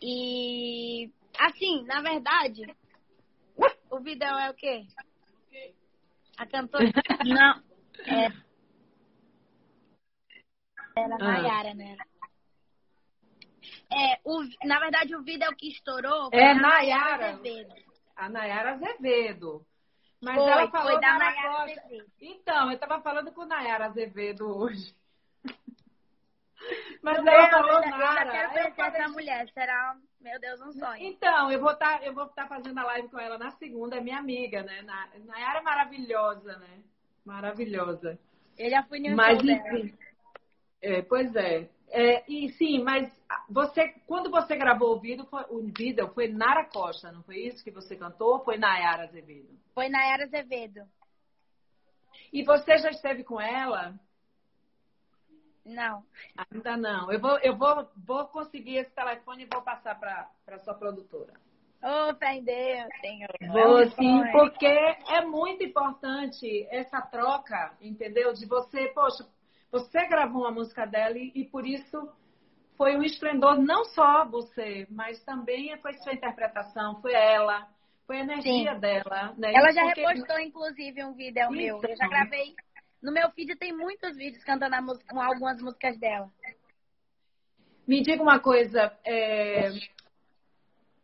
E 0.00 1.10
assim, 1.38 1.84
na 1.84 2.00
verdade, 2.00 2.62
o 3.90 4.00
vídeo 4.00 4.24
é 4.24 4.50
o 4.50 4.54
quê? 4.54 4.86
A 6.38 6.46
cantora. 6.46 6.84
Não. 7.24 7.62
É. 8.04 8.26
Era 10.96 11.14
ah. 11.14 11.18
Nayara, 11.18 11.74
né? 11.74 11.96
É, 13.90 14.20
o, 14.24 14.42
na 14.64 14.78
verdade, 14.80 15.14
o 15.14 15.22
vídeo 15.22 15.44
é 15.44 15.54
que 15.54 15.68
estourou. 15.68 16.30
É 16.32 16.54
Nayara. 16.54 17.30
Azevedo. 17.30 17.74
A 18.16 18.28
Nayara 18.28 18.72
Azevedo. 18.72 19.66
Mas 20.20 20.36
foi, 20.36 20.50
ela 20.50 20.70
falou 20.70 20.92
foi 20.92 21.00
da 21.00 21.18
Nayara 21.18 21.62
Azevedo. 21.62 22.10
Então, 22.20 22.70
eu 22.70 22.74
estava 22.74 23.00
falando 23.02 23.32
com 23.32 23.44
Nayara 23.44 23.86
Azevedo 23.86 24.46
hoje. 24.46 24.94
Mas 27.02 27.22
Meu 27.22 27.32
ela 27.32 27.50
falou 27.50 27.82
eu, 27.82 27.90
Nara. 27.90 28.24
Eu 28.24 28.30
quero 28.30 28.50
conhecer 28.50 28.74
falei... 28.74 29.00
essa 29.00 29.12
mulher. 29.12 29.48
Será, 29.52 29.96
meu 30.20 30.40
Deus, 30.40 30.60
um 30.60 30.72
sonho. 30.72 31.02
Então, 31.02 31.50
eu 31.50 31.60
vou 31.60 31.72
estar 31.72 31.98
tá, 31.98 32.06
estar 32.06 32.26
tá 32.28 32.46
fazendo 32.46 32.78
a 32.78 32.84
live 32.84 33.08
com 33.08 33.18
ela 33.18 33.38
na 33.38 33.50
segunda, 33.52 33.96
é 33.96 34.00
minha 34.00 34.18
amiga, 34.18 34.62
né? 34.62 34.82
Nayara 35.24 35.60
é 35.60 35.62
maravilhosa, 35.62 36.56
né? 36.58 36.82
Maravilhosa. 37.24 38.18
Já 38.58 38.82
fui 38.84 39.00
no 39.00 39.14
Mas, 39.14 39.38
enfim, 39.42 39.94
é, 40.80 41.02
pois 41.02 41.34
é. 41.36 41.68
é. 41.90 42.24
E 42.28 42.50
sim, 42.52 42.82
mas 42.82 43.10
você, 43.50 43.88
quando 44.06 44.30
você 44.30 44.56
gravou 44.56 44.96
o 44.96 45.00
vídeo, 45.00 45.26
foi, 45.26 45.44
o 45.50 45.60
vídeo 45.76 46.08
foi 46.14 46.28
Nara 46.28 46.64
Costa, 46.64 47.12
não 47.12 47.22
foi 47.22 47.38
isso 47.38 47.62
que 47.62 47.70
você 47.70 47.96
cantou 47.96 48.34
ou 48.34 48.44
foi 48.44 48.56
Nayara 48.56 49.04
Azevedo? 49.04 49.48
Foi 49.74 49.88
Nayara 49.88 50.24
Azevedo. 50.24 50.86
E 52.32 52.42
você 52.42 52.78
já 52.78 52.90
esteve 52.90 53.24
com 53.24 53.40
ela? 53.40 53.94
Não. 55.66 56.02
Ainda 56.52 56.76
não. 56.76 57.12
Eu 57.12 57.20
vou, 57.20 57.38
eu 57.38 57.56
vou, 57.56 57.88
vou 57.96 58.26
conseguir 58.28 58.78
esse 58.78 58.90
telefone 58.92 59.42
e 59.42 59.48
vou 59.52 59.62
passar 59.62 59.98
para 59.98 60.30
a 60.48 60.58
sua 60.58 60.74
produtora. 60.74 61.32
Oh, 61.82 62.14
fé 62.16 62.34
em 62.34 62.44
Deus, 62.44 62.88
Senhor. 63.00 63.28
Vou 63.52 63.80
é 63.80 63.90
sim, 63.90 64.22
porque 64.32 64.66
é 64.66 65.20
muito 65.24 65.62
importante 65.62 66.66
essa 66.70 67.00
troca, 67.02 67.76
entendeu? 67.80 68.32
De 68.32 68.46
você, 68.46 68.88
poxa, 68.88 69.26
você 69.70 70.06
gravou 70.06 70.42
uma 70.42 70.50
música 70.50 70.86
dela 70.86 71.18
e, 71.18 71.32
e 71.34 71.44
por 71.44 71.66
isso 71.66 72.08
foi 72.76 72.96
um 72.96 73.02
esplendor, 73.02 73.58
não 73.58 73.84
só 73.84 74.24
você, 74.24 74.86
mas 74.90 75.22
também 75.24 75.76
foi 75.78 75.94
sua 75.94 76.12
interpretação, 76.12 77.00
foi 77.00 77.12
ela, 77.12 77.68
foi 78.06 78.18
a 78.18 78.20
energia 78.20 78.74
Sim. 78.74 78.80
dela. 78.80 79.34
Né? 79.36 79.52
Ela 79.54 79.70
já 79.72 79.82
porque... 79.82 80.00
repostou, 80.00 80.38
inclusive, 80.40 81.04
um 81.04 81.12
vídeo 81.12 81.40
é 81.40 81.48
meu. 81.48 81.80
Eu 81.82 81.96
já 81.96 82.08
gravei. 82.08 82.54
No 83.02 83.12
meu 83.12 83.30
feed 83.30 83.56
tem 83.56 83.76
muitos 83.76 84.16
vídeos 84.16 84.42
cantando 84.44 84.74
a 84.74 84.82
música, 84.82 85.12
com 85.12 85.20
algumas 85.20 85.60
músicas 85.60 85.98
dela. 85.98 86.30
Me 87.86 88.02
diga 88.02 88.22
uma 88.22 88.40
coisa, 88.40 88.98
é... 89.04 89.70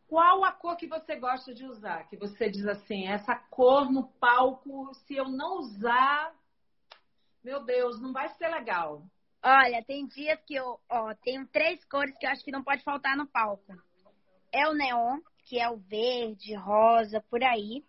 qual 0.08 0.44
a 0.44 0.50
cor 0.50 0.76
que 0.76 0.88
você 0.88 1.14
gosta 1.16 1.54
de 1.54 1.64
usar? 1.64 2.08
Que 2.08 2.16
você 2.16 2.50
diz 2.50 2.66
assim, 2.66 3.06
essa 3.06 3.36
cor 3.36 3.90
no 3.90 4.08
palco, 4.14 4.92
se 5.06 5.14
eu 5.14 5.28
não 5.28 5.58
usar, 5.58 6.34
meu 7.44 7.64
Deus, 7.64 8.00
não 8.00 8.12
vai 8.12 8.28
ser 8.30 8.48
legal. 8.48 9.04
Olha, 9.44 9.84
tem 9.84 10.06
dias 10.06 10.40
que 10.44 10.54
eu, 10.54 10.80
ó, 10.88 11.14
tenho 11.22 11.46
três 11.48 11.84
cores 11.84 12.16
que 12.18 12.26
eu 12.26 12.30
acho 12.30 12.44
que 12.44 12.52
não 12.52 12.62
pode 12.62 12.82
faltar 12.82 13.16
no 13.16 13.26
palco. 13.26 13.76
É 14.52 14.68
o 14.68 14.74
neon, 14.74 15.20
que 15.44 15.58
é 15.58 15.68
o 15.68 15.76
verde, 15.76 16.54
rosa, 16.54 17.20
por 17.28 17.42
aí. 17.42 17.84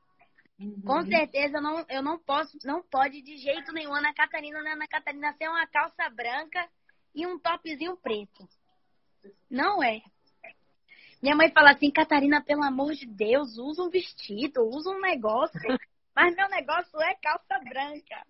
Uhum. 0.64 0.82
Com 0.82 1.05
certeza 1.05 1.57
eu 1.57 1.61
não, 1.61 1.86
eu 1.89 2.01
não 2.01 2.18
posso, 2.18 2.57
não 2.64 2.82
pode 2.82 3.22
de 3.22 3.38
jeito 3.38 3.74
nenhum 3.74 3.93
Ana 3.93 4.14
Catarina, 4.14 4.61
né? 4.61 4.72
Ana 4.72 4.88
Catarina 4.88 5.34
ser 5.34 5.49
uma 5.49 5.68
calça 5.68 6.09
branca 6.09 6.68
e 7.14 7.28
um 7.28 7.38
topzinho 7.38 7.97
preto. 7.97 8.47
Não 9.49 9.84
é. 9.84 10.01
Minha 11.22 11.36
mãe 11.36 11.51
fala 11.51 11.72
assim, 11.72 11.91
Catarina, 11.91 12.41
pelo 12.41 12.64
amor 12.64 12.93
de 12.93 13.05
Deus, 13.05 13.57
usa 13.57 13.84
um 13.84 13.89
vestido, 13.89 14.61
usa 14.64 14.89
um 14.89 14.99
negócio. 14.99 15.59
Mas 16.16 16.36
meu 16.36 16.47
negócio 16.49 17.01
é 17.01 17.16
calça 17.16 17.59
branca. 17.59 18.26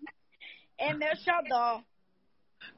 É 0.78 0.94
meu 0.94 1.16
xodó. 1.18 1.84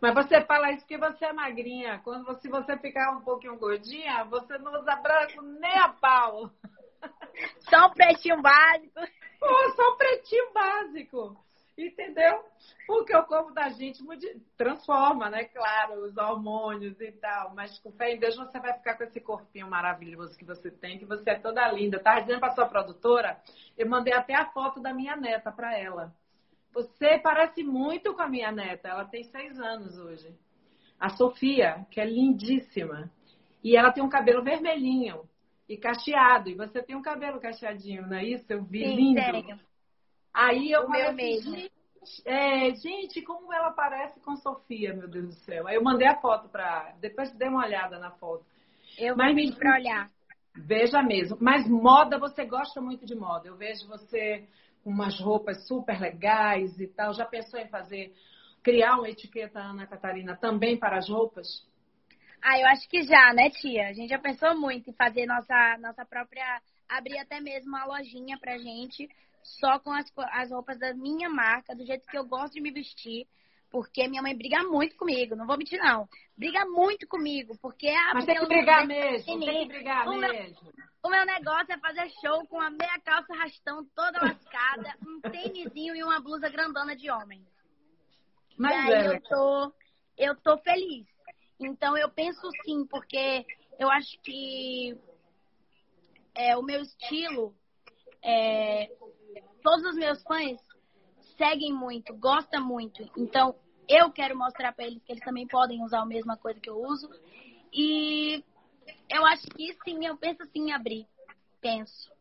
Mas 0.01 0.13
você 0.15 0.43
fala 0.45 0.71
isso 0.71 0.81
porque 0.81 0.97
você 0.97 1.25
é 1.25 1.33
magrinha. 1.33 1.99
Quando 1.99 2.25
você, 2.25 2.41
se 2.41 2.49
você 2.49 2.77
ficar 2.77 3.11
um 3.11 3.21
pouquinho 3.21 3.57
gordinha, 3.57 4.23
você 4.25 4.57
não 4.57 4.73
usa 4.79 4.95
branco 4.95 5.41
nem 5.41 5.77
a 5.77 5.89
pau. 5.89 6.49
Só 7.69 7.87
um 7.87 7.91
pretinho 7.91 8.41
básico. 8.41 8.99
Pô, 9.45 9.71
só 9.75 9.93
um 9.93 9.97
pretinho 9.97 10.51
básico. 10.53 11.45
Entendeu? 11.77 12.43
Porque 12.87 13.15
o 13.15 13.23
corpo 13.25 13.51
da 13.51 13.69
gente 13.69 14.01
transforma, 14.57 15.29
né? 15.29 15.43
Claro, 15.43 16.05
os 16.05 16.17
hormônios 16.17 16.99
e 17.01 17.11
tal. 17.11 17.53
Mas 17.53 17.77
com 17.79 17.91
fé 17.91 18.13
em 18.13 18.19
Deus 18.19 18.35
você 18.37 18.59
vai 18.59 18.73
ficar 18.73 18.95
com 18.95 19.03
esse 19.03 19.19
corpinho 19.19 19.69
maravilhoso 19.69 20.37
que 20.37 20.45
você 20.45 20.71
tem, 20.71 20.97
que 20.97 21.05
você 21.05 21.31
é 21.31 21.39
toda 21.39 21.69
linda. 21.71 21.99
Tava 21.99 22.21
dizendo 22.21 22.39
pra 22.39 22.55
sua 22.55 22.65
produtora, 22.65 23.39
eu 23.77 23.87
mandei 23.87 24.13
até 24.13 24.33
a 24.33 24.45
foto 24.45 24.79
da 24.79 24.93
minha 24.93 25.15
neta 25.15 25.51
para 25.51 25.77
ela. 25.77 26.15
Você 26.73 27.19
parece 27.19 27.61
muito 27.61 28.13
com 28.13 28.21
a 28.21 28.29
minha 28.29 28.51
neta. 28.51 28.87
Ela 28.87 29.05
tem 29.05 29.23
seis 29.25 29.59
anos 29.59 29.97
hoje. 29.99 30.33
A 30.97 31.09
Sofia, 31.09 31.85
que 31.91 31.99
é 31.99 32.05
lindíssima. 32.05 33.11
E 33.61 33.75
ela 33.75 33.91
tem 33.91 34.03
um 34.03 34.09
cabelo 34.09 34.41
vermelhinho 34.41 35.27
e 35.67 35.77
cacheado. 35.77 36.49
E 36.49 36.55
você 36.55 36.81
tem 36.81 36.95
um 36.95 37.01
cabelo 37.01 37.39
cacheadinho, 37.39 38.07
não 38.07 38.17
é 38.17 38.23
isso? 38.23 38.45
Eu 38.49 38.63
vi 38.63 38.85
Sim, 38.85 38.95
lindo. 38.95 39.61
Aí 40.33 40.71
eu 40.71 40.83
o 40.83 40.87
falei 40.87 41.03
assim, 41.03 41.15
mesmo. 41.15 41.55
Gente, 41.55 41.71
é, 42.25 42.75
gente, 42.75 43.21
como 43.21 43.51
ela 43.53 43.71
parece 43.71 44.19
com 44.19 44.35
Sofia, 44.35 44.93
meu 44.93 45.07
Deus 45.07 45.27
do 45.27 45.33
céu. 45.45 45.67
Aí 45.67 45.75
eu 45.75 45.83
mandei 45.83 46.07
a 46.07 46.19
foto 46.19 46.49
para. 46.49 46.93
Depois 46.99 47.31
dê 47.33 47.47
uma 47.47 47.65
olhada 47.65 47.97
na 47.97 48.11
foto. 48.11 48.45
Eu 48.97 49.15
Mas 49.15 49.35
vou 49.35 49.57
para 49.57 49.75
olhar. 49.75 50.09
Veja 50.55 51.01
mesmo. 51.01 51.37
Mas 51.41 51.67
moda, 51.67 52.17
você 52.17 52.45
gosta 52.45 52.79
muito 52.79 53.05
de 53.05 53.15
moda. 53.15 53.47
Eu 53.47 53.57
vejo 53.57 53.87
você 53.87 54.47
umas 54.85 55.19
roupas 55.19 55.67
super 55.67 55.99
legais 55.99 56.79
e 56.79 56.87
tal. 56.87 57.13
Já 57.13 57.25
pensou 57.25 57.59
em 57.59 57.67
fazer, 57.67 58.13
criar 58.63 58.97
uma 58.97 59.09
etiqueta 59.09 59.59
Ana 59.59 59.87
Catarina 59.87 60.35
também 60.35 60.77
para 60.77 60.97
as 60.97 61.09
roupas? 61.09 61.47
Ah, 62.47 62.59
eu 62.59 62.67
acho 62.67 62.87
que 62.87 63.01
já, 63.01 63.33
né, 63.33 63.49
tia? 63.49 63.87
A 63.87 63.93
gente 63.93 64.09
já 64.09 64.19
pensou 64.19 64.55
muito 64.55 64.87
em 64.87 64.93
fazer 64.93 65.25
nossa, 65.25 65.77
nossa 65.79 66.05
própria. 66.05 66.61
abrir 66.87 67.17
até 67.17 67.41
mesmo 67.41 67.69
uma 67.69 67.85
lojinha 67.85 68.37
pra 68.37 68.59
gente, 68.59 69.09
só 69.41 69.79
com 69.79 69.91
as, 69.91 70.05
as 70.31 70.51
roupas 70.51 70.77
da 70.77 70.93
minha 70.93 71.27
marca, 71.27 71.75
do 71.75 71.83
jeito 71.83 72.07
que 72.07 72.15
eu 72.15 72.23
gosto 72.23 72.53
de 72.53 72.61
me 72.61 72.69
vestir. 72.69 73.25
Porque 73.71 74.07
minha 74.07 74.21
mãe 74.21 74.37
briga 74.37 74.63
muito 74.63 74.95
comigo, 74.95 75.35
não 75.35 75.47
vou 75.47 75.57
mentir, 75.57 75.79
não. 75.79 76.07
Briga 76.37 76.65
muito 76.67 77.07
comigo, 77.07 77.57
porque... 77.59 77.89
Ah, 77.89 78.11
Mas 78.13 78.25
tem 78.25 78.35
que 78.35 78.45
brigar 78.45 78.85
mesmo, 78.85 79.25
tem 79.25 79.39
que 79.39 79.65
brigar 79.65 80.07
o 80.07 80.15
mesmo. 80.15 80.71
Meu, 80.75 80.85
o 81.03 81.09
meu 81.09 81.25
negócio 81.25 81.73
é 81.73 81.79
fazer 81.79 82.07
show 82.21 82.45
com 82.45 82.61
a 82.61 82.69
meia 82.69 82.99
calça 83.03 83.33
rastão 83.33 83.83
toda 83.95 84.21
lascada, 84.21 84.95
um 85.01 85.19
tênisinho 85.19 85.95
e 85.95 86.03
uma 86.03 86.19
blusa 86.19 86.47
grandona 86.47 86.95
de 86.95 87.09
homem. 87.09 87.43
Mas 88.55 88.85
e 88.85 88.93
aí 88.93 89.07
é. 89.07 89.15
eu 89.15 89.21
tô, 89.23 89.73
eu 90.15 90.35
tô 90.35 90.57
feliz. 90.59 91.14
Então 91.59 91.97
eu 91.97 92.09
penso 92.09 92.49
sim, 92.63 92.85
porque 92.85 93.45
eu 93.79 93.89
acho 93.89 94.19
que 94.21 94.97
é, 96.33 96.57
o 96.57 96.61
meu 96.61 96.81
estilo, 96.81 97.55
é, 98.21 98.91
todos 99.63 99.85
os 99.85 99.95
meus 99.95 100.21
fãs 100.23 100.59
seguem 101.37 101.73
muito, 101.73 102.13
gostam 102.15 102.63
muito. 102.63 103.01
Então 103.17 103.55
eu 103.87 104.11
quero 104.11 104.37
mostrar 104.37 104.73
para 104.73 104.85
eles 104.85 105.03
que 105.03 105.11
eles 105.11 105.23
também 105.23 105.47
podem 105.47 105.83
usar 105.83 106.01
a 106.01 106.05
mesma 106.05 106.37
coisa 106.37 106.59
que 106.59 106.69
eu 106.69 106.77
uso. 106.77 107.09
E 107.71 108.43
eu 109.09 109.25
acho 109.25 109.47
que 109.47 109.73
sim, 109.83 110.05
eu 110.05 110.17
penso 110.17 110.45
sim 110.45 110.69
em 110.69 110.73
abrir. 110.73 111.07
Penso. 111.61 112.13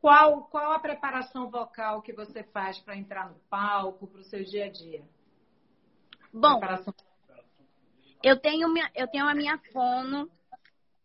Qual, 0.00 0.44
qual 0.44 0.72
a 0.72 0.78
preparação 0.78 1.50
vocal 1.50 2.02
que 2.02 2.12
você 2.12 2.44
faz 2.44 2.78
para 2.78 2.96
entrar 2.96 3.28
no 3.28 3.34
palco, 3.50 4.06
para 4.06 4.20
o 4.20 4.24
seu 4.24 4.44
dia 4.44 4.66
a 4.66 4.70
dia? 4.70 5.04
Bom, 6.32 6.60
preparação... 6.60 6.94
eu, 8.22 8.38
tenho 8.38 8.68
minha, 8.68 8.90
eu 8.94 9.06
tenho 9.08 9.26
a 9.26 9.34
minha 9.34 9.58
fono, 9.72 10.30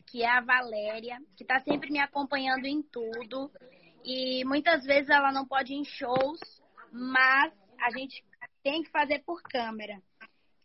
que 0.08 0.24
é 0.24 0.30
a 0.30 0.42
Valéria, 0.42 1.18
que 1.36 1.44
está 1.44 1.60
sempre 1.60 1.92
me 1.92 2.00
acompanhando 2.00 2.66
em 2.66 2.82
tudo. 2.82 3.52
E 4.04 4.44
muitas 4.46 4.84
vezes 4.84 5.10
ela 5.10 5.32
não 5.32 5.46
pode 5.46 5.74
ir 5.74 5.78
em 5.78 5.86
shows, 5.86 6.40
mas 6.92 7.54
a 7.80 7.92
gente 7.92 8.24
tem 8.62 8.84
que 8.84 8.90
fazer 8.90 9.24
por 9.26 9.42
câmera. 9.42 10.02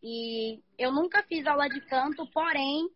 E 0.02 0.60
eu 0.78 0.92
nunca 0.92 1.22
fiz 1.24 1.46
aula 1.46 1.68
de 1.68 1.80
canto, 1.80 2.26
porém 2.30 2.88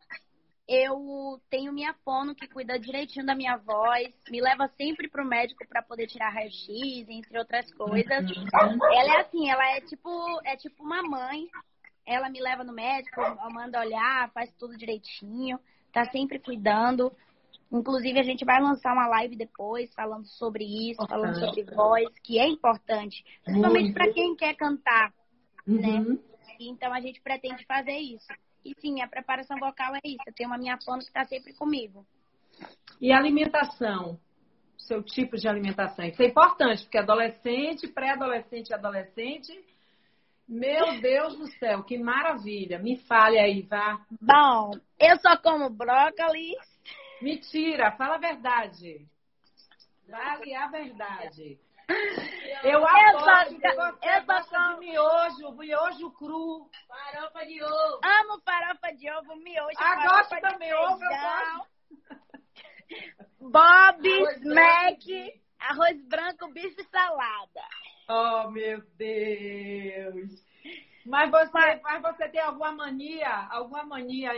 eu 0.68 1.40
tenho 1.50 1.72
minha 1.72 1.92
fono 2.04 2.34
que 2.34 2.46
cuida 2.46 2.78
direitinho 2.78 3.26
da 3.26 3.34
minha 3.34 3.56
voz, 3.56 4.14
me 4.30 4.40
leva 4.40 4.68
sempre 4.76 5.08
pro 5.08 5.24
médico 5.24 5.66
para 5.68 5.82
poder 5.82 6.06
tirar 6.06 6.30
raio-x, 6.30 6.68
entre 7.08 7.38
outras 7.38 7.72
coisas. 7.74 8.24
Ela 8.92 9.16
é 9.16 9.20
assim, 9.20 9.50
ela 9.50 9.76
é 9.76 9.80
tipo, 9.80 10.40
é 10.44 10.56
tipo 10.56 10.82
uma 10.82 11.02
mãe. 11.02 11.48
Ela 12.06 12.28
me 12.28 12.40
leva 12.40 12.64
no 12.64 12.72
médico, 12.72 13.20
manda 13.52 13.80
olhar, 13.80 14.30
faz 14.32 14.52
tudo 14.58 14.76
direitinho. 14.76 15.58
tá 15.92 16.04
sempre 16.06 16.38
cuidando. 16.38 17.12
Inclusive, 17.70 18.18
a 18.18 18.22
gente 18.22 18.44
vai 18.44 18.60
lançar 18.60 18.92
uma 18.92 19.06
live 19.06 19.36
depois 19.36 19.92
falando 19.94 20.26
sobre 20.26 20.64
isso, 20.90 21.06
falando 21.06 21.38
sobre 21.38 21.64
voz, 21.64 22.06
que 22.22 22.38
é 22.38 22.46
importante, 22.46 23.24
principalmente 23.44 23.92
para 23.92 24.12
quem 24.12 24.36
quer 24.36 24.54
cantar, 24.54 25.12
né? 25.66 26.00
Uhum. 26.00 26.18
Então, 26.60 26.92
a 26.92 27.00
gente 27.00 27.20
pretende 27.20 27.64
fazer 27.64 27.96
isso. 27.96 28.28
E 28.64 28.74
sim, 28.78 29.00
a 29.00 29.08
preparação 29.08 29.58
vocal 29.58 29.94
é 29.96 30.00
isso. 30.04 30.22
Eu 30.26 30.34
tenho 30.34 30.50
uma 30.50 30.58
minha 30.58 30.78
fono 30.84 30.98
que 30.98 31.06
está 31.06 31.24
sempre 31.24 31.54
comigo. 31.54 32.06
E 33.00 33.10
alimentação? 33.10 34.18
Seu 34.76 35.02
tipo 35.02 35.36
de 35.36 35.48
alimentação. 35.48 36.04
Isso 36.04 36.22
é 36.22 36.26
importante, 36.26 36.82
porque 36.82 36.98
adolescente, 36.98 37.88
pré-adolescente 37.88 38.70
e 38.70 38.74
adolescente. 38.74 39.64
Meu 40.52 41.00
Deus 41.00 41.38
do 41.38 41.46
céu, 41.58 41.82
que 41.82 41.96
maravilha. 41.96 42.78
Me 42.78 42.96
fale 42.98 43.38
aí, 43.38 43.62
vá. 43.62 43.98
Bom, 44.20 44.72
eu 45.00 45.16
só 45.20 45.36
como 45.38 45.70
brócolis. 45.70 46.58
Mentira, 47.22 47.92
fala 47.92 48.16
a 48.16 48.18
verdade. 48.18 49.06
Fale 50.10 50.54
a 50.54 50.66
verdade. 50.68 51.58
Eu 52.62 52.86
adoro 52.86 53.20
só- 53.24 53.44
que 53.46 53.54
você 53.60 54.08
eu 54.08 54.20
só 54.20 54.34
gosta 54.34 54.56
como- 54.58 54.80
de 54.80 54.86
miojo, 54.86 55.52
miojo 55.52 56.10
cru. 56.12 56.70
Farofa 56.86 57.46
de 57.46 57.62
ovo. 57.62 58.00
Amo 58.04 58.40
farofa 58.44 58.92
de 58.96 59.10
ovo, 59.10 59.36
miojo, 59.36 59.76
Ah, 59.78 59.96
farofa 59.96 60.08
gosto 60.18 60.34
de 60.34 60.40
também, 60.42 60.74
ovo. 60.74 60.98
Bob, 63.40 64.06
Arroz 64.06 64.42
Mac, 64.44 65.32
arroz 65.58 66.02
branco, 66.08 66.48
bife 66.52 66.80
e 66.80 66.84
salada. 66.84 67.62
Oh, 68.08 68.50
meu 68.50 68.82
Deus. 68.96 70.30
Mas 71.06 71.30
você, 71.30 71.80
mas 71.82 72.02
você 72.02 72.28
tem 72.28 72.40
alguma 72.40 72.72
mania, 72.72 73.48
alguma 73.50 73.84
mania 73.84 74.30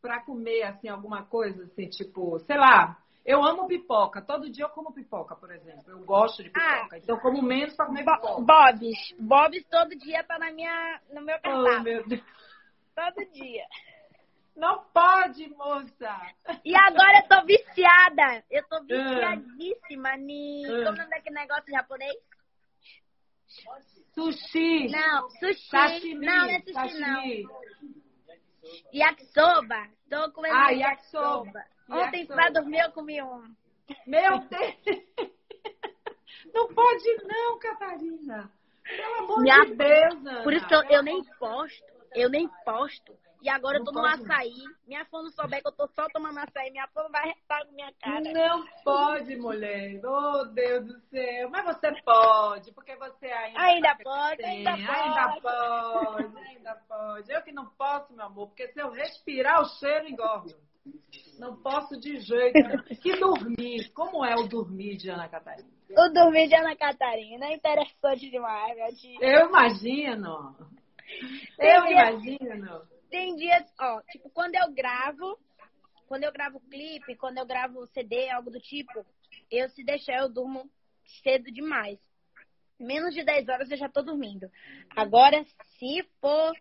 pra 0.00 0.20
comer, 0.22 0.62
assim, 0.64 0.88
alguma 0.88 1.24
coisa, 1.24 1.64
assim, 1.64 1.88
tipo, 1.88 2.38
sei 2.40 2.56
lá, 2.56 2.98
eu 3.24 3.44
amo 3.44 3.66
pipoca. 3.66 4.22
Todo 4.22 4.50
dia 4.50 4.64
eu 4.64 4.70
como 4.70 4.92
pipoca, 4.92 5.36
por 5.36 5.50
exemplo. 5.50 5.84
Eu 5.86 6.04
gosto 6.04 6.42
de 6.42 6.50
pipoca. 6.50 6.96
Então 6.98 7.16
eu 7.16 7.20
como 7.20 7.42
menos 7.42 7.74
pra 7.76 7.86
comer 7.86 8.04
pipoca. 8.04 8.42
Bob's. 8.42 9.14
Bob's 9.18 9.64
todo 9.70 9.90
dia 9.98 10.24
tá 10.24 10.38
na 10.38 10.50
minha, 10.50 11.00
no 11.12 11.20
meu 11.22 11.36
Oh, 11.36 11.40
cardápio. 11.42 11.82
meu 11.82 12.08
Deus. 12.08 12.22
Todo 12.94 13.30
dia. 13.32 13.64
Não 14.56 14.82
pode, 14.92 15.48
moça. 15.50 16.20
E 16.64 16.74
agora 16.74 17.22
eu 17.22 17.28
tô 17.28 17.46
viciada. 17.46 18.44
Eu 18.50 18.66
tô 18.66 18.82
viciadíssima 18.82 20.16
em... 20.16 20.64
Ah. 20.64 20.84
Como 20.84 20.96
é 20.96 20.98
nome 20.98 21.10
daquele 21.10 21.36
negócio 21.36 21.70
japonês? 21.70 22.16
Sushi. 24.14 24.88
Não, 24.90 25.30
sushi. 25.30 25.68
Sashimi. 25.70 26.26
não, 26.26 26.36
não 26.46 26.50
é 26.50 26.60
sushi, 26.60 26.72
sashimi. 26.72 27.42
não. 27.42 27.58
Yakisoba. 28.92 29.86
Tô 30.10 30.32
comendo 30.32 30.54
Ah, 30.56 30.70
yakisoba. 30.70 31.64
Ontem 31.88 32.26
pra 32.26 32.50
dormir 32.50 32.80
eu 32.80 32.92
comi 32.92 33.22
um. 33.22 33.54
Meu 34.06 34.38
Deus. 34.40 34.76
Não 36.54 36.68
pode 36.74 37.14
não, 37.24 37.58
Catarina. 37.58 38.50
Pelo 38.84 39.14
amor 39.18 39.40
Minha- 39.42 39.64
de 39.66 39.74
Deus, 39.74 40.14
Ana. 40.26 40.42
Por 40.42 40.52
isso 40.52 40.66
que 40.66 40.74
eu, 40.74 40.82
eu 40.84 41.02
nem 41.02 41.22
posto. 41.38 41.84
Eu 42.14 42.28
nem 42.30 42.48
posto. 42.64 43.12
E 43.40 43.48
agora 43.48 43.76
eu 43.78 43.84
Não 43.84 43.92
tô 43.92 44.00
no 44.00 44.08
pode. 44.08 44.22
açaí. 44.24 44.54
Minha 44.86 45.04
fã 45.04 45.22
não 45.22 45.30
souber 45.30 45.62
que 45.62 45.68
eu 45.68 45.72
tô 45.72 45.86
só 45.88 46.06
tomando 46.12 46.38
açaí. 46.38 46.70
Minha 46.72 46.88
fã 46.88 47.08
vai 47.08 47.24
retar 47.28 47.64
com 47.64 47.72
minha 47.72 47.92
cara. 48.00 48.20
Não 48.20 48.64
pode, 48.84 49.36
mulher. 49.36 50.00
Oh, 50.04 50.44
Deus 50.46 50.86
do 50.86 51.00
céu. 51.08 51.48
Mas 51.50 51.64
você 51.64 52.02
pode, 52.02 52.72
porque 52.72 52.96
você 52.96 53.26
ainda. 53.26 53.60
Ainda 53.60 53.88
tá 53.94 54.02
pode, 54.02 54.44
ainda 54.44 54.70
Ainda 54.72 55.40
pode, 55.40 56.36
ainda 56.48 56.74
pode. 56.88 57.32
Eu 57.32 57.42
que 57.42 57.52
não 57.52 57.66
posso, 57.76 58.12
meu 58.12 58.26
amor, 58.26 58.48
porque 58.48 58.68
se 58.72 58.80
eu 58.80 58.90
respirar, 58.90 59.62
o 59.62 59.68
cheiro 59.78 60.08
engorda. 60.08 60.54
Não 61.38 61.54
posso 61.62 61.98
de 62.00 62.18
jeito 62.18 62.58
nenhum. 62.58 62.82
E 63.04 63.20
dormir? 63.20 63.92
Como 63.92 64.24
é 64.24 64.34
o 64.34 64.48
dormir 64.48 64.96
de 64.96 65.10
Ana 65.10 65.28
Catarina? 65.28 65.68
O 65.90 66.08
dormir 66.12 66.48
de 66.48 66.56
Ana 66.56 66.74
Catarina 66.76 67.46
é 67.46 67.54
interessante 67.54 68.28
demais, 68.30 68.74
meu 68.76 68.94
tio. 68.96 69.22
Eu 69.22 69.48
imagino. 69.48 70.56
Eu 71.58 71.82
dia- 71.82 72.10
imagino. 72.10 72.82
Tem 73.10 73.34
dias, 73.36 73.64
ó, 73.80 74.02
tipo, 74.10 74.30
quando 74.30 74.54
eu 74.54 74.72
gravo, 74.72 75.38
quando 76.06 76.24
eu 76.24 76.32
gravo 76.32 76.60
clipe, 76.60 77.16
quando 77.16 77.38
eu 77.38 77.46
gravo 77.46 77.86
CD, 77.88 78.28
algo 78.30 78.50
do 78.50 78.60
tipo, 78.60 79.04
eu 79.50 79.68
se 79.70 79.84
deixar, 79.84 80.18
eu 80.18 80.28
durmo 80.28 80.70
cedo 81.22 81.50
demais. 81.50 81.98
Menos 82.78 83.14
de 83.14 83.24
10 83.24 83.48
horas 83.48 83.70
eu 83.70 83.76
já 83.76 83.88
tô 83.88 84.02
dormindo. 84.02 84.50
Agora, 84.96 85.44
se 85.78 86.02
for 86.20 86.54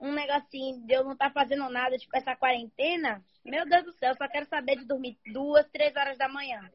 um 0.00 0.12
negocinho 0.12 0.86
de 0.86 0.94
eu 0.94 1.04
não 1.04 1.12
estar 1.12 1.30
fazendo 1.32 1.68
nada, 1.68 1.98
tipo 1.98 2.16
essa 2.16 2.34
quarentena, 2.34 3.22
meu 3.44 3.68
Deus 3.68 3.84
do 3.84 3.92
céu, 3.92 4.10
eu 4.10 4.16
só 4.16 4.26
quero 4.28 4.46
saber 4.46 4.76
de 4.76 4.86
dormir 4.86 5.18
duas, 5.32 5.68
três 5.70 5.94
horas 5.94 6.16
da 6.16 6.28
manhã. 6.28 6.70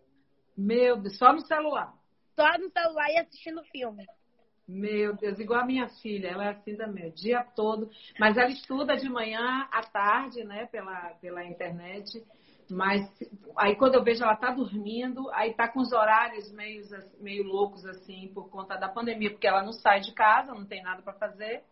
Meu 0.56 0.98
Deus, 0.98 1.18
só 1.18 1.34
no 1.34 1.46
celular. 1.46 1.94
Só 2.36 2.58
no 2.58 2.70
celular 2.70 3.10
e 3.12 3.18
assistindo 3.18 3.64
filme. 3.66 4.06
Meu 4.68 5.16
Deus, 5.16 5.40
igual 5.40 5.62
a 5.62 5.66
minha 5.66 5.88
filha, 6.02 6.30
ela 6.30 6.46
é 6.46 6.50
assim 6.50 6.76
também, 6.76 7.08
o 7.08 7.14
dia 7.14 7.44
todo. 7.56 7.90
Mas 8.20 8.36
ela 8.36 8.50
estuda 8.50 8.96
de 8.96 9.08
manhã 9.08 9.68
à 9.72 9.84
tarde, 9.84 10.44
né, 10.44 10.66
pela, 10.66 11.12
pela 11.22 11.46
internet. 11.46 12.24
Mas 12.70 13.08
aí 13.58 13.76
quando 13.76 13.94
eu 13.94 14.04
vejo 14.04 14.24
ela 14.24 14.36
tá 14.36 14.52
dormindo, 14.52 15.30
aí 15.32 15.54
tá 15.54 15.68
com 15.68 15.80
os 15.82 15.92
horários 15.92 16.52
meio, 16.52 16.82
meio 17.20 17.44
loucos 17.44 17.86
assim, 17.86 18.32
por 18.34 18.50
conta 18.50 18.76
da 18.76 18.90
pandemia, 18.90 19.30
porque 19.30 19.48
ela 19.48 19.64
não 19.64 19.72
sai 19.72 20.00
de 20.00 20.12
casa, 20.14 20.54
não 20.54 20.66
tem 20.66 20.82
nada 20.82 21.02
para 21.04 21.14
fazer. 21.14 21.64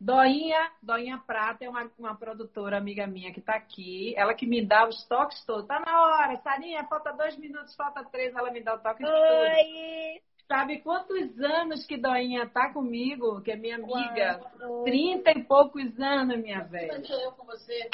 Doinha, 0.00 0.72
Doinha 0.82 1.16
Prata 1.18 1.64
é 1.64 1.68
uma, 1.68 1.88
uma 1.96 2.16
produtora 2.16 2.76
amiga 2.76 3.06
minha 3.06 3.32
que 3.32 3.40
tá 3.40 3.54
aqui. 3.54 4.14
Ela 4.16 4.34
que 4.34 4.46
me 4.46 4.64
dá 4.66 4.88
os 4.88 5.06
toques 5.06 5.44
todos. 5.44 5.66
Tá 5.66 5.78
na 5.78 6.02
hora, 6.02 6.36
Sarinha, 6.38 6.82
falta 6.88 7.12
dois 7.12 7.36
minutos, 7.36 7.76
falta 7.76 8.02
três, 8.06 8.34
ela 8.34 8.50
me 8.50 8.60
dá 8.60 8.74
o 8.74 8.80
toque 8.80 9.04
de 9.04 9.08
tudo. 9.10 10.22
Sabe 10.52 10.82
quantos 10.82 11.40
anos 11.40 11.86
que 11.86 11.96
Doinha 11.96 12.46
tá 12.46 12.70
comigo, 12.74 13.40
que 13.40 13.52
é 13.52 13.56
minha 13.56 13.76
amiga? 13.76 14.38
Trinta 14.84 15.30
e 15.30 15.42
poucos 15.44 15.98
anos, 15.98 16.36
minha 16.42 16.62
velha. 16.64 17.00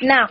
Não, 0.03 0.27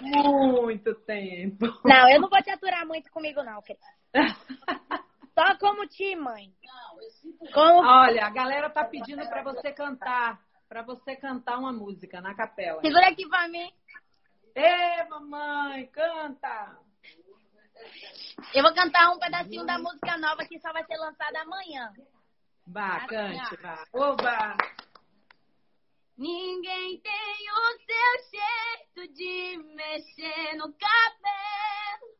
Muito 0.61 0.93
tempo. 1.05 1.67
não, 1.85 2.09
eu 2.09 2.19
não 2.19 2.27
vou 2.27 2.43
te 2.43 2.51
aturar 2.51 2.85
muito 2.85 3.09
comigo, 3.11 3.41
não, 3.43 3.61
querida. 3.61 3.85
Só 5.33 5.57
como 5.57 5.87
ti, 5.87 6.17
mãe. 6.17 6.51
Como 7.53 7.79
Olha, 7.87 8.25
a 8.25 8.29
galera 8.29 8.69
tá 8.71 8.83
pedindo 8.83 9.25
pra 9.29 9.41
você 9.41 9.71
cantar, 9.71 10.41
pra 10.67 10.81
você 10.81 11.15
cantar 11.15 11.57
uma 11.57 11.71
música 11.71 12.19
na 12.19 12.35
capela. 12.35 12.81
Segura 12.81 13.07
aqui 13.07 13.25
pra 13.29 13.47
mim. 13.47 13.71
Ê, 14.53 15.05
mamãe, 15.05 15.85
canta! 15.93 16.77
Eu 18.53 18.63
vou 18.63 18.73
cantar 18.73 19.11
um 19.11 19.19
pedacinho 19.19 19.65
da 19.65 19.79
música 19.79 20.17
nova 20.17 20.43
que 20.43 20.59
só 20.59 20.73
vai 20.73 20.83
ser 20.83 20.97
lançada 20.97 21.39
amanhã. 21.39 21.93
Vá, 22.67 23.07
cante. 23.07 23.57
Oba! 23.93 24.57
Ninguém 26.17 26.99
tem 26.99 27.51
o 27.51 27.77
seu 27.85 28.11
jeito 28.31 29.13
de 29.13 29.57
mexer 29.75 30.55
no 30.57 30.73
cabelo. 30.73 32.17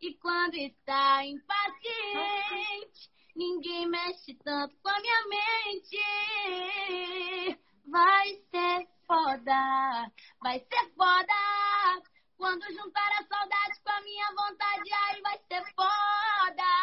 E 0.00 0.14
quando 0.14 0.54
está 0.54 1.22
impaciente, 1.24 3.10
ninguém 3.36 3.88
mexe 3.88 4.34
tanto 4.42 4.74
com 4.82 4.88
a 4.88 5.00
minha 5.00 5.26
mente. 5.28 5.98
Vai 7.86 8.36
ser 8.50 8.88
foda, 9.06 10.10
vai 10.40 10.60
ser 10.60 10.94
foda. 10.96 11.34
Quando 12.38 12.72
juntar 12.72 13.12
a 13.18 13.26
saudade 13.26 13.80
com 13.84 13.90
a 13.90 14.00
minha 14.00 14.28
vontade, 14.30 14.92
aí 14.92 15.20
vai 15.20 15.38
ser 15.46 15.62
foda. 15.74 16.79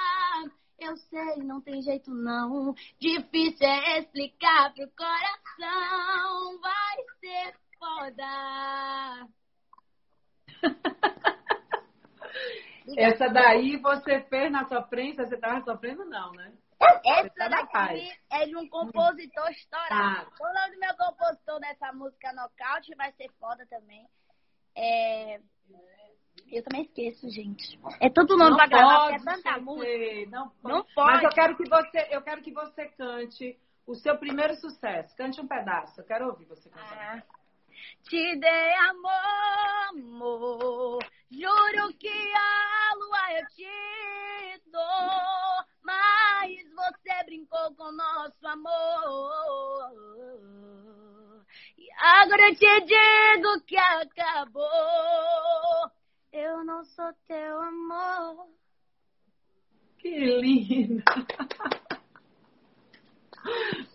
Eu 0.80 0.96
sei, 0.96 1.38
não 1.38 1.60
tem 1.60 1.82
jeito 1.82 2.12
não. 2.12 2.74
Difícil 3.00 3.68
é 3.68 4.00
explicar 4.00 4.74
pro 4.74 4.88
coração. 4.92 6.60
Vai 6.62 6.98
ser 7.20 7.56
foda. 7.80 9.28
Essa 12.96 13.28
daí 13.28 13.78
você 13.78 14.22
fez 14.22 14.52
na 14.52 14.68
sofrência, 14.68 15.26
você 15.26 15.38
tava 15.38 15.62
sofrendo 15.64 16.06
não, 16.06 16.32
né? 16.34 16.54
Essa 17.04 17.30
tá 17.32 17.50
na 17.50 17.64
daqui 17.64 18.18
é 18.32 18.46
de 18.46 18.56
um 18.56 18.70
compositor 18.70 19.50
estourado. 19.50 20.32
Ah. 20.32 20.34
O 20.40 20.54
nome 20.54 20.76
do 20.76 20.80
meu 20.80 20.96
compositor 20.96 21.60
dessa 21.60 21.92
música 21.92 22.32
Nocaute 22.34 22.96
vai 22.96 23.12
ser 23.14 23.30
foda 23.40 23.66
também. 23.66 24.08
É... 24.76 25.42
Eu 26.52 26.64
também 26.64 26.84
esqueço, 26.84 27.30
gente. 27.30 27.80
É 28.00 28.10
tanto 28.10 28.38
nome 28.38 28.52
Não 28.52 28.58
porque 28.58 28.76
é 28.76 29.20
tanta 29.20 29.60
música. 29.60 30.30
não 30.30 30.50
pode. 30.50 30.74
Não 30.74 30.84
pode. 30.96 31.12
Mas 31.12 31.24
eu 31.24 31.30
quero 31.30 31.58
que 31.58 31.68
você, 31.70 32.08
eu 32.12 32.22
quero 32.22 32.42
que 32.42 32.52
você 32.52 32.86
cante 32.86 33.60
o 33.86 33.96
seu 33.96 34.18
primeiro 34.18 34.56
sucesso. 34.56 35.16
Cante 35.16 35.42
um 35.42 35.48
pedaço. 35.48 36.00
Eu 36.00 36.06
quero 36.06 36.28
ouvir 36.28 36.46
você 36.46 36.70
cantar. 36.70 37.18
Ah. 37.18 37.24
Te 38.04 38.36
dei 38.38 38.74
amor, 38.90 39.90
amor. 39.90 41.00
Juro 41.30 41.94
que 42.00 42.34
a 42.34 42.96
lua 42.96 43.34
eu 43.34 43.46
te 43.48 44.62
dou. 44.72 45.66
Mas 45.84 46.64
você 46.74 47.24
brincou 47.26 47.76
com 47.76 47.92
nosso 47.92 48.48
amor. 48.48 49.92
E 51.78 51.88
agora 52.00 52.50
eu 52.50 52.56
te 52.56 52.82
digo 52.82 53.62
que 53.66 53.78
acabou. 53.78 54.68
Eu 56.40 56.64
não 56.64 56.86
sou 56.86 57.12
teu 57.28 57.62
amor. 57.62 58.48
Que 59.98 60.20
linda! 60.20 61.04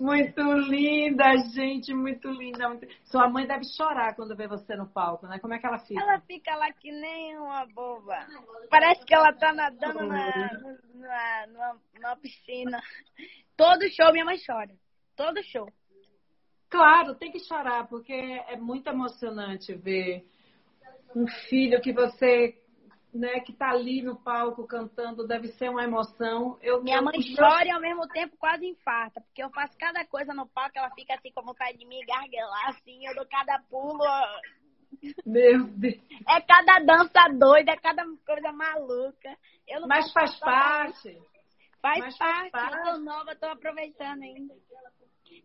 Muito 0.01 0.41
linda, 0.41 1.37
gente, 1.55 1.93
muito 1.93 2.31
linda. 2.31 2.67
Sua 3.05 3.29
mãe 3.29 3.47
deve 3.47 3.65
chorar 3.65 4.17
quando 4.17 4.35
vê 4.35 4.49
você 4.49 4.75
no 4.75 4.89
palco, 4.89 5.27
né? 5.27 5.39
Como 5.39 5.53
é 5.53 5.59
que 5.59 5.67
ela 5.67 5.79
fica? 5.79 6.03
Ela 6.03 6.21
fica 6.23 6.57
lá 6.57 6.73
que 6.73 6.91
nem 6.91 7.37
uma 7.37 7.67
boba. 7.67 8.27
Parece 8.71 9.05
que 9.05 9.15
ela 9.15 9.33
tá 9.35 9.53
nadando 9.53 10.07
na, 10.07 10.59
na, 10.95 11.47
numa, 11.49 11.81
numa 11.95 12.17
piscina. 12.17 12.81
Todo 13.57 13.89
show 13.91 14.11
minha 14.11 14.25
mãe 14.25 14.39
chora. 14.45 14.75
Todo 15.15 15.43
show. 15.45 15.69
Claro, 16.71 17.15
tem 17.15 17.31
que 17.31 17.41
chorar, 17.41 17.87
porque 17.89 18.15
é 18.15 18.57
muito 18.57 18.89
emocionante 18.89 19.75
ver 19.75 20.27
um 21.15 21.27
filho 21.49 21.81
que 21.81 21.93
você 21.93 22.57
né, 23.13 23.41
que 23.41 23.53
tá 23.53 23.71
ali 23.71 24.01
no 24.01 24.17
palco 24.17 24.67
cantando, 24.67 25.27
deve 25.27 25.49
ser 25.49 25.69
uma 25.69 25.85
emoção. 25.85 26.59
Eu, 26.63 26.83
Minha 26.83 27.03
mãe 27.03 27.15
eu... 27.17 27.37
chora 27.37 27.67
e 27.67 27.71
ao 27.71 27.81
mesmo 27.81 28.09
tempo 28.09 28.37
quase 28.39 28.67
infarta, 28.67 29.21
porque 29.21 29.43
eu 29.43 29.51
faço 29.51 29.77
cada 29.79 30.05
coisa 30.07 30.33
no 30.33 30.49
palco, 30.49 30.79
ela 30.79 30.91
fica 30.95 31.15
assim 31.15 31.31
com 31.31 31.43
vontade 31.43 31.77
de 31.77 31.87
me 31.87 32.03
garguelar, 32.07 32.69
assim, 32.71 33.07
eu 33.07 33.15
dou 33.15 33.27
cada 33.27 33.59
pulo. 33.69 34.05
Meu 35.27 35.65
Deus. 35.65 36.01
É 36.29 36.41
cada 36.41 36.79
dança 36.81 37.29
doida, 37.39 37.73
é 37.73 37.77
cada 37.77 38.05
coisa 38.27 38.53
maluca. 38.53 39.37
Mas 39.87 40.13
faz 40.13 40.39
parte. 40.39 41.19
Faz 41.81 41.99
Mas 41.99 42.19
parte. 42.19 42.51
Faz 42.51 42.71
parte. 42.71 42.89
Eu 42.89 42.95
tô 42.95 43.01
nova, 43.01 43.37
tô 43.37 43.47
aproveitando 43.47 44.23
ainda. 44.23 44.55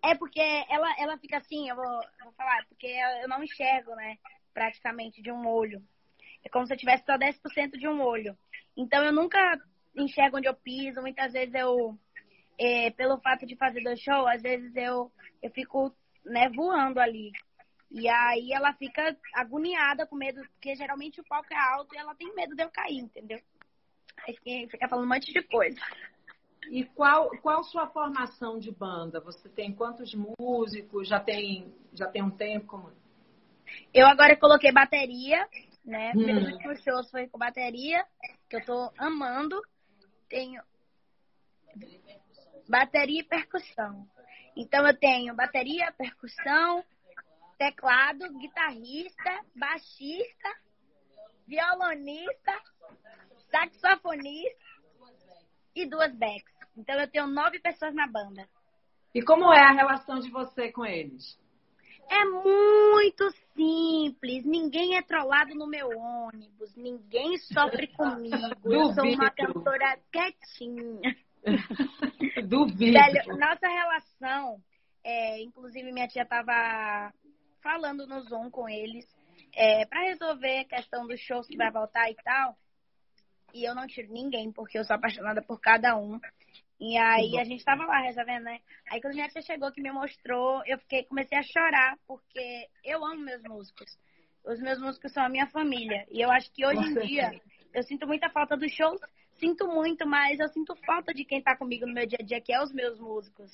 É 0.03 0.15
porque 0.15 0.41
ela, 0.69 0.93
ela 0.99 1.17
fica 1.17 1.37
assim, 1.37 1.69
eu 1.69 1.75
vou, 1.75 2.01
vou 2.23 2.33
falar, 2.33 2.65
porque 2.67 2.87
eu 2.87 3.27
não 3.27 3.43
enxergo, 3.43 3.95
né, 3.95 4.17
praticamente 4.57 5.21
de 5.21 5.31
um 5.31 5.47
olho. 5.47 5.79
É 6.43 6.49
como 6.49 6.65
se 6.65 6.73
eu 6.73 6.77
tivesse 6.77 7.05
só 7.05 7.15
10% 7.15 7.77
de 7.77 7.87
um 7.87 8.01
olho. 8.01 8.35
Então 8.75 9.03
eu 9.03 9.13
nunca 9.13 9.39
enxergo 9.95 10.37
onde 10.37 10.47
eu 10.47 10.55
piso. 10.55 10.99
Muitas 10.99 11.31
vezes 11.31 11.53
eu, 11.53 11.95
é, 12.57 12.89
pelo 12.89 13.19
fato 13.19 13.45
de 13.45 13.55
fazer 13.55 13.83
dois 13.83 13.99
shows, 13.99 14.27
às 14.27 14.41
vezes 14.41 14.75
eu, 14.75 15.11
eu 15.43 15.51
fico 15.51 15.95
né, 16.25 16.49
voando 16.49 16.99
ali. 16.99 17.31
E 17.91 18.09
aí 18.09 18.51
ela 18.51 18.73
fica 18.73 19.15
agoniada 19.35 20.07
com 20.07 20.15
medo, 20.15 20.41
porque 20.53 20.75
geralmente 20.75 21.21
o 21.21 21.25
palco 21.25 21.53
é 21.53 21.73
alto 21.75 21.93
e 21.93 21.97
ela 21.99 22.15
tem 22.15 22.33
medo 22.33 22.55
de 22.55 22.63
eu 22.63 22.71
cair, 22.71 22.97
entendeu? 22.97 23.39
Aí 24.27 24.67
fica 24.71 24.89
falando 24.89 25.05
um 25.05 25.13
monte 25.13 25.31
de 25.31 25.43
coisa. 25.43 25.79
E 26.71 26.83
qual 26.83 27.29
qual 27.43 27.63
sua 27.63 27.87
formação 27.87 28.57
de 28.57 28.71
banda? 28.71 29.19
Você 29.19 29.47
tem 29.47 29.71
quantos 29.71 30.15
músicos? 30.15 31.07
Já 31.07 31.19
tem 31.19 31.71
já 31.93 32.07
tem 32.07 32.23
um 32.23 32.31
tempo 32.31 32.65
como 32.65 32.91
Eu 33.93 34.07
agora 34.07 34.37
coloquei 34.37 34.71
bateria 34.71 35.47
né? 35.87 36.11
Hum. 36.13 36.25
Meus 36.25 36.51
últimos 36.51 36.83
shows 36.83 37.09
foi 37.09 37.27
com 37.29 37.39
bateria, 37.39 38.05
que 38.49 38.57
eu 38.57 38.65
tô 38.65 38.91
amando. 38.97 39.59
Tenho 40.29 40.61
bateria 42.67 43.21
e 43.21 43.23
percussão. 43.23 44.05
Então 44.55 44.85
eu 44.85 44.99
tenho 44.99 45.33
bateria, 45.33 45.91
percussão, 45.93 46.83
teclado, 47.57 48.37
guitarrista, 48.37 49.45
baixista, 49.55 50.49
violonista, 51.47 52.61
saxofonista 53.49 54.67
e 55.73 55.85
duas 55.87 56.13
backs. 56.17 56.53
Então 56.75 56.99
eu 56.99 57.09
tenho 57.09 57.27
nove 57.27 57.59
pessoas 57.59 57.95
na 57.95 58.07
banda. 58.07 58.47
E 59.15 59.21
como 59.21 59.53
é 59.53 59.61
a 59.61 59.71
relação 59.71 60.19
de 60.19 60.29
você 60.29 60.69
com 60.69 60.85
eles? 60.85 61.39
É 62.09 62.25
muito 62.25 63.29
simples. 63.55 64.45
Ninguém 64.45 64.97
é 64.97 65.01
trollado 65.01 65.53
no 65.55 65.67
meu 65.67 65.89
ônibus. 65.89 66.75
Ninguém 66.75 67.37
sofre 67.37 67.87
comigo. 67.95 68.35
Eu 68.65 68.93
sou 68.93 69.05
uma 69.05 69.29
cantora 69.31 69.99
quietinha. 70.11 71.15
Duvido. 72.47 72.93
Velho, 72.93 73.37
nossa 73.37 73.67
relação, 73.67 74.61
é, 75.03 75.41
inclusive 75.41 75.91
minha 75.91 76.07
tia 76.07 76.25
tava 76.25 77.13
falando 77.61 78.05
no 78.07 78.21
Zoom 78.21 78.49
com 78.49 78.67
eles 78.67 79.05
é, 79.57 79.85
para 79.85 80.03
resolver 80.03 80.59
a 80.59 80.65
questão 80.65 81.07
dos 81.07 81.19
shows 81.19 81.47
que 81.47 81.57
vai 81.57 81.71
voltar 81.71 82.09
e 82.09 82.15
tal. 82.15 82.55
E 83.53 83.63
eu 83.63 83.73
não 83.73 83.87
tiro 83.87 84.11
ninguém, 84.11 84.51
porque 84.51 84.77
eu 84.77 84.83
sou 84.83 84.95
apaixonada 84.95 85.41
por 85.41 85.59
cada 85.59 85.97
um. 85.97 86.19
E 86.79 86.95
aí 86.95 87.39
a 87.39 87.43
gente 87.43 87.65
tava 87.65 87.85
lá 87.85 87.99
resolvendo, 88.01 88.43
né? 88.43 88.59
Aí 88.91 89.01
quando 89.01 89.15
minha 89.15 89.27
tia 89.27 89.41
chegou 89.41 89.71
que 89.71 89.81
me 89.81 89.91
mostrou, 89.91 90.61
eu 90.65 90.77
fiquei, 90.79 91.03
comecei 91.03 91.37
a 91.37 91.43
chorar, 91.43 91.97
porque 92.07 92.67
eu 92.83 93.03
amo 93.03 93.21
meus 93.21 93.41
músicos. 93.43 93.97
Os 94.45 94.59
meus 94.61 94.79
músicos 94.79 95.11
são 95.11 95.23
a 95.23 95.29
minha 95.29 95.47
família. 95.47 96.05
E 96.11 96.21
eu 96.21 96.31
acho 96.31 96.51
que 96.51 96.65
hoje 96.65 96.79
em 96.79 96.93
dia 97.07 97.41
eu 97.73 97.83
sinto 97.83 98.05
muita 98.07 98.29
falta 98.29 98.55
dos 98.55 98.71
shows, 98.71 99.01
sinto 99.39 99.67
muito, 99.67 100.07
mas 100.07 100.39
eu 100.39 100.47
sinto 100.49 100.75
falta 100.85 101.13
de 101.13 101.25
quem 101.25 101.41
tá 101.41 101.55
comigo 101.55 101.85
no 101.85 101.93
meu 101.93 102.05
dia 102.05 102.19
a 102.21 102.25
dia, 102.25 102.41
que 102.41 102.53
é 102.53 102.61
os 102.61 102.71
meus 102.71 102.99
músicos. 102.99 103.51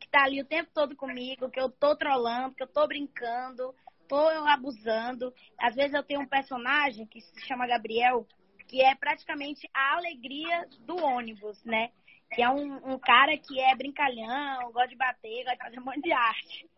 Que 0.00 0.08
tá 0.08 0.24
ali 0.24 0.40
o 0.40 0.46
tempo 0.46 0.70
todo 0.72 0.96
comigo, 0.96 1.50
que 1.50 1.60
eu 1.60 1.68
tô 1.70 1.94
trolando, 1.94 2.54
que 2.54 2.62
eu 2.62 2.66
tô 2.66 2.86
brincando, 2.86 3.74
tô 4.08 4.28
abusando. 4.48 5.32
Às 5.58 5.74
vezes 5.74 5.94
eu 5.94 6.02
tenho 6.02 6.20
um 6.20 6.26
personagem 6.26 7.06
que 7.06 7.20
se 7.20 7.40
chama 7.46 7.66
Gabriel, 7.66 8.26
que 8.66 8.82
é 8.82 8.94
praticamente 8.94 9.68
a 9.72 9.96
alegria 9.96 10.66
do 10.80 10.96
ônibus, 10.96 11.62
né? 11.64 11.90
Que 12.34 12.42
é 12.42 12.48
um, 12.48 12.94
um, 12.94 12.98
cara 12.98 13.36
que 13.36 13.60
é 13.60 13.74
brincalhão, 13.76 14.72
gosta 14.72 14.88
de 14.88 14.96
bater, 14.96 15.44
gosta 15.44 15.56
de 15.56 15.64
fazer 15.64 15.80
um 15.80 15.84
monte 15.84 16.02
de 16.02 16.12
arte. 16.12 16.68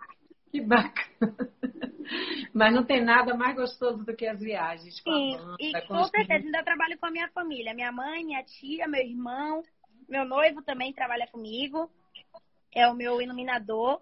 Que 0.51 0.61
bacana. 0.61 1.51
Mas 2.55 2.75
não 2.75 2.85
tem 2.85 3.05
nada 3.05 3.35
mais 3.35 3.57
gostoso 3.57 4.05
do 4.05 4.15
que 4.15 4.27
as 4.27 4.41
viagens 4.41 5.01
com 5.01 5.11
Sim, 5.11 5.37
banda, 5.37 5.57
e 5.59 5.73
com, 5.87 5.95
com 5.95 6.05
certeza 6.05 6.45
ainda 6.45 6.63
trabalho 6.63 6.99
com 6.99 7.07
a 7.07 7.11
minha 7.11 7.29
família. 7.31 7.75
Minha 7.75 7.91
mãe, 7.91 8.25
minha 8.25 8.43
tia, 8.45 8.87
meu 8.87 9.03
irmão, 9.03 9.63
meu 10.09 10.25
noivo 10.25 10.63
também 10.63 10.93
trabalha 10.93 11.27
comigo. 11.27 11.91
É 12.73 12.87
o 12.89 12.95
meu 12.95 13.21
iluminador. 13.21 14.01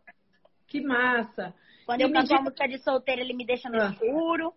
Que 0.66 0.80
massa. 0.80 1.55
Quando 1.86 2.00
e 2.00 2.05
eu 2.05 2.12
canto 2.12 2.24
diga... 2.24 2.34
uma 2.34 2.42
música 2.42 2.68
de 2.68 2.78
solteira, 2.78 3.20
ele 3.20 3.34
me 3.34 3.46
deixa 3.46 3.68
no 3.68 3.80
ah. 3.80 3.90
escuro. 3.90 4.52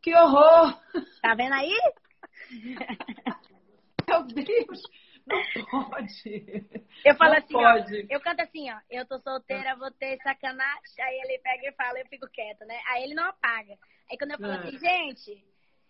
Que 0.00 0.14
horror! 0.14 0.76
Tá 1.20 1.34
vendo 1.34 1.52
aí? 1.52 1.72
Meu 4.08 4.24
Deus! 4.24 4.82
Não 5.72 5.88
pode. 5.88 6.66
Eu 7.04 7.14
falo 7.16 7.32
não 7.32 7.38
assim, 7.38 7.52
pode. 7.52 7.96
ó, 7.96 8.06
eu 8.10 8.20
canto 8.20 8.40
assim, 8.40 8.70
ó, 8.70 8.78
eu 8.90 9.06
tô 9.06 9.18
solteira, 9.20 9.76
vou 9.76 9.90
ter 9.92 10.18
sacanagem. 10.22 10.82
Aí 11.00 11.20
ele 11.24 11.38
pega 11.38 11.68
e 11.68 11.72
fala, 11.72 11.98
eu 11.98 12.06
fico 12.06 12.28
quieta, 12.28 12.64
né? 12.64 12.80
Aí 12.88 13.04
ele 13.04 13.14
não 13.14 13.24
apaga. 13.24 13.78
Aí 14.10 14.18
quando 14.18 14.32
eu 14.32 14.38
falo 14.38 14.52
assim, 14.54 14.78
gente, 14.78 15.44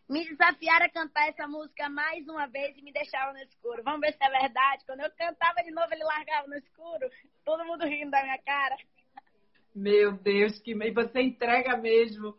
me 0.08 0.28
desafiaram 0.28 0.86
a 0.86 0.90
cantar 0.90 1.28
essa 1.28 1.46
música 1.48 1.88
mais 1.88 2.28
uma 2.28 2.46
vez 2.46 2.76
e 2.76 2.82
me 2.82 2.92
deixaram 2.92 3.32
no 3.32 3.38
escuro. 3.40 3.82
Vamos 3.82 4.00
ver 4.00 4.12
se 4.12 4.24
é 4.24 4.28
verdade. 4.28 4.84
Quando 4.84 5.00
eu 5.00 5.10
cantava 5.12 5.62
de 5.64 5.70
novo, 5.70 5.92
ele 5.92 6.04
largava 6.04 6.46
no 6.46 6.56
escuro. 6.56 7.10
Todo 7.44 7.64
mundo 7.64 7.86
rindo 7.86 8.10
da 8.10 8.22
minha 8.22 8.38
cara. 8.38 8.76
Meu 9.74 10.12
Deus, 10.12 10.58
que 10.60 10.72
e 10.72 10.90
você 10.90 11.22
entrega 11.22 11.76
mesmo. 11.76 12.36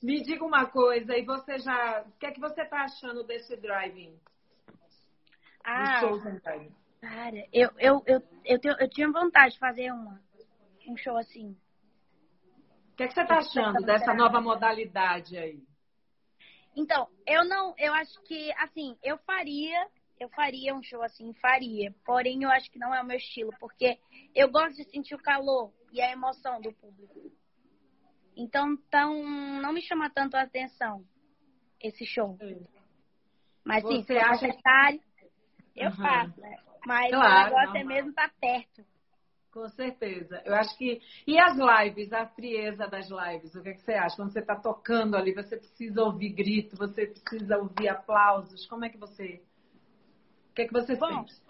Me 0.00 0.22
diga 0.22 0.44
uma 0.44 0.66
coisa, 0.66 1.16
e 1.16 1.24
você 1.24 1.58
já. 1.58 2.02
O 2.02 2.12
que 2.18 2.26
é 2.26 2.30
que 2.30 2.38
você 2.38 2.64
tá 2.64 2.82
achando 2.82 3.24
desse 3.24 3.56
driving? 3.56 4.16
Ah, 5.68 6.00
cara, 7.00 7.44
eu, 7.52 7.70
eu, 7.76 8.02
eu, 8.06 8.22
eu, 8.44 8.60
tenho, 8.60 8.76
eu 8.78 8.88
tinha 8.88 9.10
vontade 9.10 9.54
de 9.54 9.58
fazer 9.58 9.90
uma, 9.90 10.22
um 10.86 10.96
show 10.96 11.16
assim. 11.16 11.56
O 12.92 12.96
que, 12.96 13.02
é 13.02 13.08
que 13.08 13.14
você 13.14 13.22
está 13.22 13.38
achando 13.38 13.84
dessa 13.84 14.14
nova 14.14 14.40
modalidade 14.40 15.36
aí? 15.36 15.60
Então, 16.76 17.08
eu 17.26 17.44
não, 17.44 17.74
eu 17.78 17.92
acho 17.94 18.22
que, 18.22 18.52
assim, 18.52 18.96
eu 19.02 19.18
faria, 19.18 19.88
eu 20.20 20.28
faria 20.28 20.72
um 20.72 20.82
show 20.84 21.02
assim, 21.02 21.34
faria. 21.34 21.92
Porém, 22.04 22.44
eu 22.44 22.50
acho 22.50 22.70
que 22.70 22.78
não 22.78 22.94
é 22.94 23.02
o 23.02 23.04
meu 23.04 23.16
estilo, 23.16 23.50
porque 23.58 23.98
eu 24.34 24.48
gosto 24.48 24.76
de 24.76 24.84
sentir 24.84 25.16
o 25.16 25.22
calor 25.22 25.72
e 25.90 26.00
a 26.00 26.12
emoção 26.12 26.60
do 26.60 26.72
público. 26.72 27.32
Então, 28.36 28.72
então 28.74 29.22
não 29.60 29.72
me 29.72 29.82
chama 29.82 30.08
tanto 30.10 30.36
a 30.36 30.42
atenção 30.42 31.04
esse 31.80 32.06
show. 32.06 32.38
Mas 33.64 33.82
sim, 33.86 34.04
se 34.04 34.16
acha 34.16 34.46
necessário, 34.46 35.00
eu 35.76 35.90
uhum. 35.90 35.96
faço, 35.96 36.40
né? 36.40 36.56
Mas 36.86 37.10
claro, 37.10 37.26
o 37.26 37.44
negócio 37.44 37.74
não. 37.74 37.80
é 37.80 37.84
mesmo 37.84 38.10
estar 38.10 38.28
tá 38.28 38.34
perto. 38.40 38.84
Com 39.56 39.68
certeza. 39.70 40.42
Eu 40.44 40.54
acho 40.54 40.76
que. 40.76 41.00
E 41.26 41.38
as 41.38 41.56
lives, 41.56 42.12
a 42.12 42.26
frieza 42.26 42.86
das 42.86 43.08
lives, 43.08 43.54
o 43.54 43.62
que, 43.62 43.70
é 43.70 43.72
que 43.72 43.80
você 43.80 43.94
acha? 43.94 44.14
Quando 44.14 44.30
você 44.30 44.40
está 44.40 44.54
tocando 44.54 45.16
ali, 45.16 45.32
você 45.32 45.56
precisa 45.56 46.02
ouvir 46.02 46.28
grito, 46.28 46.76
você 46.76 47.06
precisa 47.06 47.56
ouvir 47.56 47.88
aplausos. 47.88 48.66
Como 48.66 48.84
é 48.84 48.90
que 48.90 48.98
você. 48.98 49.42
O 50.50 50.54
que 50.54 50.62
é 50.62 50.66
que 50.66 50.72
você 50.72 50.94
Bom, 50.96 51.26
sente? 51.26 51.40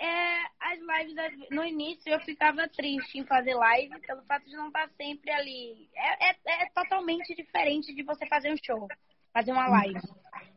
É, 0.00 0.42
as 0.60 0.78
lives, 0.78 1.48
no 1.50 1.64
início 1.64 2.12
eu 2.12 2.20
ficava 2.20 2.68
triste 2.68 3.18
em 3.18 3.24
fazer 3.24 3.54
live 3.54 4.00
pelo 4.00 4.22
fato 4.22 4.44
de 4.44 4.56
não 4.56 4.66
estar 4.66 4.88
sempre 4.96 5.30
ali. 5.30 5.88
É, 5.94 6.30
é, 6.30 6.64
é 6.64 6.70
totalmente 6.70 7.34
diferente 7.34 7.94
de 7.94 8.02
você 8.02 8.26
fazer 8.26 8.52
um 8.52 8.56
show, 8.56 8.88
fazer 9.32 9.52
uma 9.52 9.68
live. 9.68 10.00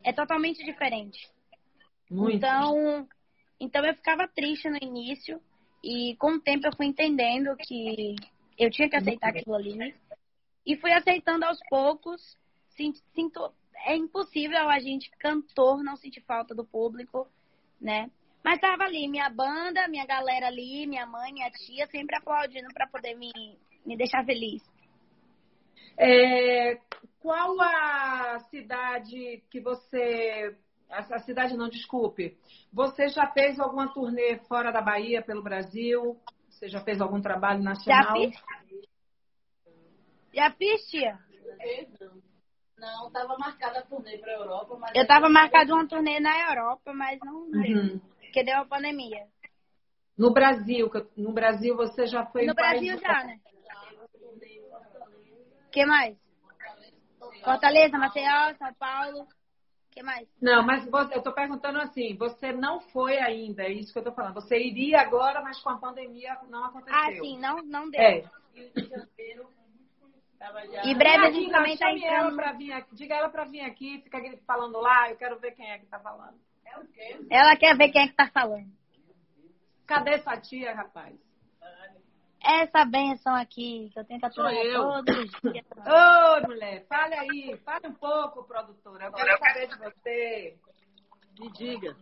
É 0.04 0.12
totalmente 0.12 0.64
diferente. 0.64 1.28
Muito. 2.12 2.36
Então, 2.36 3.08
então 3.58 3.84
eu 3.84 3.94
ficava 3.94 4.28
triste 4.28 4.68
no 4.68 4.76
início 4.76 5.40
e 5.82 6.14
com 6.16 6.32
o 6.32 6.40
tempo 6.40 6.66
eu 6.66 6.76
fui 6.76 6.86
entendendo 6.86 7.56
que 7.56 8.14
eu 8.58 8.70
tinha 8.70 8.88
que 8.88 8.96
aceitar 8.96 9.30
aquilo 9.30 9.54
ali 9.54 9.94
e 10.66 10.76
fui 10.76 10.92
aceitando 10.92 11.44
aos 11.44 11.58
poucos. 11.68 12.36
Sinto, 12.68 13.52
é 13.86 13.96
impossível 13.96 14.68
a 14.68 14.78
gente 14.78 15.10
cantor 15.18 15.82
não 15.82 15.96
sentir 15.96 16.20
falta 16.22 16.54
do 16.54 16.64
público, 16.64 17.28
né? 17.80 18.10
Mas 18.44 18.60
tava 18.60 18.84
ali, 18.84 19.08
minha 19.08 19.28
banda, 19.28 19.88
minha 19.88 20.04
galera 20.04 20.48
ali, 20.48 20.86
minha 20.86 21.06
mãe, 21.06 21.32
minha 21.32 21.50
tia, 21.50 21.86
sempre 21.86 22.16
aplaudindo 22.16 22.68
para 22.74 22.88
poder 22.88 23.14
me, 23.14 23.32
me 23.86 23.96
deixar 23.96 24.24
feliz. 24.24 24.62
É, 25.96 26.80
qual 27.20 27.60
a 27.60 28.40
cidade 28.50 29.42
que 29.50 29.60
você. 29.60 30.56
A 30.92 31.18
cidade 31.20 31.56
não, 31.56 31.68
desculpe. 31.68 32.36
Você 32.72 33.08
já 33.08 33.26
fez 33.28 33.58
alguma 33.58 33.92
turnê 33.92 34.38
fora 34.46 34.70
da 34.70 34.82
Bahia, 34.82 35.22
pelo 35.22 35.42
Brasil? 35.42 36.20
Você 36.48 36.68
já 36.68 36.80
fez 36.82 37.00
algum 37.00 37.20
trabalho 37.20 37.62
nacional? 37.62 38.04
Já 38.04 38.12
fiz? 38.12 38.42
Já 40.34 40.50
fiz, 40.52 40.86
tia? 40.90 41.18
Não, 42.78 43.06
estava 43.06 43.38
marcada 43.38 43.78
a 43.78 43.82
turnê 43.82 44.18
para 44.18 44.32
a 44.32 44.36
Europa. 44.36 44.76
Mas 44.78 44.94
eu 44.94 45.02
estava 45.02 45.28
marcada 45.28 45.74
uma 45.74 45.88
turnê 45.88 46.20
na 46.20 46.50
Europa, 46.50 46.92
mas 46.92 47.18
não 47.24 47.50
deu, 47.50 47.76
uhum. 47.76 48.00
porque 48.20 48.44
deu 48.44 48.58
a 48.58 48.66
pandemia. 48.66 49.26
No 50.18 50.32
Brasil, 50.32 50.90
no 51.16 51.32
Brasil 51.32 51.74
você 51.74 52.06
já 52.06 52.26
foi 52.26 52.44
No 52.44 52.54
Brasil 52.54 52.98
já, 52.98 53.24
né? 53.24 53.40
que 55.70 55.86
mais? 55.86 56.16
Fortaleza, 57.42 57.96
Maceió, 57.96 58.54
São 58.58 58.74
Paulo. 58.74 59.26
Que 59.92 60.02
mais? 60.02 60.26
Não, 60.40 60.64
mas 60.64 60.84
você, 60.90 61.14
eu 61.14 61.18
estou 61.18 61.32
perguntando 61.32 61.78
assim, 61.78 62.16
você 62.16 62.52
não 62.52 62.80
foi 62.80 63.18
ainda, 63.18 63.62
é 63.62 63.70
isso 63.70 63.92
que 63.92 63.98
eu 63.98 64.02
estou 64.02 64.14
falando. 64.14 64.34
Você 64.34 64.58
iria 64.58 65.00
agora, 65.00 65.42
mas 65.42 65.60
com 65.60 65.70
a 65.70 65.78
pandemia 65.78 66.36
não 66.48 66.64
aconteceu. 66.64 66.98
Ah, 66.98 67.12
sim, 67.12 67.38
não, 67.38 67.62
não 67.62 67.90
deu. 67.90 68.00
É. 68.00 68.24
E 70.84 70.94
breve 70.94 71.26
a 71.26 71.30
gente 71.30 71.52
também 71.52 71.74
está 71.74 71.92
entrando. 71.92 72.40
Ela 72.40 72.52
vir 72.52 72.72
aqui, 72.72 72.94
diga 72.96 73.14
ela 73.14 73.28
para 73.28 73.44
vir 73.44 73.60
aqui, 73.60 74.00
fica 74.02 74.18
falando 74.46 74.80
lá, 74.80 75.10
eu 75.10 75.16
quero 75.16 75.38
ver 75.38 75.52
quem 75.52 75.70
é 75.70 75.78
que 75.78 75.84
está 75.84 76.00
falando. 76.00 76.36
Ela 77.30 77.56
quer 77.56 77.76
ver 77.76 77.90
quem 77.90 78.02
é 78.02 78.06
que 78.06 78.12
está 78.12 78.28
falando. 78.28 78.66
Cadê 79.86 80.18
sua 80.18 80.40
tia, 80.40 80.74
rapaz? 80.74 81.14
Essa 82.44 82.84
benção 82.84 83.34
aqui, 83.34 83.90
que 83.92 83.98
eu 83.98 84.04
tenho 84.04 84.20
que 84.20 84.26
aturar 84.26 84.52
todos 84.52 85.16
os 85.16 85.52
dias. 85.52 85.64
Ô, 85.76 86.48
mulher, 86.48 86.84
fale 86.88 87.14
aí, 87.14 87.56
fale 87.64 87.88
um 87.88 87.94
pouco, 87.94 88.44
produtora. 88.44 89.06
Eu 89.06 89.12
quero 89.12 89.38
saber 89.38 89.68
de 89.68 89.78
você. 89.78 90.56
Me 91.38 91.52
diga. 91.52 91.96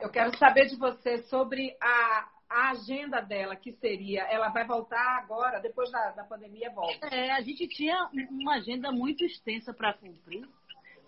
Eu 0.00 0.10
quero 0.10 0.36
saber 0.38 0.66
de 0.66 0.76
você 0.76 1.18
sobre 1.24 1.76
a 1.80 2.28
a 2.48 2.70
agenda 2.70 3.20
dela, 3.20 3.56
que 3.56 3.72
seria, 3.72 4.22
ela 4.22 4.48
vai 4.50 4.64
voltar 4.64 5.18
agora, 5.18 5.60
depois 5.60 5.90
da, 5.90 6.12
da 6.12 6.24
pandemia 6.24 6.70
volta. 6.70 7.08
É, 7.08 7.32
a 7.32 7.40
gente 7.40 7.66
tinha 7.68 8.08
uma 8.30 8.54
agenda 8.54 8.92
muito 8.92 9.24
extensa 9.24 9.74
para 9.74 9.94
cumprir, 9.94 10.48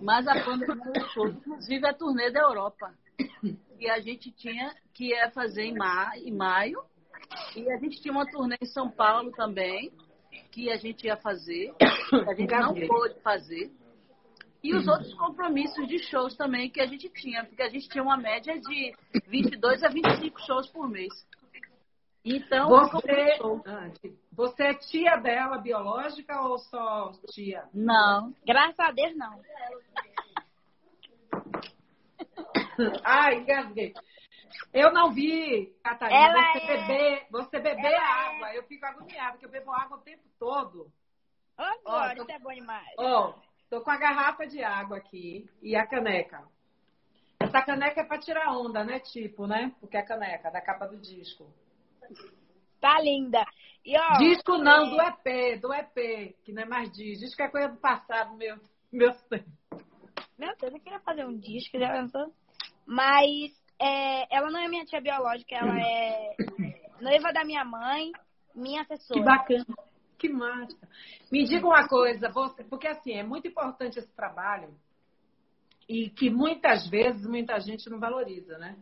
mas 0.00 0.26
a 0.26 0.44
pandemia 0.44 0.92
deixou, 0.92 1.28
inclusive 1.28 1.86
a 1.86 1.94
turnê 1.94 2.30
da 2.30 2.40
Europa. 2.40 2.92
E 3.78 3.88
a 3.88 4.00
gente 4.00 4.32
tinha 4.32 4.74
que 4.92 5.10
ia 5.10 5.30
fazer 5.30 5.62
em, 5.62 5.74
ma 5.74 6.10
em 6.16 6.34
maio, 6.34 6.82
e 7.56 7.70
a 7.70 7.76
gente 7.76 8.00
tinha 8.00 8.12
uma 8.12 8.26
turnê 8.26 8.56
em 8.60 8.66
São 8.66 8.90
Paulo 8.90 9.30
também, 9.32 9.92
que 10.50 10.70
a 10.70 10.76
gente 10.76 11.06
ia 11.06 11.16
fazer, 11.16 11.74
a 12.28 12.34
gente 12.34 12.50
não 12.54 12.74
pôde 12.86 13.20
fazer. 13.20 13.70
E 14.62 14.74
os 14.74 14.88
outros 14.88 15.14
compromissos 15.14 15.86
de 15.86 15.98
shows 16.00 16.36
também 16.36 16.68
que 16.68 16.80
a 16.80 16.86
gente 16.86 17.08
tinha, 17.10 17.44
porque 17.44 17.62
a 17.62 17.68
gente 17.68 17.88
tinha 17.88 18.02
uma 18.02 18.16
média 18.16 18.58
de 18.60 18.92
22 19.28 19.84
a 19.84 19.88
25 19.88 20.40
shows 20.42 20.68
por 20.70 20.88
mês. 20.88 21.12
Então, 22.24 22.68
você, 22.68 23.38
você 24.32 24.62
é 24.64 24.74
tia 24.74 25.16
dela 25.16 25.58
biológica 25.58 26.40
ou 26.42 26.58
só 26.58 27.12
tia? 27.30 27.64
Não, 27.72 28.34
graças 28.44 28.78
a 28.80 28.90
Deus 28.90 29.16
não. 29.16 29.40
Ai, 33.04 33.36
engasguei. 33.36 33.94
Eu 34.72 34.92
não 34.92 35.12
vi, 35.12 35.66
Catarina, 35.82 36.20
Ela 36.20 36.52
você 36.52 36.58
é... 36.58 36.66
beber, 36.66 37.26
você 37.30 37.58
beber 37.58 37.92
Ela 37.92 37.96
é- 37.96 38.34
água. 38.34 38.50
É... 38.50 38.58
Eu 38.58 38.62
fico 38.64 38.84
agoniada, 38.86 39.32
porque 39.32 39.46
eu 39.46 39.50
bebo 39.50 39.72
água 39.72 39.98
o 39.98 40.02
tempo 40.02 40.24
todo. 40.38 40.92
Agora, 41.56 42.12
oh, 42.12 42.16
tô... 42.16 42.22
isso 42.22 42.32
é 42.32 42.38
bom 42.38 42.52
demais. 42.52 42.94
Ó, 42.98 43.30
oh, 43.30 43.48
Tô 43.70 43.82
com 43.82 43.90
a 43.90 43.98
garrafa 43.98 44.46
de 44.46 44.64
água 44.64 44.96
aqui 44.96 45.46
e 45.60 45.76
a 45.76 45.86
caneca. 45.86 46.42
Essa 47.38 47.62
caneca 47.62 48.00
é 48.00 48.04
para 48.04 48.18
tirar 48.18 48.56
onda, 48.56 48.82
né? 48.82 48.98
Tipo, 48.98 49.46
né? 49.46 49.74
Porque 49.78 49.96
é 49.96 50.00
a 50.00 50.06
caneca 50.06 50.50
da 50.50 50.60
capa 50.60 50.86
do 50.86 50.96
disco. 50.96 51.46
Tá 52.80 52.98
linda. 53.00 53.44
E, 53.84 53.96
ó, 53.98 54.16
disco 54.16 54.56
não, 54.56 54.86
é... 54.86 54.90
do 54.90 55.02
EP, 55.02 55.60
do 55.60 55.74
EP, 55.74 56.34
que 56.42 56.52
não 56.52 56.62
é 56.62 56.64
mais 56.64 56.90
disco. 56.90 57.24
Disco 57.26 57.42
é 57.42 57.48
coisa 57.48 57.68
do 57.68 57.76
passado, 57.76 58.34
meu, 58.36 58.58
meu 58.90 59.14
tempo. 59.28 59.50
Meu 60.38 60.56
Deus, 60.56 60.72
eu 60.72 60.80
queria 60.80 61.00
fazer 61.00 61.26
um 61.26 61.36
disco, 61.36 61.78
já 61.78 61.92
pensou? 61.92 62.32
Mas 62.86 63.57
é, 63.80 64.36
ela 64.36 64.50
não 64.50 64.60
é 64.60 64.68
minha 64.68 64.84
tia 64.84 65.00
biológica, 65.00 65.54
ela 65.54 65.78
é 65.78 66.36
noiva 67.00 67.32
da 67.32 67.44
minha 67.44 67.64
mãe, 67.64 68.12
minha 68.54 68.82
assessora. 68.82 69.20
Que 69.20 69.24
bacana. 69.24 69.66
Que 70.18 70.28
massa. 70.28 70.76
Me 71.30 71.44
diga 71.44 71.64
uma 71.64 71.86
coisa, 71.86 72.28
você, 72.28 72.64
porque 72.64 72.88
assim, 72.88 73.12
é 73.12 73.22
muito 73.22 73.46
importante 73.46 74.00
esse 74.00 74.12
trabalho 74.14 74.74
e 75.88 76.10
que 76.10 76.28
muitas 76.28 76.88
vezes 76.88 77.24
muita 77.24 77.58
gente 77.60 77.88
não 77.88 78.00
valoriza, 78.00 78.58
né? 78.58 78.76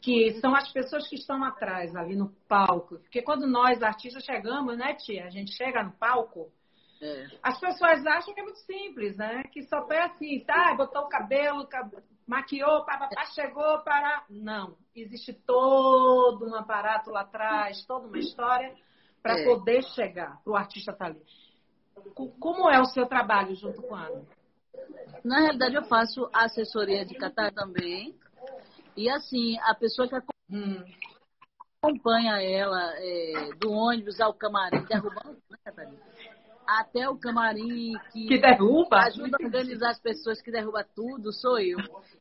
Que 0.00 0.32
são 0.40 0.54
as 0.54 0.72
pessoas 0.72 1.06
que 1.08 1.16
estão 1.16 1.44
atrás, 1.44 1.94
ali 1.94 2.16
no 2.16 2.30
palco. 2.48 2.98
Porque 3.00 3.20
quando 3.20 3.46
nós, 3.46 3.82
artistas, 3.82 4.24
chegamos, 4.24 4.78
né, 4.78 4.94
tia? 4.94 5.26
A 5.26 5.30
gente 5.30 5.52
chega 5.52 5.82
no 5.82 5.92
palco, 5.92 6.50
é. 7.02 7.26
as 7.42 7.58
pessoas 7.58 8.06
acham 8.06 8.32
que 8.32 8.40
é 8.40 8.44
muito 8.44 8.60
simples, 8.60 9.16
né? 9.16 9.42
Que 9.52 9.62
só 9.64 9.84
foi 9.86 9.98
assim, 9.98 10.40
tá? 10.46 10.74
Botou 10.76 11.02
o 11.02 11.08
cabelo, 11.08 11.66
maquiou, 12.30 12.84
papapá, 12.84 13.26
chegou 13.34 13.80
para. 13.80 14.24
Não. 14.30 14.76
Existe 14.94 15.32
todo 15.32 16.46
um 16.46 16.54
aparato 16.54 17.10
lá 17.10 17.22
atrás, 17.22 17.84
toda 17.84 18.06
uma 18.06 18.18
história 18.18 18.72
para 19.20 19.40
é. 19.40 19.44
poder 19.44 19.82
chegar 19.82 20.40
para 20.42 20.52
o 20.52 20.56
artista 20.56 20.92
estar 20.92 21.06
tá 21.06 21.10
ali. 21.10 21.20
Como 22.38 22.70
é 22.70 22.80
o 22.80 22.86
seu 22.86 23.06
trabalho 23.06 23.54
junto 23.56 23.82
com 23.82 23.96
a 23.96 24.06
Ana? 24.06 24.24
Na 25.24 25.40
realidade, 25.40 25.74
eu 25.74 25.84
faço 25.84 26.30
assessoria 26.32 27.04
de 27.04 27.14
Catar 27.14 27.52
também. 27.52 28.16
E 28.96 29.10
assim, 29.10 29.58
a 29.60 29.74
pessoa 29.74 30.08
que 30.08 30.16
hum. 30.50 30.84
acompanha 31.82 32.40
ela 32.40 32.92
é, 32.94 33.50
do 33.58 33.72
ônibus 33.72 34.20
ao 34.20 34.32
camarim, 34.32 34.84
derrubando, 34.84 35.42
né, 35.50 35.58
Catarina? 35.64 35.98
Até 36.78 37.08
o 37.08 37.18
camarim 37.18 37.98
que, 38.12 38.28
que 38.28 38.38
derruba, 38.38 38.98
ajuda 38.98 39.36
a 39.40 39.44
organizar 39.44 39.90
as 39.90 40.00
pessoas 40.00 40.40
que 40.40 40.52
derruba 40.52 40.86
tudo, 40.94 41.32
sou 41.32 41.58
eu. 41.58 41.78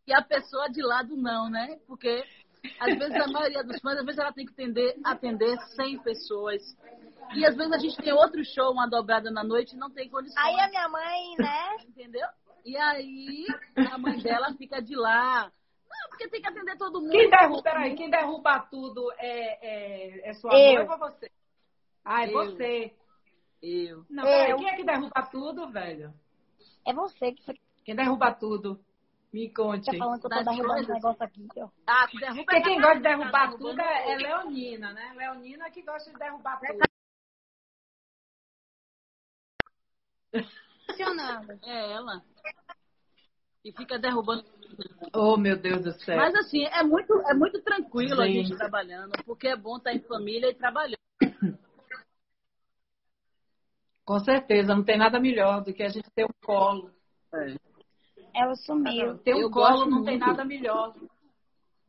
E 0.07 0.13
a 0.13 0.23
pessoa 0.23 0.67
de 0.69 0.81
lado 0.81 1.15
não, 1.15 1.51
né? 1.51 1.77
Porque 1.85 2.23
às 2.79 2.97
vezes 2.97 3.15
a 3.15 3.27
maioria 3.27 3.63
dos 3.63 3.79
fãs, 3.79 3.97
às 3.97 4.05
vezes 4.05 4.19
ela 4.19 4.33
tem 4.33 4.45
que 4.45 4.53
atender, 4.53 4.95
atender 5.05 5.55
100 5.75 5.99
pessoas. 5.99 6.61
E 7.35 7.45
às 7.45 7.55
vezes 7.55 7.71
a 7.71 7.77
gente 7.77 7.97
tem 7.97 8.11
outro 8.11 8.43
show, 8.43 8.71
uma 8.71 8.87
dobrada 8.87 9.29
na 9.29 9.43
noite, 9.43 9.75
e 9.75 9.79
não 9.79 9.91
tem 9.91 10.09
condições. 10.09 10.43
Aí 10.43 10.59
a 10.59 10.67
minha 10.67 10.89
mãe, 10.89 11.35
né? 11.37 11.77
Entendeu? 11.87 12.27
E 12.65 12.75
aí 12.75 13.45
a 13.75 13.97
mãe 13.99 14.19
dela 14.19 14.53
fica 14.57 14.81
de 14.81 14.95
lá. 14.95 15.43
Não, 15.43 16.09
porque 16.09 16.27
tem 16.27 16.41
que 16.41 16.47
atender 16.47 16.75
todo 16.77 17.01
mundo. 17.01 17.11
Quem 17.11 17.29
derruba, 17.29 17.61
peraí, 17.61 17.95
quem 17.95 18.09
derruba 18.09 18.59
tudo 18.71 19.11
é, 19.19 20.23
é, 20.25 20.29
é 20.29 20.33
sua 20.33 20.51
mãe 20.51 20.79
ou 20.79 20.97
você? 20.97 21.31
Ah, 22.03 22.25
é 22.25 22.29
eu. 22.29 22.33
você. 22.33 22.98
Eu. 23.61 24.05
Não, 24.09 24.23
peraí, 24.23 24.55
quem 24.55 24.69
é 24.69 24.75
que 24.75 24.83
derruba 24.83 25.21
tudo, 25.29 25.69
velho? 25.69 26.13
É 26.85 26.93
você 26.93 27.33
que 27.33 27.59
Quem 27.83 27.95
derruba 27.95 28.33
tudo? 28.33 28.79
Me 29.31 29.49
conte. 29.53 29.85
Tá 29.85 29.97
falando 29.97 30.19
que 30.19 30.25
eu 30.25 30.29
tô 30.29 30.43
derrubando 30.43 30.81
esse 30.81 30.91
negócio 30.91 31.23
aqui, 31.23 31.47
ó. 31.57 31.69
Ah, 31.85 32.07
que 32.07 32.17
derruba 32.19 32.43
Porque 32.43 32.61
quem 32.61 32.81
gosta 32.81 32.95
de 32.95 33.03
derrubar 33.03 33.51
tudo 33.57 33.79
é, 33.79 34.11
é 34.11 34.17
Leonina, 34.17 34.93
né? 34.93 35.13
Leonina 35.15 35.69
que 35.69 35.83
gosta 35.83 36.11
de 36.11 36.17
derrubar 36.17 36.59
tudo. 36.59 36.79
Funcionando. 40.87 41.59
É 41.63 41.91
ela. 41.91 42.23
E 43.63 43.71
fica 43.71 43.99
derrubando. 43.99 44.45
Oh, 45.13 45.37
meu 45.37 45.57
Deus 45.57 45.83
do 45.83 45.91
céu. 45.91 46.17
Mas 46.17 46.33
assim, 46.35 46.65
é 46.65 46.83
muito, 46.83 47.13
é 47.27 47.33
muito 47.33 47.61
tranquilo 47.61 48.15
Sim. 48.15 48.21
a 48.21 48.27
gente 48.27 48.57
trabalhando, 48.57 49.11
porque 49.25 49.47
é 49.47 49.55
bom 49.55 49.77
estar 49.77 49.93
em 49.93 49.99
família 49.99 50.49
e 50.49 50.55
trabalhando. 50.55 50.97
Com 54.09 54.19
certeza, 54.21 54.73
não 54.73 54.83
tem 54.83 54.97
nada 54.97 55.19
melhor 55.19 55.63
do 55.63 55.71
que 55.71 55.83
a 55.83 55.87
gente 55.87 56.09
ter 56.09 56.25
um 56.25 56.33
colo. 56.43 56.89
É. 57.31 57.53
Ela 58.33 58.55
sumiu. 58.55 59.19
Ter 59.19 59.35
um 59.35 59.41
eu 59.41 59.51
colo 59.51 59.85
não 59.85 59.97
muito. 59.97 60.05
tem 60.05 60.17
nada 60.17 60.43
melhor. 60.43 60.95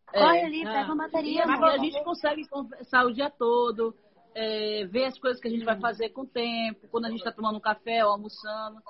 Corre 0.07 0.41
é, 0.41 0.45
ali, 0.45 0.63
pega 0.63 0.93
uma 0.93 1.05
bateria. 1.05 1.47
Mas 1.47 1.63
a 1.63 1.79
gente 1.79 2.05
consegue 2.05 2.47
conversar 2.47 3.07
o 3.07 3.15
dia 3.15 3.31
todo, 3.31 3.95
é, 4.35 4.85
ver 4.85 5.07
as 5.07 5.19
coisas 5.19 5.41
que 5.41 5.49
a 5.49 5.51
gente 5.51 5.65
vai 5.65 5.81
fazer 5.81 6.11
com 6.11 6.21
o 6.21 6.27
tempo, 6.27 6.89
quando 6.91 7.07
a 7.07 7.09
gente 7.09 7.21
está 7.21 7.33
tomando 7.33 7.57
um 7.57 7.61
café 7.61 8.05
ou 8.05 8.13
almoçando. 8.13 8.83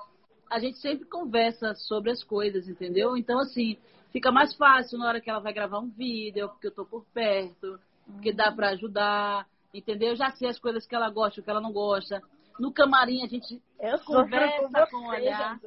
A 0.49 0.59
gente 0.59 0.79
sempre 0.79 1.05
conversa 1.05 1.73
sobre 1.73 2.11
as 2.11 2.21
coisas, 2.25 2.67
entendeu? 2.67 3.15
Então, 3.15 3.39
assim, 3.39 3.77
fica 4.11 4.29
mais 4.29 4.53
fácil 4.57 4.99
na 4.99 5.07
hora 5.07 5.21
que 5.21 5.29
ela 5.29 5.39
vai 5.39 5.53
gravar 5.53 5.79
um 5.79 5.89
vídeo, 5.89 6.49
porque 6.49 6.67
eu 6.67 6.75
tô 6.75 6.83
por 6.83 7.05
perto, 7.13 7.79
porque 8.07 8.33
dá 8.33 8.51
para 8.51 8.71
ajudar, 8.71 9.47
entendeu? 9.73 10.09
Eu 10.09 10.15
já 10.17 10.31
sei 10.31 10.49
as 10.49 10.59
coisas 10.59 10.85
que 10.85 10.93
ela 10.93 11.09
gosta, 11.09 11.39
o 11.39 11.43
que 11.45 11.49
ela 11.49 11.61
não 11.61 11.71
gosta. 11.71 12.21
No 12.61 12.71
camarim 12.71 13.23
a 13.23 13.27
gente 13.27 13.59
eu 13.79 13.97
conversa 14.01 14.87
com 14.91 14.97
o 14.97 15.07
olhar. 15.07 15.59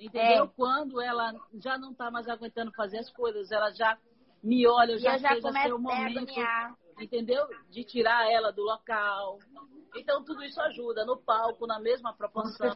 Entendeu? 0.00 0.44
É. 0.44 0.48
Quando 0.56 0.98
ela 0.98 1.34
já 1.62 1.76
não 1.76 1.92
está 1.92 2.10
mais 2.10 2.26
aguentando 2.26 2.72
fazer 2.72 3.00
as 3.00 3.12
coisas, 3.12 3.52
ela 3.52 3.70
já 3.70 3.98
me 4.42 4.66
olha, 4.66 4.92
eu 4.92 4.98
já, 4.98 5.16
eu 5.16 5.42
já 5.42 5.52
sei 5.52 5.72
o 5.72 5.78
momento, 5.78 6.32
entendeu? 6.98 7.46
De 7.68 7.84
tirar 7.84 8.32
ela 8.32 8.50
do 8.50 8.62
local. 8.62 9.38
Então, 9.94 10.24
tudo 10.24 10.42
isso 10.42 10.58
ajuda 10.62 11.04
no 11.04 11.18
palco, 11.18 11.66
na 11.66 11.78
mesma 11.78 12.14
proporção. 12.14 12.72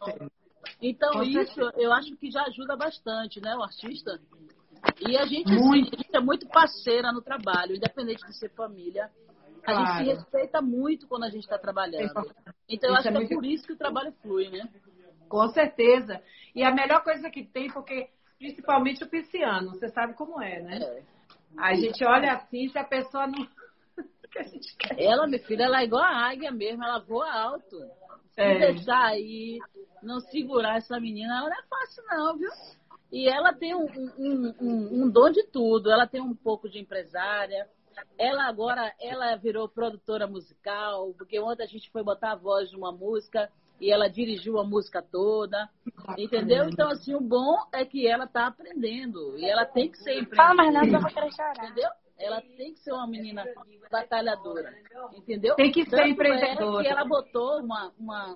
Então, 0.79 1.11
Com 1.13 1.23
isso 1.23 1.55
certeza. 1.55 1.73
eu 1.77 1.91
acho 1.91 2.15
que 2.15 2.29
já 2.29 2.43
ajuda 2.43 2.75
bastante, 2.77 3.41
né, 3.41 3.55
o 3.55 3.63
artista. 3.63 4.21
E 5.01 5.17
a 5.17 5.25
gente, 5.25 5.51
Muito. 5.51 5.87
assim, 5.87 5.95
a 5.95 5.97
gente 5.97 6.15
é 6.15 6.19
muito 6.19 6.47
parceira 6.47 7.11
no 7.11 7.23
trabalho, 7.23 7.75
independente 7.75 8.23
de 8.23 8.37
ser 8.37 8.53
família. 8.53 9.09
A 9.67 9.73
gente 9.73 9.85
Claro. 9.85 10.05
se 10.05 10.11
respeita 10.11 10.61
muito 10.61 11.07
quando 11.07 11.25
a 11.25 11.29
gente 11.29 11.43
está 11.43 11.57
trabalhando. 11.59 12.05
Então, 12.69 12.89
eu 12.89 12.95
Isso 12.95 12.99
acho 12.99 12.99
é 12.99 13.01
que 13.01 13.07
é 13.09 13.19
muito- 13.19 13.35
por 13.35 13.45
isso 13.45 13.67
que 13.67 13.73
o 13.73 13.77
trabalho 13.77 14.13
flui, 14.21 14.49
né? 14.49 14.67
Com 15.27 15.47
certeza. 15.49 16.21
E 16.55 16.63
a 16.63 16.71
melhor 16.73 17.03
coisa 17.03 17.29
que 17.29 17.43
tem, 17.43 17.69
porque 17.69 18.07
principalmente 18.39 19.03
o 19.03 19.09
pisciano, 19.09 19.71
você 19.71 19.89
sabe 19.89 20.13
como 20.13 20.41
é, 20.41 20.61
né? 20.61 20.79
É. 20.81 21.03
A 21.57 21.73
gente 21.75 22.03
olha 22.05 22.33
assim, 22.33 22.69
se 22.69 22.77
a 22.79 22.83
pessoa 22.85 23.27
não. 23.27 23.45
que 24.31 24.39
a 24.39 24.43
gente 24.43 24.73
quer. 24.77 25.01
Ela, 25.01 25.27
minha 25.27 25.39
filha, 25.43 25.63
ela 25.63 25.81
é 25.81 25.83
igual 25.83 26.03
a 26.03 26.29
águia 26.29 26.51
mesmo, 26.51 26.83
ela 26.83 26.99
voa 26.99 27.29
alto. 27.29 27.77
Se 28.35 28.41
É. 28.41 28.71
deixar 28.71 29.03
aí, 29.07 29.59
não 30.01 30.21
segurar 30.21 30.77
essa 30.77 30.97
menina, 30.99 31.39
ela 31.39 31.49
não 31.49 31.57
é 31.57 31.63
fácil 31.69 32.03
não, 32.09 32.37
viu? 32.37 32.49
E 33.11 33.27
ela 33.27 33.53
tem 33.53 33.75
um, 33.75 33.85
um, 34.17 34.53
um, 34.61 35.03
um 35.03 35.09
dom 35.09 35.29
de 35.29 35.43
tudo, 35.47 35.91
ela 35.91 36.05
tem 36.07 36.21
um 36.21 36.35
pouco 36.35 36.69
de 36.69 36.79
empresária. 36.79 37.67
Ela 38.17 38.47
agora, 38.47 38.93
ela 38.99 39.35
virou 39.35 39.69
produtora 39.69 40.27
musical, 40.27 41.13
porque 41.17 41.39
ontem 41.39 41.63
a 41.63 41.67
gente 41.67 41.89
foi 41.91 42.03
botar 42.03 42.31
a 42.33 42.35
voz 42.35 42.69
de 42.69 42.75
uma 42.75 42.91
música 42.91 43.49
e 43.79 43.91
ela 43.91 44.09
dirigiu 44.09 44.59
a 44.59 44.63
música 44.63 45.01
toda, 45.01 45.69
entendeu? 46.17 46.67
Então, 46.67 46.89
assim, 46.89 47.13
o 47.13 47.21
bom 47.21 47.57
é 47.71 47.85
que 47.85 48.07
ela 48.07 48.25
tá 48.25 48.47
aprendendo 48.47 49.37
e 49.37 49.45
ela 49.45 49.65
tem 49.65 49.89
que 49.89 49.97
ser 49.99 50.25
Fala 50.35 50.55
mais 50.55 50.73
não, 50.73 50.81
empreendedora. 50.81 50.89
que 50.89 50.95
eu 50.95 51.01
vou 51.01 51.09
querer 51.11 51.31
chorar. 51.31 51.65
Entendeu? 51.65 51.89
Ela 52.19 52.41
tem 52.41 52.73
que 52.73 52.79
ser 52.79 52.91
uma 52.93 53.07
menina 53.07 53.45
batalhadora. 53.91 54.73
Entendeu? 55.13 55.55
Tem 55.55 55.71
que 55.71 55.83
ser 55.83 55.91
Tanto 55.91 56.01
é 56.01 56.09
empreendedora. 56.09 56.83
que 56.83 56.89
ela 56.89 57.05
botou 57.05 57.59
uma, 57.59 57.93
uma, 57.99 58.35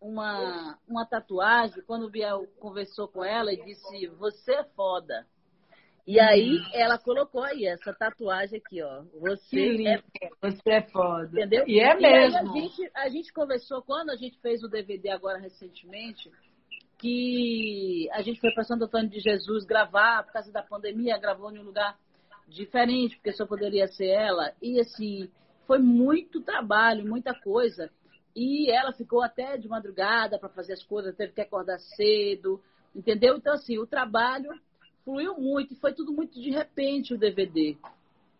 uma, 0.00 0.78
uma 0.88 1.06
tatuagem 1.06 1.82
quando 1.84 2.04
o 2.04 2.10
Biel 2.10 2.46
conversou 2.60 3.08
com 3.08 3.24
ela 3.24 3.52
e 3.52 3.62
disse: 3.64 4.06
Você 4.18 4.52
é 4.52 4.64
foda. 4.76 5.26
E 6.10 6.18
aí 6.18 6.58
ela 6.74 6.98
colocou 6.98 7.40
aí 7.44 7.66
essa 7.66 7.94
tatuagem 7.94 8.58
aqui, 8.58 8.82
ó. 8.82 9.04
Você 9.20 9.76
é 9.86 10.02
Você 10.42 10.70
é 10.70 10.82
foda. 10.82 11.30
Entendeu? 11.30 11.62
E 11.68 11.78
é 11.78 11.84
E 12.00 12.04
aí 12.04 12.32
mesmo. 12.32 12.36
a 12.36 12.52
gente, 12.52 12.90
a 12.96 13.08
gente 13.08 13.32
conversou, 13.32 13.80
quando 13.80 14.10
a 14.10 14.16
gente 14.16 14.36
fez 14.40 14.60
o 14.64 14.68
DVD 14.68 15.10
agora 15.10 15.38
recentemente, 15.38 16.28
que 16.98 18.08
a 18.10 18.22
gente 18.22 18.40
foi 18.40 18.52
para 18.52 18.64
Santo 18.64 18.86
Antônio 18.86 19.08
de 19.08 19.20
Jesus 19.20 19.64
gravar, 19.64 20.24
por 20.24 20.32
causa 20.32 20.50
da 20.50 20.64
pandemia, 20.64 21.16
gravou 21.16 21.52
em 21.52 21.60
um 21.60 21.62
lugar 21.62 21.96
diferente, 22.48 23.14
porque 23.14 23.30
só 23.30 23.46
poderia 23.46 23.86
ser 23.86 24.08
ela. 24.08 24.52
E 24.60 24.80
assim, 24.80 25.30
foi 25.64 25.78
muito 25.78 26.40
trabalho, 26.40 27.08
muita 27.08 27.32
coisa. 27.40 27.88
E 28.34 28.68
ela 28.68 28.92
ficou 28.92 29.22
até 29.22 29.56
de 29.56 29.68
madrugada 29.68 30.40
para 30.40 30.48
fazer 30.48 30.72
as 30.72 30.82
coisas, 30.82 31.14
teve 31.14 31.34
que 31.34 31.40
acordar 31.40 31.78
cedo, 31.78 32.60
entendeu? 32.96 33.36
Então, 33.36 33.52
assim, 33.52 33.78
o 33.78 33.86
trabalho 33.86 34.50
fluiu 35.04 35.38
muito, 35.38 35.72
e 35.74 35.76
foi 35.76 35.92
tudo 35.92 36.12
muito 36.12 36.40
de 36.40 36.50
repente 36.50 37.14
o 37.14 37.18
DVD. 37.18 37.76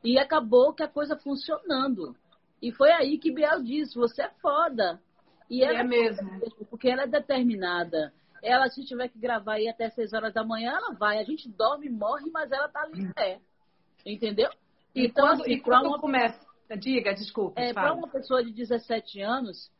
E 0.02 0.18
acabou 0.18 0.72
que 0.72 0.82
a 0.82 0.88
coisa 0.88 1.16
funcionando. 1.16 2.16
E 2.62 2.72
foi 2.72 2.90
aí 2.92 3.18
que 3.18 3.32
Biel 3.32 3.62
disse: 3.62 3.94
Você 3.96 4.22
é 4.22 4.30
foda. 4.40 5.00
E 5.48 5.62
ela 5.62 5.80
é 5.80 5.84
mesmo. 5.84 6.30
porque 6.70 6.88
ela 6.88 7.02
é 7.02 7.06
determinada. 7.06 8.12
Ela, 8.42 8.68
se 8.68 8.84
tiver 8.84 9.08
que 9.08 9.18
gravar 9.18 9.54
aí 9.54 9.68
até 9.68 9.90
6 9.90 10.12
horas 10.14 10.32
da 10.32 10.44
manhã, 10.44 10.72
ela 10.72 10.94
vai. 10.94 11.18
A 11.18 11.24
gente 11.24 11.48
dorme, 11.48 11.90
morre, 11.90 12.30
mas 12.30 12.50
ela 12.50 12.68
tá 12.68 12.82
ali 12.82 13.02
em 13.02 13.12
pé. 13.12 13.40
Entendeu? 14.06 14.48
E 14.94 15.06
Então, 15.06 15.26
quando, 15.26 15.42
assim, 15.42 15.52
e 15.52 15.60
quando 15.60 15.86
uma, 15.86 16.00
começa. 16.00 16.40
Diga, 16.78 17.12
desculpa. 17.12 17.60
é, 17.60 17.72
pra 17.72 17.92
uma 17.92 18.08
pessoa 18.08 18.42
de 18.44 18.52
17 18.52 19.20
anos, 19.20 19.70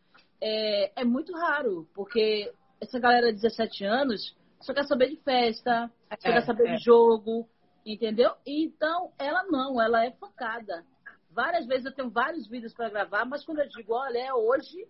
é, 0.43 1.01
é 1.01 1.05
muito 1.05 1.33
raro, 1.33 1.89
porque 1.95 2.53
essa 2.81 2.99
galera 2.99 3.33
de 3.33 3.41
17 3.41 3.85
anos 3.85 4.37
só 4.61 4.74
quer 4.74 4.84
saber 4.84 5.08
de 5.11 5.16
festa, 5.16 5.90
só 6.20 6.28
É, 6.28 6.32
quer 6.32 6.42
saber 6.44 6.68
é. 6.68 6.76
de 6.76 6.84
jogo, 6.84 7.48
entendeu? 7.84 8.32
Então, 8.46 9.12
ela 9.18 9.42
não, 9.44 9.80
ela 9.80 10.04
é 10.04 10.11
focada. 10.12 10.84
Várias 11.30 11.66
vezes 11.66 11.86
eu 11.86 11.94
tenho 11.94 12.11
vários 12.11 12.48
vídeos 12.48 12.74
para 12.74 12.88
gravar, 12.90 13.24
mas 13.24 13.44
quando 13.44 13.61
eu 13.61 13.68
digo, 13.68 13.94
olha, 13.94 14.18
é 14.18 14.34
hoje 14.34 14.84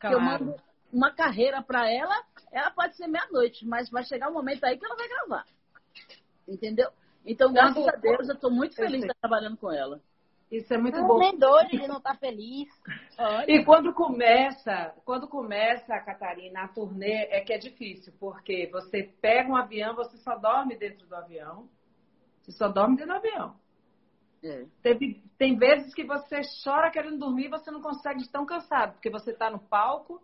que 0.00 0.06
eu 0.06 0.18
Claro. 0.18 0.44
mando 0.46 0.56
uma 0.92 1.10
carreira 1.10 1.62
para 1.62 1.90
ela, 1.90 2.14
ela 2.52 2.70
pode 2.70 2.96
ser 2.96 3.06
meia-noite, 3.08 3.66
mas 3.66 3.90
vai 3.90 4.04
chegar 4.04 4.28
um 4.28 4.34
momento 4.34 4.64
aí 4.64 4.76
que 4.78 4.84
ela 4.84 4.96
vai 4.96 5.08
gravar. 5.08 5.44
Entendeu? 6.46 6.90
Então, 7.24 7.48
Quando- 7.52 7.54
graças 7.74 7.88
a 7.88 7.96
Deus, 7.96 8.28
eu 8.28 8.34
estou 8.34 8.50
muito 8.50 8.76
feliz 8.76 9.00
de 9.00 9.06
estar 9.06 9.14
trabalhando 9.20 9.56
com 9.56 9.72
ela. 9.72 10.00
Isso 10.50 10.72
é 10.72 10.78
muito 10.78 10.96
Não, 10.98 11.08
bom. 11.08 11.18
nem 11.18 11.36
doido 11.36 11.70
de 11.70 11.88
não 11.88 11.96
estar 11.96 12.16
feliz. 12.16 12.68
Olha, 13.18 13.50
E 13.50 13.64
quando 13.64 13.92
começa, 13.92 14.94
quando 15.04 15.26
começa, 15.26 15.98
Catarina, 16.00 16.62
a 16.62 16.68
turnê 16.68 17.24
é 17.30 17.40
que 17.40 17.52
é 17.52 17.58
difícil, 17.58 18.12
porque 18.20 18.68
você 18.70 19.02
pega 19.20 19.50
um 19.50 19.56
avião, 19.56 19.94
você 19.96 20.16
só 20.18 20.36
dorme 20.36 20.76
dentro 20.76 21.06
do 21.06 21.14
avião. 21.16 21.68
Você 22.42 22.52
só 22.52 22.68
dorme 22.68 22.96
dentro 22.96 23.12
do 23.12 23.16
avião. 23.16 23.56
é. 24.44 24.64
Teve, 24.82 25.22
tem 25.38 25.56
vezes 25.56 25.94
que 25.94 26.04
você 26.04 26.42
chora 26.62 26.90
querendo 26.90 27.18
dormir 27.18 27.46
e 27.46 27.50
você 27.50 27.70
não 27.70 27.80
consegue 27.80 28.20
de 28.20 28.30
tão 28.30 28.44
cansado, 28.46 28.92
porque 28.92 29.10
você 29.10 29.30
está 29.32 29.50
no 29.50 29.58
palco, 29.58 30.22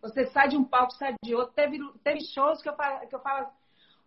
você 0.00 0.26
sai 0.28 0.48
de 0.48 0.56
um 0.56 0.64
palco, 0.64 0.94
sai 0.94 1.14
de 1.22 1.34
outro. 1.34 1.54
Teve, 1.54 1.78
teve 2.02 2.20
shows 2.34 2.62
que 2.62 2.68
eu 2.68 2.74
falo, 2.74 3.06
que 3.06 3.14
eu 3.14 3.20
falo 3.20 3.48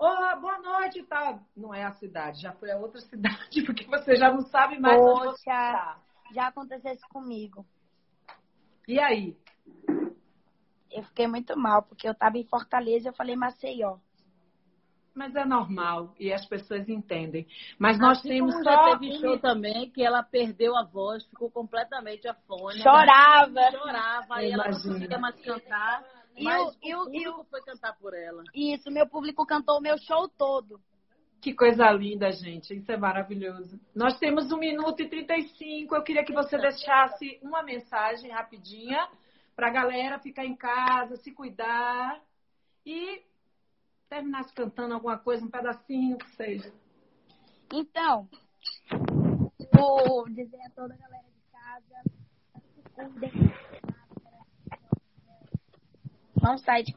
Ô, 0.01 0.39
boa 0.41 0.57
noite 0.57 0.97
e 0.97 1.03
tal. 1.03 1.39
Não 1.55 1.71
é 1.71 1.83
a 1.83 1.91
cidade, 1.91 2.41
já 2.41 2.51
foi 2.53 2.71
a 2.71 2.77
outra 2.77 2.99
cidade, 3.05 3.61
porque 3.63 3.85
você 3.85 4.15
já 4.15 4.31
não 4.33 4.41
sabe 4.41 4.79
mais 4.79 4.99
onde 4.99 5.19
você 5.19 5.25
Poxa, 5.27 5.35
está. 5.37 5.99
já 6.33 6.47
aconteceu 6.47 6.91
isso 6.91 7.07
comigo. 7.09 7.63
E 8.87 8.99
aí? 8.99 9.37
Eu 10.91 11.03
fiquei 11.03 11.27
muito 11.27 11.55
mal, 11.55 11.83
porque 11.83 12.09
eu 12.09 12.15
tava 12.15 12.39
em 12.39 12.43
Fortaleza 12.45 13.07
e 13.07 13.09
eu 13.09 13.13
falei 13.13 13.35
Maceió. 13.35 13.97
Mas 15.13 15.35
é 15.35 15.45
normal 15.45 16.15
e 16.19 16.33
as 16.33 16.45
pessoas 16.47 16.89
entendem. 16.89 17.45
Mas 17.77 17.99
nós 17.99 18.17
Assim 18.19 18.29
temos 18.29 18.53
como 18.53 18.63
só. 18.63 18.71
já 18.71 18.97
teve 18.97 19.19
show 19.19 19.37
também 19.39 19.91
que 19.91 20.01
ela 20.03 20.23
perdeu 20.23 20.75
a 20.75 20.83
voz, 20.83 21.23
ficou 21.27 21.51
completamente 21.51 22.27
afônica. 22.27 22.81
Chorava. 22.81 23.71
Chorava, 23.71 24.35
aí 24.35 24.51
ela 24.51 24.63
não 24.63 24.71
conseguia 24.71 25.19
mais 25.19 25.35
cantar. 25.45 26.03
E 26.36 26.43
Mas 26.43 26.61
o- 26.61 26.65
o, 26.65 27.01
o- 27.01 27.05
público 27.05 27.45
foi 27.49 27.61
cantar 27.61 27.93
por 27.97 28.13
ela. 28.13 28.43
Isso, 28.53 28.89
meu 28.91 29.07
público 29.07 29.45
cantou 29.45 29.77
o 29.77 29.82
meu 29.82 29.97
show 29.97 30.27
todo. 30.29 30.82
Que 31.41 31.53
coisa 31.53 31.89
linda, 31.91 32.32
gente. 32.32 32.73
Isso 32.75 32.91
é 32.91 32.97
maravilhoso. 32.97 33.79
Nós 33.95 34.17
temos 34.19 34.51
um 34.51 34.57
minuto 34.57 35.01
e 35.01 35.09
35. 35.09 35.95
Eu 35.95 36.03
queria 36.03 36.23
que 36.23 36.32
você 36.34 36.57
deixasse 36.57 37.39
uma 37.41 37.63
mensagem 37.63 38.29
rapidinha 38.32 39.09
para 39.55 39.67
a 39.67 39.71
galera 39.71 40.19
ficar 40.19 40.45
em 40.45 40.55
casa, 40.55 41.15
se 41.17 41.32
cuidar 41.32 42.21
e 42.86 43.23
terminasse 44.07 44.53
cantando 44.53 44.93
alguma 44.93 45.17
coisa, 45.17 45.43
um 45.45 45.49
pedacinho, 45.49 46.17
que 46.17 46.29
seja. 46.36 46.71
Então, 47.73 48.27
vou 49.73 50.29
dizer 50.29 50.61
a 50.65 50.69
toda 50.71 50.93
a 50.93 50.97
galera 50.97 51.23
de 51.23 51.51
casa, 51.51 52.03
se 52.75 52.84
cuidem. 52.93 53.32
Não 56.41 56.57
sai 56.57 56.83
de 56.83 56.91